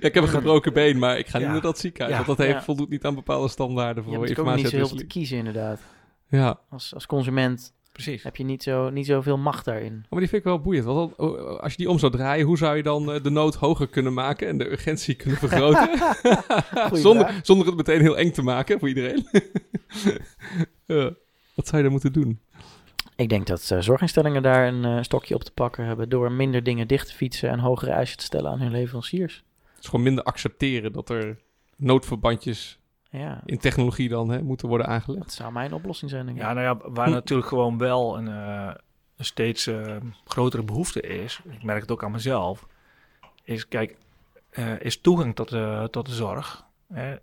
ja, 0.00 0.06
ik 0.08 0.14
heb 0.14 0.22
een 0.22 0.28
gebroken 0.28 0.72
been, 0.72 0.98
maar 0.98 1.18
ik 1.18 1.26
ga 1.26 1.38
niet 1.38 1.48
naar 1.48 1.60
dat 1.60 1.78
ziekenhuis. 1.78 2.18
Ja. 2.18 2.24
Want 2.24 2.38
dat 2.38 2.46
heeft, 2.46 2.58
Ja. 2.58 2.64
voldoet 2.64 2.88
niet 2.88 3.04
aan 3.04 3.14
bepaalde 3.14 3.48
standaarden 3.48 3.96
Je 3.96 4.02
voor 4.02 4.12
hebt 4.18 4.28
natuurlijk 4.28 4.48
ook 4.56 4.62
niet 4.62 4.70
zo 4.72 4.76
heel 4.76 4.88
veel 4.88 4.96
te 4.96 5.06
kiezen 5.06 5.38
inderdaad. 5.38 5.80
Ja, 6.28 6.58
Als, 6.70 6.94
als 6.94 7.06
consument 7.06 7.73
Precies. 7.94 8.22
heb 8.22 8.36
je 8.36 8.44
niet, 8.44 8.62
zo, 8.62 8.90
niet 8.90 9.06
zoveel 9.06 9.38
macht 9.38 9.64
daarin. 9.64 10.06
maar 10.10 10.20
die 10.20 10.28
vind 10.28 10.32
ik 10.42 10.48
wel 10.48 10.60
boeiend. 10.60 10.84
Want 10.84 11.16
dan, 11.16 11.28
oh, 11.28 11.60
als 11.60 11.72
je 11.72 11.78
die 11.78 11.90
om 11.90 11.98
zou 11.98 12.12
draaien, 12.12 12.46
hoe 12.46 12.58
zou 12.58 12.76
je 12.76 12.82
dan 12.82 13.12
eh, 13.12 13.22
de 13.22 13.30
nood 13.30 13.54
hoger 13.54 13.88
kunnen 13.88 14.12
maken 14.12 14.48
en 14.48 14.58
de 14.58 14.70
urgentie 14.70 15.14
kunnen 15.14 15.38
vergroten? 15.38 15.88
Zonder, 17.06 17.40
zonder 17.42 17.66
het 17.66 17.76
meteen 17.76 18.00
heel 18.00 18.18
eng 18.18 18.30
te 18.30 18.42
maken 18.42 18.78
voor 18.78 18.88
iedereen. 18.88 19.26
ja. 20.86 21.14
Wat 21.54 21.66
zou 21.66 21.76
je 21.76 21.82
dan 21.82 21.90
moeten 21.90 22.12
doen? 22.12 22.40
Ik 23.16 23.28
denk 23.28 23.46
dat 23.46 23.70
eh, 23.70 23.80
zorginstellingen 23.80 24.42
daar 24.42 24.68
een 24.68 24.84
eh, 24.84 25.02
stokje 25.02 25.34
op 25.34 25.44
te 25.44 25.52
pakken 25.52 25.86
hebben 25.86 26.08
door 26.08 26.32
minder 26.32 26.62
dingen 26.62 26.88
dicht 26.88 27.06
te 27.06 27.14
fietsen 27.14 27.50
en 27.50 27.58
hogere 27.58 27.90
eisen 27.90 28.16
te 28.16 28.24
stellen 28.24 28.50
aan 28.50 28.60
hun 28.60 28.70
leveranciers. 28.70 29.44
Het 29.74 29.82
is 29.82 29.88
gewoon 29.88 30.04
minder 30.04 30.24
accepteren 30.24 30.92
dat 30.92 31.10
er 31.10 31.38
noodverbandjes 31.76 32.78
Ja, 33.18 33.40
in 33.44 33.58
technologie 33.58 34.08
dan 34.08 34.30
hè, 34.30 34.42
moeten 34.42 34.68
worden 34.68 34.86
aangelegd. 34.86 35.22
dat 35.22 35.32
zou 35.32 35.52
mijn 35.52 35.72
oplossing 35.72 36.10
zijn. 36.10 36.26
Denk 36.26 36.36
ik. 36.38 36.42
Ja, 36.42 36.52
nou 36.52 36.66
ja, 36.66 36.90
waar 36.90 37.10
natuurlijk 37.10 37.48
gewoon 37.48 37.78
wel 37.78 38.16
een, 38.16 38.28
eh, 38.28 38.74
een 39.16 39.24
steeds 39.24 39.66
eh, 39.66 39.96
grotere 40.24 40.62
behoefte 40.62 41.00
is, 41.00 41.40
ik 41.50 41.62
merk 41.62 41.80
het 41.80 41.90
ook 41.90 42.04
aan 42.04 42.10
mezelf, 42.10 42.66
is 43.42 43.68
kijk, 43.68 43.96
eh, 44.50 44.80
is 44.80 45.00
toegang 45.00 45.34
tot 45.34 45.48
de, 45.48 45.88
tot 45.90 46.06
de 46.06 46.12
zorg. 46.12 46.64
Hè. 46.92 47.16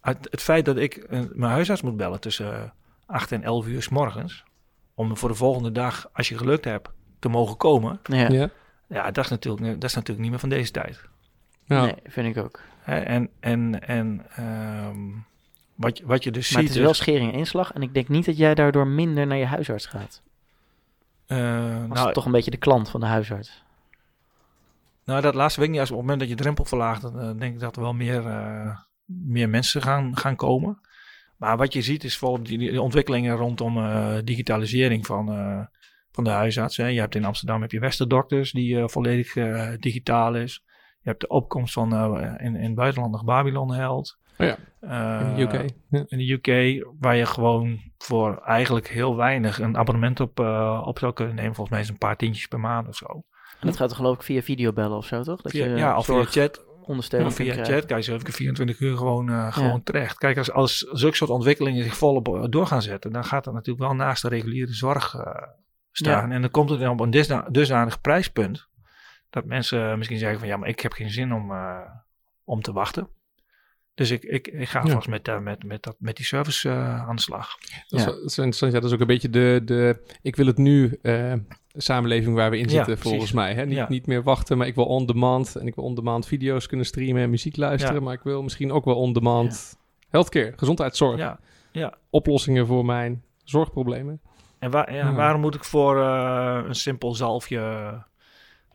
het, 0.00 0.28
het 0.30 0.42
feit 0.42 0.64
dat 0.64 0.76
ik 0.76 1.06
mijn 1.10 1.52
huisarts 1.52 1.82
moet 1.82 1.96
bellen 1.96 2.20
tussen 2.20 2.54
eh, 2.54 2.70
8 3.06 3.32
en 3.32 3.42
11 3.42 3.66
uur 3.66 3.82
s 3.82 3.88
morgens, 3.88 4.44
om 4.94 5.16
voor 5.16 5.28
de 5.28 5.34
volgende 5.34 5.72
dag, 5.72 6.08
als 6.12 6.28
je 6.28 6.38
gelukt 6.38 6.64
hebt, 6.64 6.90
te 7.18 7.28
mogen 7.28 7.56
komen, 7.56 8.00
Ja, 8.02 8.28
Ja, 8.28 8.50
ja, 8.88 9.10
dat 9.10 9.24
is 9.24 9.30
natuurlijk, 9.30 9.80
dat 9.80 9.90
is 9.90 9.94
natuurlijk 9.94 10.20
niet 10.20 10.30
meer 10.30 10.38
van 10.38 10.48
deze 10.48 10.70
tijd. 10.70 11.08
ja. 11.64 11.84
nee, 11.84 11.94
vind 12.04 12.36
ik 12.36 12.44
ook. 12.44 12.60
En, 12.88 13.28
en, 13.40 13.86
en 13.88 14.26
ehm, 14.36 14.98
wat, 15.74 15.98
je- 15.98 16.06
wat 16.06 16.24
je 16.24 16.30
dus 16.30 16.50
Maar 16.50 16.60
ziet 16.60 16.68
het 16.70 16.78
is 16.78 16.84
wel 16.84 16.94
schering 16.94 17.32
en 17.32 17.38
inslag 17.38 17.72
en 17.72 17.82
ik 17.82 17.94
denk 17.94 18.08
niet 18.08 18.24
dat 18.24 18.36
jij 18.36 18.54
daardoor 18.54 18.86
minder 18.86 19.26
naar 19.26 19.36
je 19.38 19.44
huisarts 19.44 19.86
gaat. 19.86 20.22
Als 21.28 21.38
nou, 21.88 22.12
toch 22.12 22.24
een 22.24 22.32
beetje 22.32 22.50
de 22.50 22.56
klant 22.56 22.90
van 22.90 23.00
de 23.00 23.06
huisarts. 23.06 23.62
Nou, 25.04 25.20
dat 25.20 25.34
laatste 25.34 25.60
weet 25.60 25.68
ik 25.68 25.74
niet. 25.74 25.82
Als 25.82 25.90
op 25.90 25.96
het 25.96 26.06
moment 26.06 26.20
dat 26.28 26.36
je 26.38 26.42
drempel 26.42 26.64
verlaagt, 26.64 27.02
dan 27.02 27.20
eh, 27.20 27.30
denk 27.38 27.54
ik 27.54 27.60
dat 27.60 27.76
er 27.76 27.82
wel 27.82 27.94
meer, 27.94 28.26
eh, 28.26 28.78
meer 29.04 29.48
mensen 29.48 29.82
gaan, 29.82 30.16
gaan 30.16 30.36
komen. 30.36 30.80
Maar 31.36 31.56
wat 31.56 31.72
je 31.72 31.82
ziet 31.82 32.04
is 32.04 32.18
bijvoorbeeld 32.18 32.48
die, 32.48 32.58
die 32.58 32.82
ontwikkelingen 32.82 33.36
rondom 33.36 33.74
digitalisering 34.24 35.06
van, 35.06 35.26
van 36.12 36.24
de 36.24 36.30
huisarts. 36.30 36.76
Hè. 36.76 36.86
Je 36.86 37.00
hebt 37.00 37.14
in 37.14 37.24
Amsterdam 37.24 37.60
heb 37.60 37.72
je 37.72 37.80
Westerdokters, 37.80 38.52
die 38.52 38.88
volledig 38.88 39.32
digitaal 39.78 40.34
is. 40.34 40.62
Je 41.08 41.14
hebt 41.14 41.28
de 41.28 41.34
opkomst 41.36 41.72
van 41.72 41.92
eh, 41.94 42.34
in, 42.46 42.56
in 42.56 42.64
het 42.64 42.74
buitenland 42.74 43.12
nog 43.12 43.24
Babylon 43.24 43.72
Held. 43.74 44.18
Oh 44.38 44.46
ja, 44.46 44.56
Eh, 44.80 45.28
in 45.28 45.34
de 45.34 45.42
UK. 45.42 45.52
Ja. 45.90 46.04
in 46.08 46.18
de 46.18 46.32
UK, 46.32 46.84
waar 47.00 47.16
je 47.16 47.26
gewoon 47.26 47.78
voor 47.98 48.42
eigenlijk 48.44 48.88
heel 48.88 49.16
weinig 49.16 49.60
een 49.60 49.76
abonnement 49.76 50.20
op, 50.20 50.40
eh, 50.40 50.82
op 50.86 50.98
zou 50.98 51.12
kunnen 51.12 51.34
nemen. 51.34 51.54
Volgens 51.54 51.70
mij 51.70 51.80
is 51.80 51.84
het 51.92 51.94
een 52.02 52.08
paar 52.08 52.16
tientjes 52.16 52.46
per 52.46 52.60
maand 52.60 52.88
of 52.88 52.96
zo. 52.96 53.06
En 53.60 53.66
dat 53.66 53.76
gaat 53.76 53.88
toch 53.88 53.96
geloof 53.96 54.14
ik 54.14 54.22
via 54.22 54.42
videobellen 54.42 54.96
of 54.96 55.06
zo, 55.06 55.22
toch? 55.22 55.40
Dat 55.42 55.52
Via- 55.52 55.64
je 55.64 55.76
ja, 55.76 55.96
of 55.96 56.04
via 56.04 56.24
chat. 56.24 56.64
ondersteuning 56.82 57.30
Of 57.30 57.36
via 57.36 57.44
kunt 57.46 57.56
chat 57.58 57.66
krijgen. 57.68 57.88
kan 57.88 57.96
je 57.96 58.02
zo 58.02 58.14
even 58.14 58.32
24 58.32 58.80
uur 58.80 58.96
gewoon, 58.96 59.28
eh, 59.28 59.52
gewoon 59.52 59.82
terecht. 59.82 60.18
Kijk, 60.18 60.38
als, 60.38 60.52
als 60.52 60.78
zulke 60.78 61.16
soort 61.16 61.30
ontwikkelingen 61.30 61.82
zich 61.84 61.96
volop 61.96 62.46
door 62.50 62.66
gaan 62.66 62.82
zetten, 62.82 63.12
dan 63.12 63.24
gaat 63.24 63.44
dat 63.44 63.54
natuurlijk 63.54 63.86
wel 63.86 63.94
naast 63.94 64.22
de 64.22 64.28
reguliere 64.28 64.72
zorg 64.72 65.14
eh, 65.14 65.42
staan. 65.90 66.30
En 66.32 66.40
dan 66.40 66.50
komt 66.50 66.70
het 66.70 66.80
dan 66.80 66.90
op 66.90 67.00
een 67.00 67.10
dusda- 67.10 67.46
dusdanig 67.50 68.00
prijspunt 68.00 68.67
dat 69.30 69.44
mensen 69.44 69.96
misschien 69.98 70.18
zeggen 70.18 70.38
van 70.38 70.48
ja, 70.48 70.56
maar 70.56 70.68
ik 70.68 70.80
heb 70.80 70.92
geen 70.92 71.10
zin 71.10 71.32
om, 71.32 71.50
eh, 71.52 71.80
om 72.44 72.62
te 72.62 72.72
wachten. 72.72 73.08
Dus 73.94 74.10
ik, 74.10 74.22
ik, 74.22 74.46
ik 74.48 74.68
ga 74.68 74.82
Ja. 74.84 74.92
vast 74.92 75.08
met, 75.08 75.28
eh, 75.28 75.38
met, 75.38 75.64
met, 75.64 75.82
dat, 75.82 75.96
met 75.98 76.16
die 76.16 76.26
service 76.26 76.68
eh, 76.68 77.08
aan 77.08 77.16
de 77.16 77.22
slag. 77.22 77.58
Dat, 77.58 77.98
is, 78.00 78.04
Ja. 78.04 78.10
dat, 78.10 78.16
is, 78.24 78.36
interessant. 78.38 78.72
ja, 78.72 78.78
dat 78.80 78.88
is 78.88 78.94
ook 78.94 79.00
een 79.00 79.06
beetje 79.06 79.30
de, 79.30 79.60
de... 79.64 80.02
Ik 80.22 80.36
wil 80.36 80.46
het 80.46 80.56
nu 80.58 80.98
eh, 81.02 81.32
samenleving 81.72 82.34
waar 82.34 82.50
we 82.50 82.58
in 82.58 82.68
zitten, 82.70 82.98
volgens 82.98 83.32
mij. 83.32 83.54
Hè? 83.54 83.64
Niet, 83.66 83.76
Ja. 83.76 83.86
niet 83.88 84.06
meer 84.06 84.22
wachten, 84.22 84.58
maar 84.58 84.66
ik 84.66 84.74
wil 84.74 84.84
on-demand. 84.84 85.56
En 85.56 85.66
ik 85.66 85.74
wil 85.74 85.84
on-demand 85.84 86.26
video's 86.26 86.66
kunnen 86.66 86.86
streamen 86.86 87.22
en 87.22 87.30
muziek 87.30 87.56
luisteren. 87.56 87.94
Ja. 87.96 88.00
Maar 88.00 88.14
ik 88.14 88.22
wil 88.22 88.42
misschien 88.42 88.72
ook 88.72 88.84
wel 88.84 88.96
on-demand 88.96 89.78
healthcare, 90.08 90.52
gezondheidszorg. 90.56 91.18
Ja, 91.18 91.38
ja. 91.72 91.94
Oplossingen 92.10 92.66
voor 92.66 92.84
mijn 92.84 93.22
zorgproblemen. 93.44 94.20
En 94.58 94.70
waar, 94.70 94.92
ja, 94.92 94.98
Ja. 94.98 95.12
waarom 95.14 95.40
moet 95.40 95.54
ik 95.54 95.64
voor 95.64 96.00
eh, 96.02 96.60
een 96.66 96.74
simpel 96.74 97.14
zalfje 97.14 97.60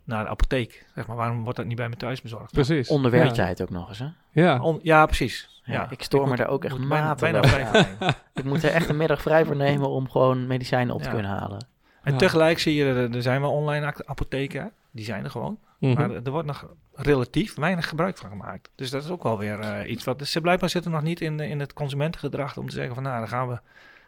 naar 0.03 0.23
de 0.23 0.29
apotheek? 0.29 0.85
Zeg 0.95 1.07
maar, 1.07 1.15
waarom 1.15 1.43
wordt 1.43 1.57
dat 1.57 1.65
niet 1.67 1.77
bij 1.77 1.89
me 1.89 1.95
thuis 1.95 2.21
bezorgd? 2.21 2.51
Precies. 2.51 2.89
Onderwerktijd 2.89 3.61
ook 3.61 3.69
nog 3.69 3.89
eens, 3.89 3.99
hè? 3.99 4.07
Ja. 4.31 4.59
On- 4.61 4.79
ja, 4.83 5.05
precies. 5.05 5.61
Ja, 5.65 5.73
Ja, 5.73 5.87
ik 5.89 6.03
stoor 6.03 6.21
me 6.21 6.27
moet- 6.27 6.37
daar 6.37 6.47
ook 6.47 6.63
echt 6.65 6.75
vrij 6.79 7.65
aan. 7.99 8.13
Ik 8.33 8.43
moet 8.43 8.63
er 8.63 8.71
echt 8.71 8.89
een 8.89 8.97
middag 8.97 9.21
vrij 9.21 9.45
voor 9.45 9.55
nemen 9.55 9.89
om 9.89 10.09
gewoon 10.09 10.47
medicijnen 10.47 10.95
op 10.95 11.01
te 11.01 11.09
kunnen 11.09 11.31
halen. 11.31 11.65
En 12.03 12.11
Ja. 12.11 12.17
tegelijk 12.17 12.59
zie 12.59 12.75
je, 12.75 12.85
er, 12.85 13.15
er 13.15 13.21
zijn 13.21 13.41
wel 13.41 13.51
online 13.51 13.93
apotheken, 14.05 14.71
die 14.91 15.05
zijn 15.05 15.23
er 15.23 15.29
gewoon. 15.29 15.57
Mhm. 15.79 15.93
Maar 15.93 16.09
er 16.23 16.31
wordt 16.31 16.47
nog 16.47 16.67
relatief 16.93 17.55
weinig 17.55 17.87
gebruik 17.89 18.17
van 18.17 18.29
gemaakt. 18.29 18.69
Dus 18.75 18.89
dat 18.89 19.03
is 19.03 19.09
ook 19.09 19.23
wel 19.23 19.37
weer 19.37 19.59
eh, 19.59 19.89
iets 19.91 20.03
wat... 20.03 20.19
Dus 20.19 20.31
ze 20.31 20.41
blijkbaar 20.41 20.69
zitten 20.69 20.91
nog 20.91 21.01
niet 21.01 21.21
in, 21.21 21.39
in 21.39 21.59
het 21.59 21.73
consumentengedrag 21.73 22.57
om 22.57 22.67
te 22.69 22.75
zeggen 22.75 22.93
van... 22.93 23.03
nou, 23.03 23.17
dan 23.19 23.27
gaan 23.27 23.47
we 23.47 23.59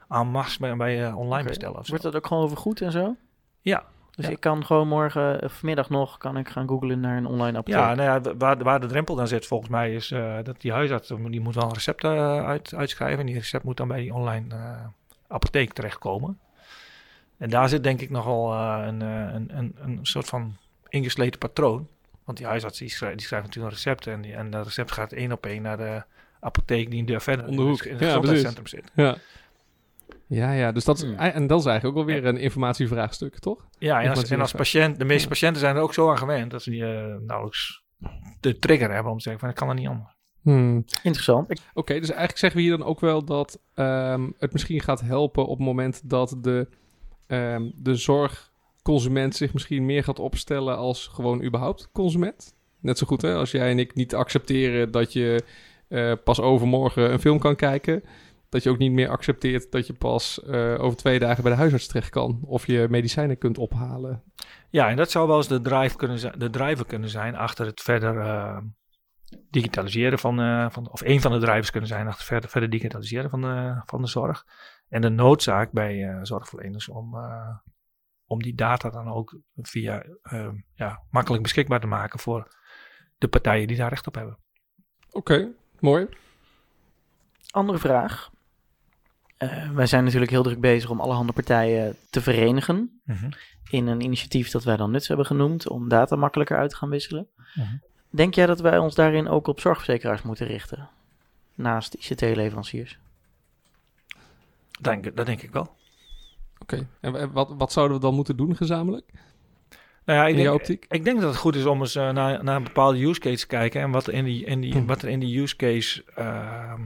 en 0.09 0.27
masse 0.27 0.59
bij, 0.59 0.75
bij 0.75 1.05
eh, 1.05 1.17
online 1.17 1.47
bestellen 1.47 1.77
of 1.77 1.83
zo. 1.85 1.89
Wordt 1.89 2.03
dat 2.03 2.15
ook 2.15 2.27
gewoon 2.27 2.49
vergoed 2.49 2.81
en 2.81 2.91
zo? 2.91 3.15
Ja. 3.61 3.83
Dus 4.15 4.25
Ja. 4.25 4.31
ik 4.31 4.39
kan 4.39 4.65
gewoon 4.65 4.87
morgen 4.87 5.43
of 5.43 5.53
vanmiddag 5.53 5.89
nog 5.89 6.17
kan 6.17 6.37
ik 6.37 6.49
gaan 6.49 6.67
googlen 6.67 6.99
naar 6.99 7.17
een 7.17 7.25
online 7.25 7.57
apotheek. 7.57 7.81
Ja, 7.81 7.93
nou 7.93 8.23
ja, 8.23 8.35
waar, 8.37 8.63
waar 8.63 8.79
de 8.79 8.87
drempel 8.87 9.15
dan 9.15 9.27
zit 9.27 9.45
volgens 9.45 9.69
mij 9.69 9.93
is 9.93 10.11
eh, 10.11 10.35
dat 10.43 10.61
die 10.61 10.71
huisarts... 10.71 11.07
die 11.29 11.41
moet 11.41 11.55
wel 11.55 11.63
een 11.63 11.73
recept 11.73 12.03
eh, 12.03 12.45
uit, 12.45 12.73
uitschrijven. 12.75 13.19
En 13.19 13.25
die 13.25 13.35
recept 13.35 13.63
moet 13.63 13.77
dan 13.77 13.87
bij 13.87 13.99
die 14.01 14.13
online 14.13 14.55
eh, 14.55 14.85
apotheek 15.27 15.73
terechtkomen. 15.73 16.39
En 17.37 17.49
daar 17.49 17.69
zit 17.69 17.83
denk 17.83 18.01
ik 18.01 18.09
nogal 18.09 18.53
eh, 18.53 18.83
een, 18.87 19.01
eh, 19.01 19.33
een, 19.33 19.49
een, 19.57 19.75
een 19.81 19.99
soort 20.01 20.27
van 20.27 20.55
ingesleten 20.89 21.39
patroon. 21.39 21.87
Want 22.23 22.37
die 22.37 22.47
huisarts 22.47 22.79
die 22.79 22.89
schrijft, 22.89 23.17
die 23.17 23.25
schrijft 23.27 23.45
natuurlijk 23.45 23.73
een 23.75 23.81
recept. 23.81 24.07
En, 24.07 24.21
die, 24.21 24.33
en 24.33 24.49
dat 24.49 24.65
recept 24.65 24.91
gaat 24.91 25.11
één 25.11 25.31
op 25.31 25.45
één 25.45 25.61
naar 25.61 25.77
de 25.77 26.03
apotheek 26.39 26.89
die 26.89 26.99
een 26.99 27.05
deur 27.05 27.21
verder 27.21 27.45
de 27.51 27.61
hoek. 27.61 27.83
in 27.83 27.91
het 27.91 27.99
Ja, 27.99 28.05
gezondheidscentrum 28.07 28.67
zit. 28.67 28.91
Ja. 28.93 29.15
Ja, 30.27 30.51
ja, 30.51 30.71
dus 30.71 30.85
dat 30.85 30.97
is, 30.97 31.03
Hmm. 31.03 31.17
en 31.17 31.47
dat 31.47 31.59
is 31.59 31.65
eigenlijk 31.65 31.97
ook 31.97 32.05
wel 32.05 32.15
weer 32.15 32.25
een 32.25 32.37
informatievraagstuk, 32.37 33.39
toch? 33.39 33.67
Ja, 33.77 34.01
en 34.01 34.09
als, 34.09 34.29
en 34.29 34.57
patiënt, 34.57 34.99
de 34.99 35.05
meeste 35.05 35.27
patiënten 35.27 35.59
zijn 35.59 35.75
er 35.75 35.81
ook 35.81 35.93
zo 35.93 36.09
aan 36.09 36.17
gewend 36.17 36.51
dat 36.51 36.61
ze 36.63 36.69
die, 36.69 36.85
eh, 36.85 37.15
nauwelijks 37.19 37.83
de 38.39 38.59
trigger 38.59 38.91
hebben 38.91 39.11
om 39.11 39.17
te 39.17 39.23
zeggen 39.23 39.41
van 39.41 39.49
ik 39.49 39.55
kan 39.55 39.69
er 39.69 39.75
niet 39.75 39.87
anders. 39.87 40.13
Hmm. 40.41 40.85
Interessant. 41.03 41.61
Oké, 41.73 41.93
dus 41.93 42.09
eigenlijk 42.09 42.37
zeggen 42.37 42.59
we 42.59 42.65
hier 42.65 42.77
dan 42.77 42.87
ook 42.87 42.99
wel 42.99 43.25
dat 43.25 43.59
ehm, 43.73 44.29
het 44.37 44.51
misschien 44.53 44.81
gaat 44.81 45.01
helpen 45.01 45.45
op 45.47 45.57
het 45.57 45.67
moment 45.67 46.09
dat 46.09 46.37
de, 46.41 46.67
ehm, 47.27 47.69
de 47.75 47.95
zorgconsument 47.95 49.35
zich 49.35 49.53
misschien 49.53 49.85
meer 49.85 50.03
gaat 50.03 50.19
opstellen 50.19 50.77
als 50.77 51.07
gewoon 51.07 51.43
überhaupt 51.43 51.89
consument. 51.91 52.55
Net 52.79 52.97
zo 52.97 53.07
goed 53.07 53.21
hè, 53.21 53.33
als 53.33 53.51
jij 53.51 53.69
en 53.71 53.79
ik 53.79 53.95
niet 53.95 54.15
accepteren 54.15 54.91
dat 54.91 55.13
je 55.13 55.43
eh, 55.87 56.11
pas 56.23 56.41
overmorgen 56.41 57.11
een 57.11 57.19
film 57.19 57.39
kan 57.39 57.55
kijken. 57.55 58.03
Dat 58.49 58.63
je 58.63 58.69
ook 58.69 58.77
niet 58.77 58.91
meer 58.91 59.09
accepteert 59.09 59.71
dat 59.71 59.87
je 59.87 59.93
pas 59.93 60.43
eh, 60.43 60.75
over 60.79 60.97
twee 60.97 61.19
dagen 61.19 61.43
bij 61.43 61.51
de 61.51 61.57
huisarts 61.57 61.87
terecht 61.87 62.09
kan. 62.09 62.39
Of 62.45 62.67
je 62.67 62.87
medicijnen 62.89 63.37
kunt 63.37 63.57
ophalen. 63.57 64.23
Ja, 64.69 64.89
en 64.89 64.95
dat 64.95 65.11
zou 65.11 65.27
wel 65.27 65.37
eens 65.37 65.47
de, 65.47 65.61
drive 65.61 65.95
kunnen 65.95 66.19
zijn, 66.19 66.39
de 66.39 66.49
driver 66.49 66.85
kunnen 66.85 67.09
zijn 67.09 67.35
achter 67.35 67.65
het 67.65 67.81
verder 67.81 68.19
eh, 68.19 68.57
digitaliseren 69.49 70.19
van, 70.19 70.39
eh, 70.39 70.69
van, 70.69 70.89
of 70.91 71.01
een 71.01 71.21
van 71.21 71.31
de 71.31 71.39
drivers 71.39 71.71
kunnen 71.71 71.89
zijn 71.89 72.07
achter 72.07 72.19
het 72.19 72.27
verder, 72.27 72.49
verder 72.49 72.69
digitaliseren 72.69 73.29
van 73.29 73.41
de, 73.41 73.81
van 73.85 74.01
de 74.01 74.07
zorg. 74.07 74.45
En 74.89 75.01
de 75.01 75.09
noodzaak 75.09 75.71
bij 75.71 76.09
eh, 76.09 76.19
zorgverleners 76.21 76.89
om, 76.89 77.15
eh, 77.15 77.57
om 78.25 78.41
die 78.41 78.55
data 78.55 78.89
dan 78.89 79.07
ook 79.07 79.39
via 79.55 80.03
ja, 80.73 81.03
makkelijk 81.09 81.43
beschikbaar 81.43 81.79
te 81.79 81.87
maken 81.87 82.19
voor 82.19 82.55
de 83.17 83.27
partijen 83.27 83.67
die 83.67 83.77
daar 83.77 83.89
recht 83.89 84.07
op 84.07 84.15
hebben. 84.15 84.37
Oké, 85.11 85.51
mooi. 85.79 86.07
andere 87.51 87.77
vraag. 87.77 88.33
Eh, 89.37 89.69
wij 89.71 89.85
zijn 89.87 90.03
natuurlijk 90.03 90.31
heel 90.31 90.43
druk 90.43 90.59
bezig 90.59 90.89
om 90.89 90.99
allerhande 91.01 91.33
partijen 91.33 91.95
te 92.09 92.21
verenigen. 92.21 93.01
in 93.69 93.87
een 93.87 94.01
initiatief 94.01 94.49
dat 94.51 94.63
wij 94.63 94.77
dan 94.77 94.91
nuts 94.91 95.07
hebben 95.07 95.25
genoemd 95.25 95.67
om 95.69 95.89
data 95.89 96.15
makkelijker 96.15 96.57
uit 96.57 96.69
te 96.69 96.75
gaan 96.75 96.89
wisselen. 96.89 97.27
Mhm. 97.53 97.75
Denk 98.09 98.33
jij 98.35 98.45
dat 98.45 98.59
wij 98.59 98.77
ons 98.77 98.95
daarin 98.95 99.27
ook 99.27 99.47
op 99.47 99.59
zorgverzekeraars 99.59 100.21
moeten 100.21 100.47
richten? 100.47 100.89
Naast 101.55 101.93
ICT-leveranciers? 101.93 102.97
Denk, 104.81 105.15
dat 105.15 105.25
denk 105.25 105.41
ik 105.41 105.51
wel. 105.51 105.75
Oké, 106.61 106.87
en 107.01 107.11
wa- 107.11 107.29
wat, 107.31 107.53
wat 107.57 107.71
zouden 107.71 107.97
we 107.97 108.03
dan 108.03 108.15
moeten 108.15 108.37
doen 108.37 108.55
gezamenlijk? 108.55 109.05
Nou 110.05 110.19
ja, 110.19 110.25
ik 110.27 110.35
In 110.35 110.43
denk, 110.43 110.55
optiek? 110.55 110.85
Ik 110.89 111.03
denk 111.03 111.19
dat 111.19 111.29
het 111.29 111.39
goed 111.39 111.55
is 111.55 111.65
om 111.65 111.79
eens 111.79 111.95
eh, 111.95 112.09
naar, 112.11 112.43
naar 112.43 112.55
een 112.55 112.63
bepaalde 112.63 113.03
use 113.05 113.19
case 113.19 113.37
te 113.37 113.47
kijken 113.47 113.81
en 113.81 113.91
wat 113.91 114.07
er 114.07 114.13
in 114.13 114.23
die, 114.25 114.45
in 114.45 114.61
die, 114.61 114.73
Hm. 114.73 114.85
wat 114.85 115.01
er 115.01 115.09
in 115.09 115.19
die 115.19 115.41
use 115.41 115.55
case 115.55 116.03
ehm, 116.15 116.81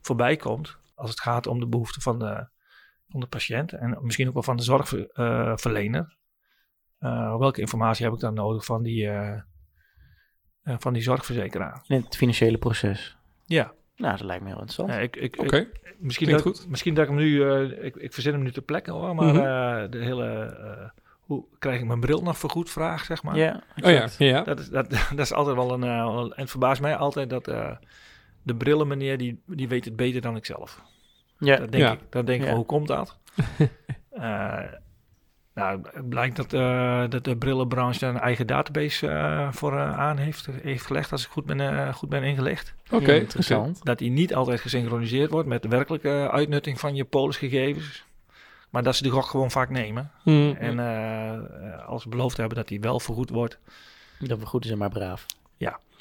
voorbij 0.00 0.36
komt 0.36 0.76
als 1.02 1.10
het 1.10 1.20
gaat 1.20 1.46
om 1.46 1.60
de 1.60 1.66
behoeften 1.66 2.02
van 2.02 2.18
de, 2.18 2.46
van 3.08 3.20
de 3.20 3.26
patiënt 3.26 3.72
en 3.72 3.98
misschien 4.00 4.28
ook 4.28 4.34
wel 4.34 4.42
van 4.42 4.56
de 4.56 4.62
zorgverlener. 4.62 6.16
Eh, 6.98 7.36
welke 7.38 7.60
informatie 7.60 8.04
heb 8.04 8.14
ik 8.14 8.20
dan 8.20 8.34
nodig 8.34 8.64
van 8.64 8.82
die, 8.82 9.08
eh, 9.08 9.40
eh, 10.62 10.74
van 10.78 10.92
die 10.92 11.02
zorgverzekeraar? 11.02 11.84
In 11.86 12.00
het 12.02 12.16
financiële 12.16 12.58
proces? 12.58 13.16
Ja, 13.46 13.72
Nou, 13.96 14.16
dat 14.16 14.26
lijkt 14.26 14.42
me 14.42 14.48
heel 14.48 14.60
interessant. 14.60 15.02
ik, 15.02 15.16
ik, 15.16 15.40
Oké, 15.40 15.56
ik- 15.56 15.96
misschien, 15.98 16.26
klinkt 16.26 16.44
dat, 16.44 16.58
goed. 16.58 16.68
misschien 16.68 16.94
dat 16.94 17.02
ik 17.04 17.10
hem 17.10 17.18
nu, 17.18 17.50
eh, 17.50 17.84
ik, 17.84 17.96
ik 17.96 18.12
verzin 18.12 18.32
hem 18.32 18.42
nu 18.42 18.52
ter 18.52 18.62
plekke 18.62 18.90
hoor, 18.90 19.14
maar 19.14 19.26
Mhm. 19.34 19.36
eh, 19.36 19.90
de 19.90 19.98
hele, 19.98 20.26
eh, 20.44 21.00
hoe 21.20 21.44
krijg 21.58 21.80
ik 21.80 21.86
mijn 21.86 22.00
bril 22.00 22.22
nog 22.22 22.38
vergoed 22.38 22.70
vraag, 22.70 23.04
zeg 23.04 23.22
maar. 23.22 23.36
ja, 23.36 23.62
Oh 23.82 23.90
ja, 23.90 24.08
ja. 24.18 24.42
Dat 24.42 24.58
is, 24.58 24.68
dat, 24.68 24.90
dat 25.10 25.18
is 25.18 25.32
altijd 25.32 25.56
wel 25.56 25.72
een. 25.72 25.82
en 25.84 26.32
het 26.40 26.50
verbaast 26.50 26.80
mij 26.80 26.96
altijd 26.96 27.30
dat 27.30 27.48
eh, 27.48 27.76
de 28.42 28.54
brillenmeneer 28.56 29.18
die, 29.18 29.42
die 29.46 29.68
weet 29.68 29.84
het 29.84 29.96
beter 29.96 30.20
dan 30.20 30.36
ik 30.36 30.46
zelf. 30.46 30.82
Ja, 31.44 31.56
Dat 31.56 31.72
denk 31.72 31.84
Ja. 31.84 31.92
ik. 31.92 31.98
Dan 32.10 32.24
denk 32.24 32.38
ik, 32.40 32.44
Ja. 32.44 32.48
van, 32.48 32.56
hoe 32.56 32.66
komt 32.66 32.88
dat? 32.88 33.18
Eh, 34.12 34.58
nou, 35.54 35.80
het 35.92 36.08
blijkt 36.08 36.36
dat, 36.36 36.52
eh, 36.52 37.04
dat 37.08 37.24
de 37.24 37.36
brillenbranche 37.36 37.98
daar 37.98 38.14
een 38.14 38.20
eigen 38.20 38.46
database 38.46 39.08
eh, 39.08 39.48
voor 39.52 39.72
eh, 39.72 39.98
aan 39.98 40.16
heeft, 40.16 40.48
heeft 40.62 40.86
gelegd, 40.86 41.12
als 41.12 41.24
ik 41.24 41.30
goed 41.30 41.46
ben, 41.46 41.60
eh, 41.60 41.94
goed 41.94 42.08
ben 42.08 42.22
ingelicht. 42.22 42.74
Oké, 42.90 43.12
interessant. 43.12 43.84
Dat 43.84 43.98
die 43.98 44.10
niet 44.10 44.34
altijd 44.34 44.60
gesynchroniseerd 44.60 45.30
wordt 45.30 45.48
met 45.48 45.62
de 45.62 45.68
werkelijke 45.68 46.28
uitnutting 46.32 46.80
van 46.80 46.94
je 46.94 47.04
polisgegevens. 47.04 48.04
Maar 48.70 48.82
dat 48.82 48.96
ze 48.96 49.02
die 49.02 49.12
gok 49.12 49.24
gewoon 49.24 49.50
vaak 49.50 49.70
nemen. 49.70 50.10
Hmm. 50.22 50.54
En 50.58 50.78
eh, 50.78 51.86
als 51.88 52.02
ze 52.02 52.08
beloofd 52.08 52.36
hebben 52.36 52.56
dat 52.56 52.68
die 52.68 52.80
wel 52.80 53.00
vergoed 53.00 53.30
wordt. 53.30 53.58
Dat 54.18 54.38
we 54.38 54.46
goed 54.46 54.64
zijn, 54.66 54.78
maar 54.78 54.90
braaf. 54.90 55.26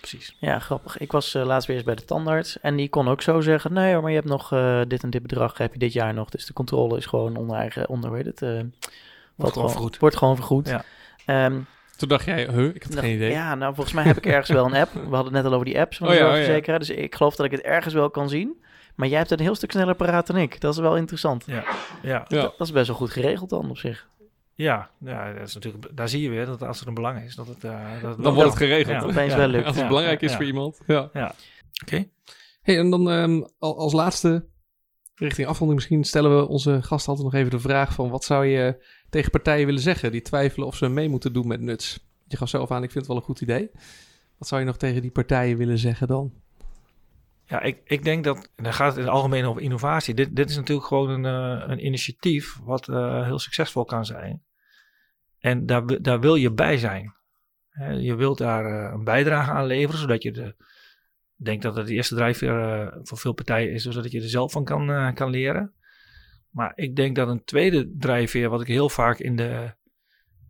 Precies. 0.01 0.35
Ja, 0.39 0.59
grappig. 0.59 0.97
Ik 0.97 1.11
was 1.11 1.35
eh, 1.35 1.45
laatst 1.45 1.67
weer 1.67 1.75
eens 1.77 1.85
bij 1.85 1.95
de 1.95 2.05
tandarts 2.05 2.59
en 2.59 2.75
die 2.75 2.89
kon 2.89 3.07
ook 3.07 3.21
zo 3.21 3.41
zeggen: 3.41 3.73
nee, 3.73 3.93
hoor, 3.93 4.01
maar 4.01 4.11
je 4.11 4.17
hebt 4.17 4.29
nog 4.29 4.51
eh, 4.51 4.81
dit 4.87 5.03
en 5.03 5.09
dit 5.09 5.21
bedrag 5.21 5.57
heb 5.57 5.73
je 5.73 5.79
dit 5.79 5.93
jaar 5.93 6.13
nog, 6.13 6.29
dus 6.29 6.45
de 6.45 6.53
controle 6.53 6.97
is 6.97 7.05
gewoon 7.05 7.35
onder 7.35 7.57
eigen, 7.57 7.89
onder 7.89 8.09
hoe 8.09 8.17
heet 8.17 8.25
het, 8.25 8.41
eh, 8.41 8.59
valt 9.37 9.53
gewoon 9.53 9.69
vergoed. 9.69 9.97
Wordt 9.99 10.17
gewoon 10.17 10.35
vergoed. 10.35 10.67
Ja. 10.67 10.83
Ehm, 11.25 11.59
Toen 11.97 12.09
dacht 12.09 12.25
jij, 12.25 12.47
huh, 12.51 12.75
ik 12.75 12.83
heb 12.83 12.91
Nou, 12.91 13.05
geen 13.05 13.15
idee. 13.15 13.31
Ja, 13.31 13.55
nou 13.55 13.73
volgens 13.75 13.95
mij 13.95 14.03
heb 14.03 14.17
ik 14.17 14.25
ergens 14.25 14.49
wel 14.49 14.65
een 14.65 14.75
app. 14.75 14.93
We 14.93 14.99
hadden 14.99 15.23
het 15.23 15.31
net 15.33 15.45
al 15.45 15.53
over 15.53 15.65
die 15.65 15.79
apps 15.79 15.97
van 15.97 16.07
de 16.07 16.13
Oh 16.13 16.19
ja, 16.19 16.25
oh 16.25 16.29
ja. 16.29 16.35
zorgverzekeraar. 16.35 16.79
Dus 16.79 16.89
ik 16.89 17.15
geloof 17.15 17.35
dat 17.35 17.45
ik 17.45 17.51
het 17.51 17.61
ergens 17.61 17.93
wel 17.93 18.09
kan 18.09 18.29
zien. 18.29 18.61
Maar 18.95 19.07
jij 19.07 19.17
hebt 19.17 19.31
een 19.31 19.39
heel 19.39 19.55
stuk 19.55 19.71
sneller 19.71 19.95
paraat 19.95 20.27
dan 20.27 20.37
ik. 20.37 20.61
Dat 20.61 20.73
is 20.73 20.79
wel 20.79 20.97
interessant. 20.97 21.43
Ja, 21.47 21.63
Ja. 22.01 22.25
Dat, 22.27 22.41
dat 22.57 22.67
is 22.67 22.71
best 22.71 22.87
wel 22.87 22.95
goed 22.95 23.09
geregeld 23.11 23.49
dan 23.49 23.69
op 23.69 23.77
zich. 23.77 24.07
Ja, 24.61 24.89
ja 24.99 25.33
dat 25.33 25.47
is 25.47 25.53
natuurlijk, 25.53 25.97
daar 25.97 26.09
zie 26.09 26.21
je 26.21 26.29
weer 26.29 26.45
dat 26.45 26.61
als 26.63 26.81
er 26.81 26.87
een 26.87 26.93
belang 26.93 27.23
is, 27.23 27.35
dat 27.35 27.47
het... 27.47 27.63
eh, 27.63 28.01
dat 28.01 28.23
Dan 28.23 28.33
wordt 28.33 28.49
het 28.49 28.57
geregeld. 28.57 29.01
Ja. 29.01 29.07
Opeens 29.09 29.33
wel 29.33 29.47
lukt. 29.47 29.65
Als 29.65 29.73
het 29.75 29.83
Ja, 29.83 29.87
belangrijk 29.89 30.21
is 30.21 30.31
ja. 30.31 30.37
voor 30.37 30.45
iemand. 30.45 30.79
Ja. 30.87 31.33
Oké. 31.83 32.05
Hey, 32.61 32.77
en 32.77 32.89
dan 32.89 33.09
ehm, 33.09 33.41
al- 33.59 33.77
als 33.77 33.93
laatste, 33.93 34.45
richting 35.15 35.47
afronding 35.47 35.79
misschien, 35.79 36.03
stellen 36.03 36.37
we 36.37 36.47
onze 36.47 36.81
gast 36.81 37.07
altijd 37.07 37.25
nog 37.25 37.35
even 37.35 37.51
de 37.51 37.59
vraag 37.59 37.93
van 37.93 38.09
wat 38.09 38.23
zou 38.23 38.45
je 38.45 38.85
tegen 39.09 39.31
partijen 39.31 39.65
willen 39.65 39.81
zeggen 39.81 40.11
die 40.11 40.21
twijfelen 40.21 40.67
of 40.67 40.75
ze 40.75 40.87
mee 40.89 41.09
moeten 41.09 41.33
doen 41.33 41.47
met 41.47 41.61
nuts? 41.61 41.99
Je 42.27 42.37
gaf 42.37 42.49
zelf 42.49 42.71
aan, 42.71 42.83
ik 42.83 42.91
vind 42.91 42.93
het 43.05 43.07
wel 43.07 43.15
een 43.17 43.23
goed 43.23 43.41
idee. 43.41 43.69
Wat 44.37 44.47
zou 44.47 44.61
je 44.61 44.67
nog 44.67 44.77
tegen 44.77 45.01
die 45.01 45.11
partijen 45.11 45.57
willen 45.57 45.77
zeggen 45.77 46.07
dan? 46.07 46.33
Ja, 47.45 47.61
ik, 47.61 47.81
ik 47.83 48.03
denk 48.03 48.23
dat, 48.23 48.49
en 48.55 48.63
dan 48.63 48.73
gaat 48.73 48.87
het 48.87 48.97
in 48.97 49.03
het 49.03 49.11
algemeen 49.13 49.45
over 49.45 49.61
innovatie. 49.61 50.13
Dit, 50.13 50.35
dit 50.35 50.49
is 50.49 50.55
natuurlijk 50.55 50.87
gewoon 50.87 51.09
een, 51.09 51.25
eh, 51.25 51.69
een 51.69 51.85
initiatief 51.85 52.59
wat 52.63 52.87
eh, 52.89 53.23
heel 53.25 53.39
succesvol 53.39 53.85
kan 53.85 54.05
zijn. 54.05 54.43
En 55.41 55.65
daar, 55.65 56.01
daar 56.01 56.19
wil 56.19 56.35
je 56.35 56.51
bij 56.51 56.77
zijn. 56.77 57.15
Je 57.99 58.15
wilt 58.15 58.37
daar 58.37 58.65
eh, 58.65 58.93
een 58.93 59.03
bijdrage 59.03 59.51
aan 59.51 59.65
leveren, 59.65 59.99
zodat 59.99 60.23
je 60.23 60.31
de, 60.31 60.55
ik 61.37 61.45
denk 61.45 61.61
dat 61.61 61.75
het 61.75 61.87
de 61.87 61.93
eerste 61.93 62.15
drijfveer 62.15 62.59
eh, 62.59 62.97
voor 63.03 63.17
veel 63.17 63.33
partijen 63.33 63.71
is, 63.71 63.83
zodat 63.83 64.11
je 64.11 64.21
er 64.21 64.29
zelf 64.29 64.51
van 64.51 64.63
kan, 64.63 64.91
eh, 64.91 65.13
kan 65.13 65.29
leren. 65.29 65.73
Maar 66.49 66.71
ik 66.75 66.95
denk 66.95 67.15
dat 67.15 67.27
een 67.27 67.43
tweede 67.43 67.95
drijfveer, 67.97 68.49
wat 68.49 68.61
ik 68.61 68.67
heel 68.67 68.89
vaak 68.89 69.19
in 69.19 69.35
de, 69.35 69.73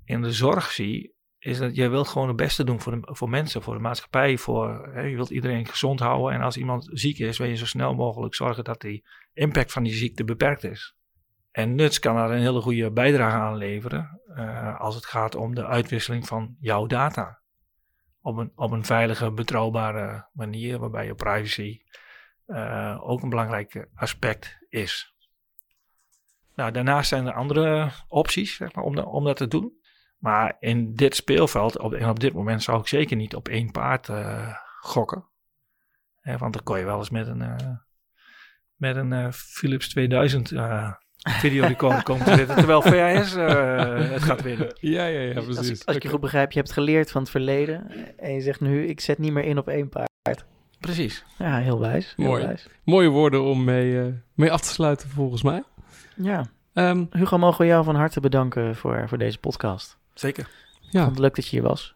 in 0.06 0.22
de 0.22 0.32
zorg 0.32 0.72
zie, 0.72 1.14
is 1.40 1.58
dat 1.58 1.76
je 1.76 1.90
wilt 1.90 2.08
gewoon 2.08 2.28
het 2.28 2.38
beste 2.38 2.64
doen 2.64 2.82
voor, 2.82 2.92
de, 2.92 3.16
voor 3.16 3.30
mensen, 3.30 3.62
voor 3.62 3.74
de 3.74 3.80
maatschappij. 3.80 4.38
Voor, 4.38 4.90
hè, 4.94 5.02
je 5.02 5.16
wilt 5.16 5.30
iedereen 5.30 5.68
gezond 5.68 6.00
houden. 6.00 6.36
En 6.36 6.42
als 6.42 6.58
iemand 6.58 6.90
ziek 6.92 7.20
is, 7.20 7.38
wil 7.38 7.48
je 7.48 7.56
zo 7.56 7.66
snel 7.66 7.94
mogelijk 7.94 8.36
zorgen 8.36 8.64
dat 8.64 8.82
die 8.82 9.06
impact 9.34 9.72
van 9.72 9.84
die 9.84 9.94
ziekte 9.94 10.24
beperkt 10.24 10.64
is. 10.64 10.96
En 11.52 11.76
Nuts 11.76 12.00
kan 12.00 12.16
daar 12.16 12.32
een 12.32 12.42
hele 12.42 12.62
goede 12.62 12.92
bijdrage 12.92 13.38
aan 13.38 13.58
leveren 13.58 14.21
uh, 14.36 14.80
als 14.80 14.96
het 14.96 15.06
gaat 15.06 15.36
om 15.36 15.56
de 15.56 15.66
uitwisseling 15.66 16.28
van 16.28 16.56
jouw 16.60 16.86
data. 16.86 17.40
Op 18.22 18.38
een, 18.38 18.52
op 18.56 18.72
een 18.72 18.86
veilige, 18.86 19.32
betrouwbare 19.32 20.30
manier, 20.34 20.80
waarbij 20.80 21.06
je 21.06 21.16
privacy 21.16 21.82
uh, 22.48 22.98
ook 23.02 23.22
een 23.22 23.30
belangrijk 23.30 23.88
aspect 23.96 24.66
is. 24.70 25.16
Nou, 26.56 26.72
daarnaast 26.72 27.10
zijn 27.10 27.28
er 27.28 27.34
andere 27.34 27.92
opties 28.08 28.56
zeg 28.56 28.74
maar, 28.74 28.84
om, 28.84 28.98
om 28.98 29.24
dat 29.24 29.38
te 29.38 29.48
doen. 29.48 29.80
Maar 30.18 30.56
in 30.60 30.96
dit 30.96 31.16
speelveld 31.16 31.78
op, 31.78 31.94
en 31.94 32.10
op 32.10 32.20
dit 32.20 32.34
moment 32.34 32.64
zou 32.64 32.80
ik 32.80 32.88
zeker 32.88 33.16
niet 33.16 33.36
op 33.36 33.48
één 33.48 33.72
paard 33.72 34.08
uh, 34.08 34.56
gokken. 34.80 35.26
want 36.22 36.54
dan 36.54 36.64
kon 36.64 36.80
je 36.80 36.86
wel 36.86 36.98
eens 36.98 37.10
met 37.10 37.28
een, 37.28 37.80
met 38.76 38.96
een 38.96 39.34
Philips 39.34 39.90
2000 39.90 40.52
videorecorder 41.22 42.04
komen 42.04 42.26
te 42.26 42.36
zitten, 42.36 42.56
terwijl 42.56 42.82
VHS 42.82 43.34
het 44.12 44.24
gaat 44.24 44.42
winnen. 44.42 44.74
Ja, 44.80 45.06
ja, 45.06 45.20
ja, 45.20 45.34
precies. 45.42 45.70
Als, 45.70 45.86
als 45.86 45.96
ik 45.96 46.04
je 46.04 46.10
goed 46.10 46.20
begrijp, 46.20 46.52
je 46.52 46.60
hebt 46.60 46.72
geleerd 46.72 47.12
van 47.12 47.22
het 47.22 47.32
verleden 47.32 47.92
en 48.18 48.34
je 48.34 48.42
zegt 48.42 48.60
nu, 48.60 48.88
ik 48.88 49.00
zet 49.00 49.18
niet 49.18 49.32
meer 49.32 49.44
in 49.44 49.58
op 49.58 49.68
één 49.68 49.90
paard. 49.90 50.46
Precies. 50.80 51.26
Ja, 51.38 51.58
heel 51.58 51.80
wijs. 51.80 52.14
Heel 52.18 52.26
Mooi. 52.26 52.46
wijs. 52.46 52.68
Mooie 52.84 53.10
woorden 53.10 53.44
om 53.44 53.64
mee, 53.64 54.14
mee 54.34 54.52
af 54.52 54.62
te 54.62 54.68
sluiten 54.68 55.10
volgens 55.10 55.44
mij. 55.44 55.64
Ja. 56.16 56.46
Um, 56.74 57.08
Hugo, 57.12 57.38
mogen 57.38 57.62
we 57.62 57.68
jou 57.68 57.84
van 57.84 57.96
harte 57.96 58.20
bedanken 58.20 58.76
voor, 58.76 59.04
voor 59.08 59.18
deze 59.18 59.38
podcast. 59.38 59.98
Zeker. 60.14 60.48
Ja. 60.80 60.88
Ik 60.90 61.00
vond 61.00 61.10
het 61.10 61.20
leuk 61.20 61.36
dat 61.36 61.48
je 61.48 61.52
hier 61.52 61.68
was. 61.68 61.96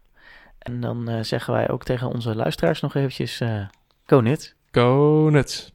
En 0.59 0.81
dan 0.81 1.09
uh, 1.09 1.19
zeggen 1.21 1.53
wij 1.53 1.69
ook 1.69 1.83
tegen 1.83 2.07
onze 2.07 2.35
luisteraars 2.35 2.81
nog 2.81 2.95
eventjes, 2.95 3.41
uh, 3.41 3.65
go 4.05 4.19
nuts. 4.19 4.55
Go 4.71 5.29
nuts. 5.31 5.73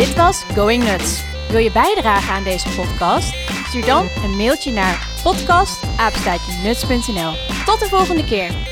Dit 0.00 0.16
was 0.16 0.44
Going 0.54 0.84
Nuts. 0.84 1.22
Wil 1.48 1.58
je 1.58 1.72
bijdragen 1.72 2.34
aan 2.34 2.44
deze 2.44 2.68
podcast? 2.68 3.34
Stuur 3.68 3.84
dan 3.84 4.08
een 4.24 4.36
mailtje 4.36 4.72
naar 4.72 5.08
podcast.nuts.nl. 5.22 7.32
Tot 7.64 7.80
de 7.80 7.86
volgende 7.88 8.24
keer. 8.24 8.69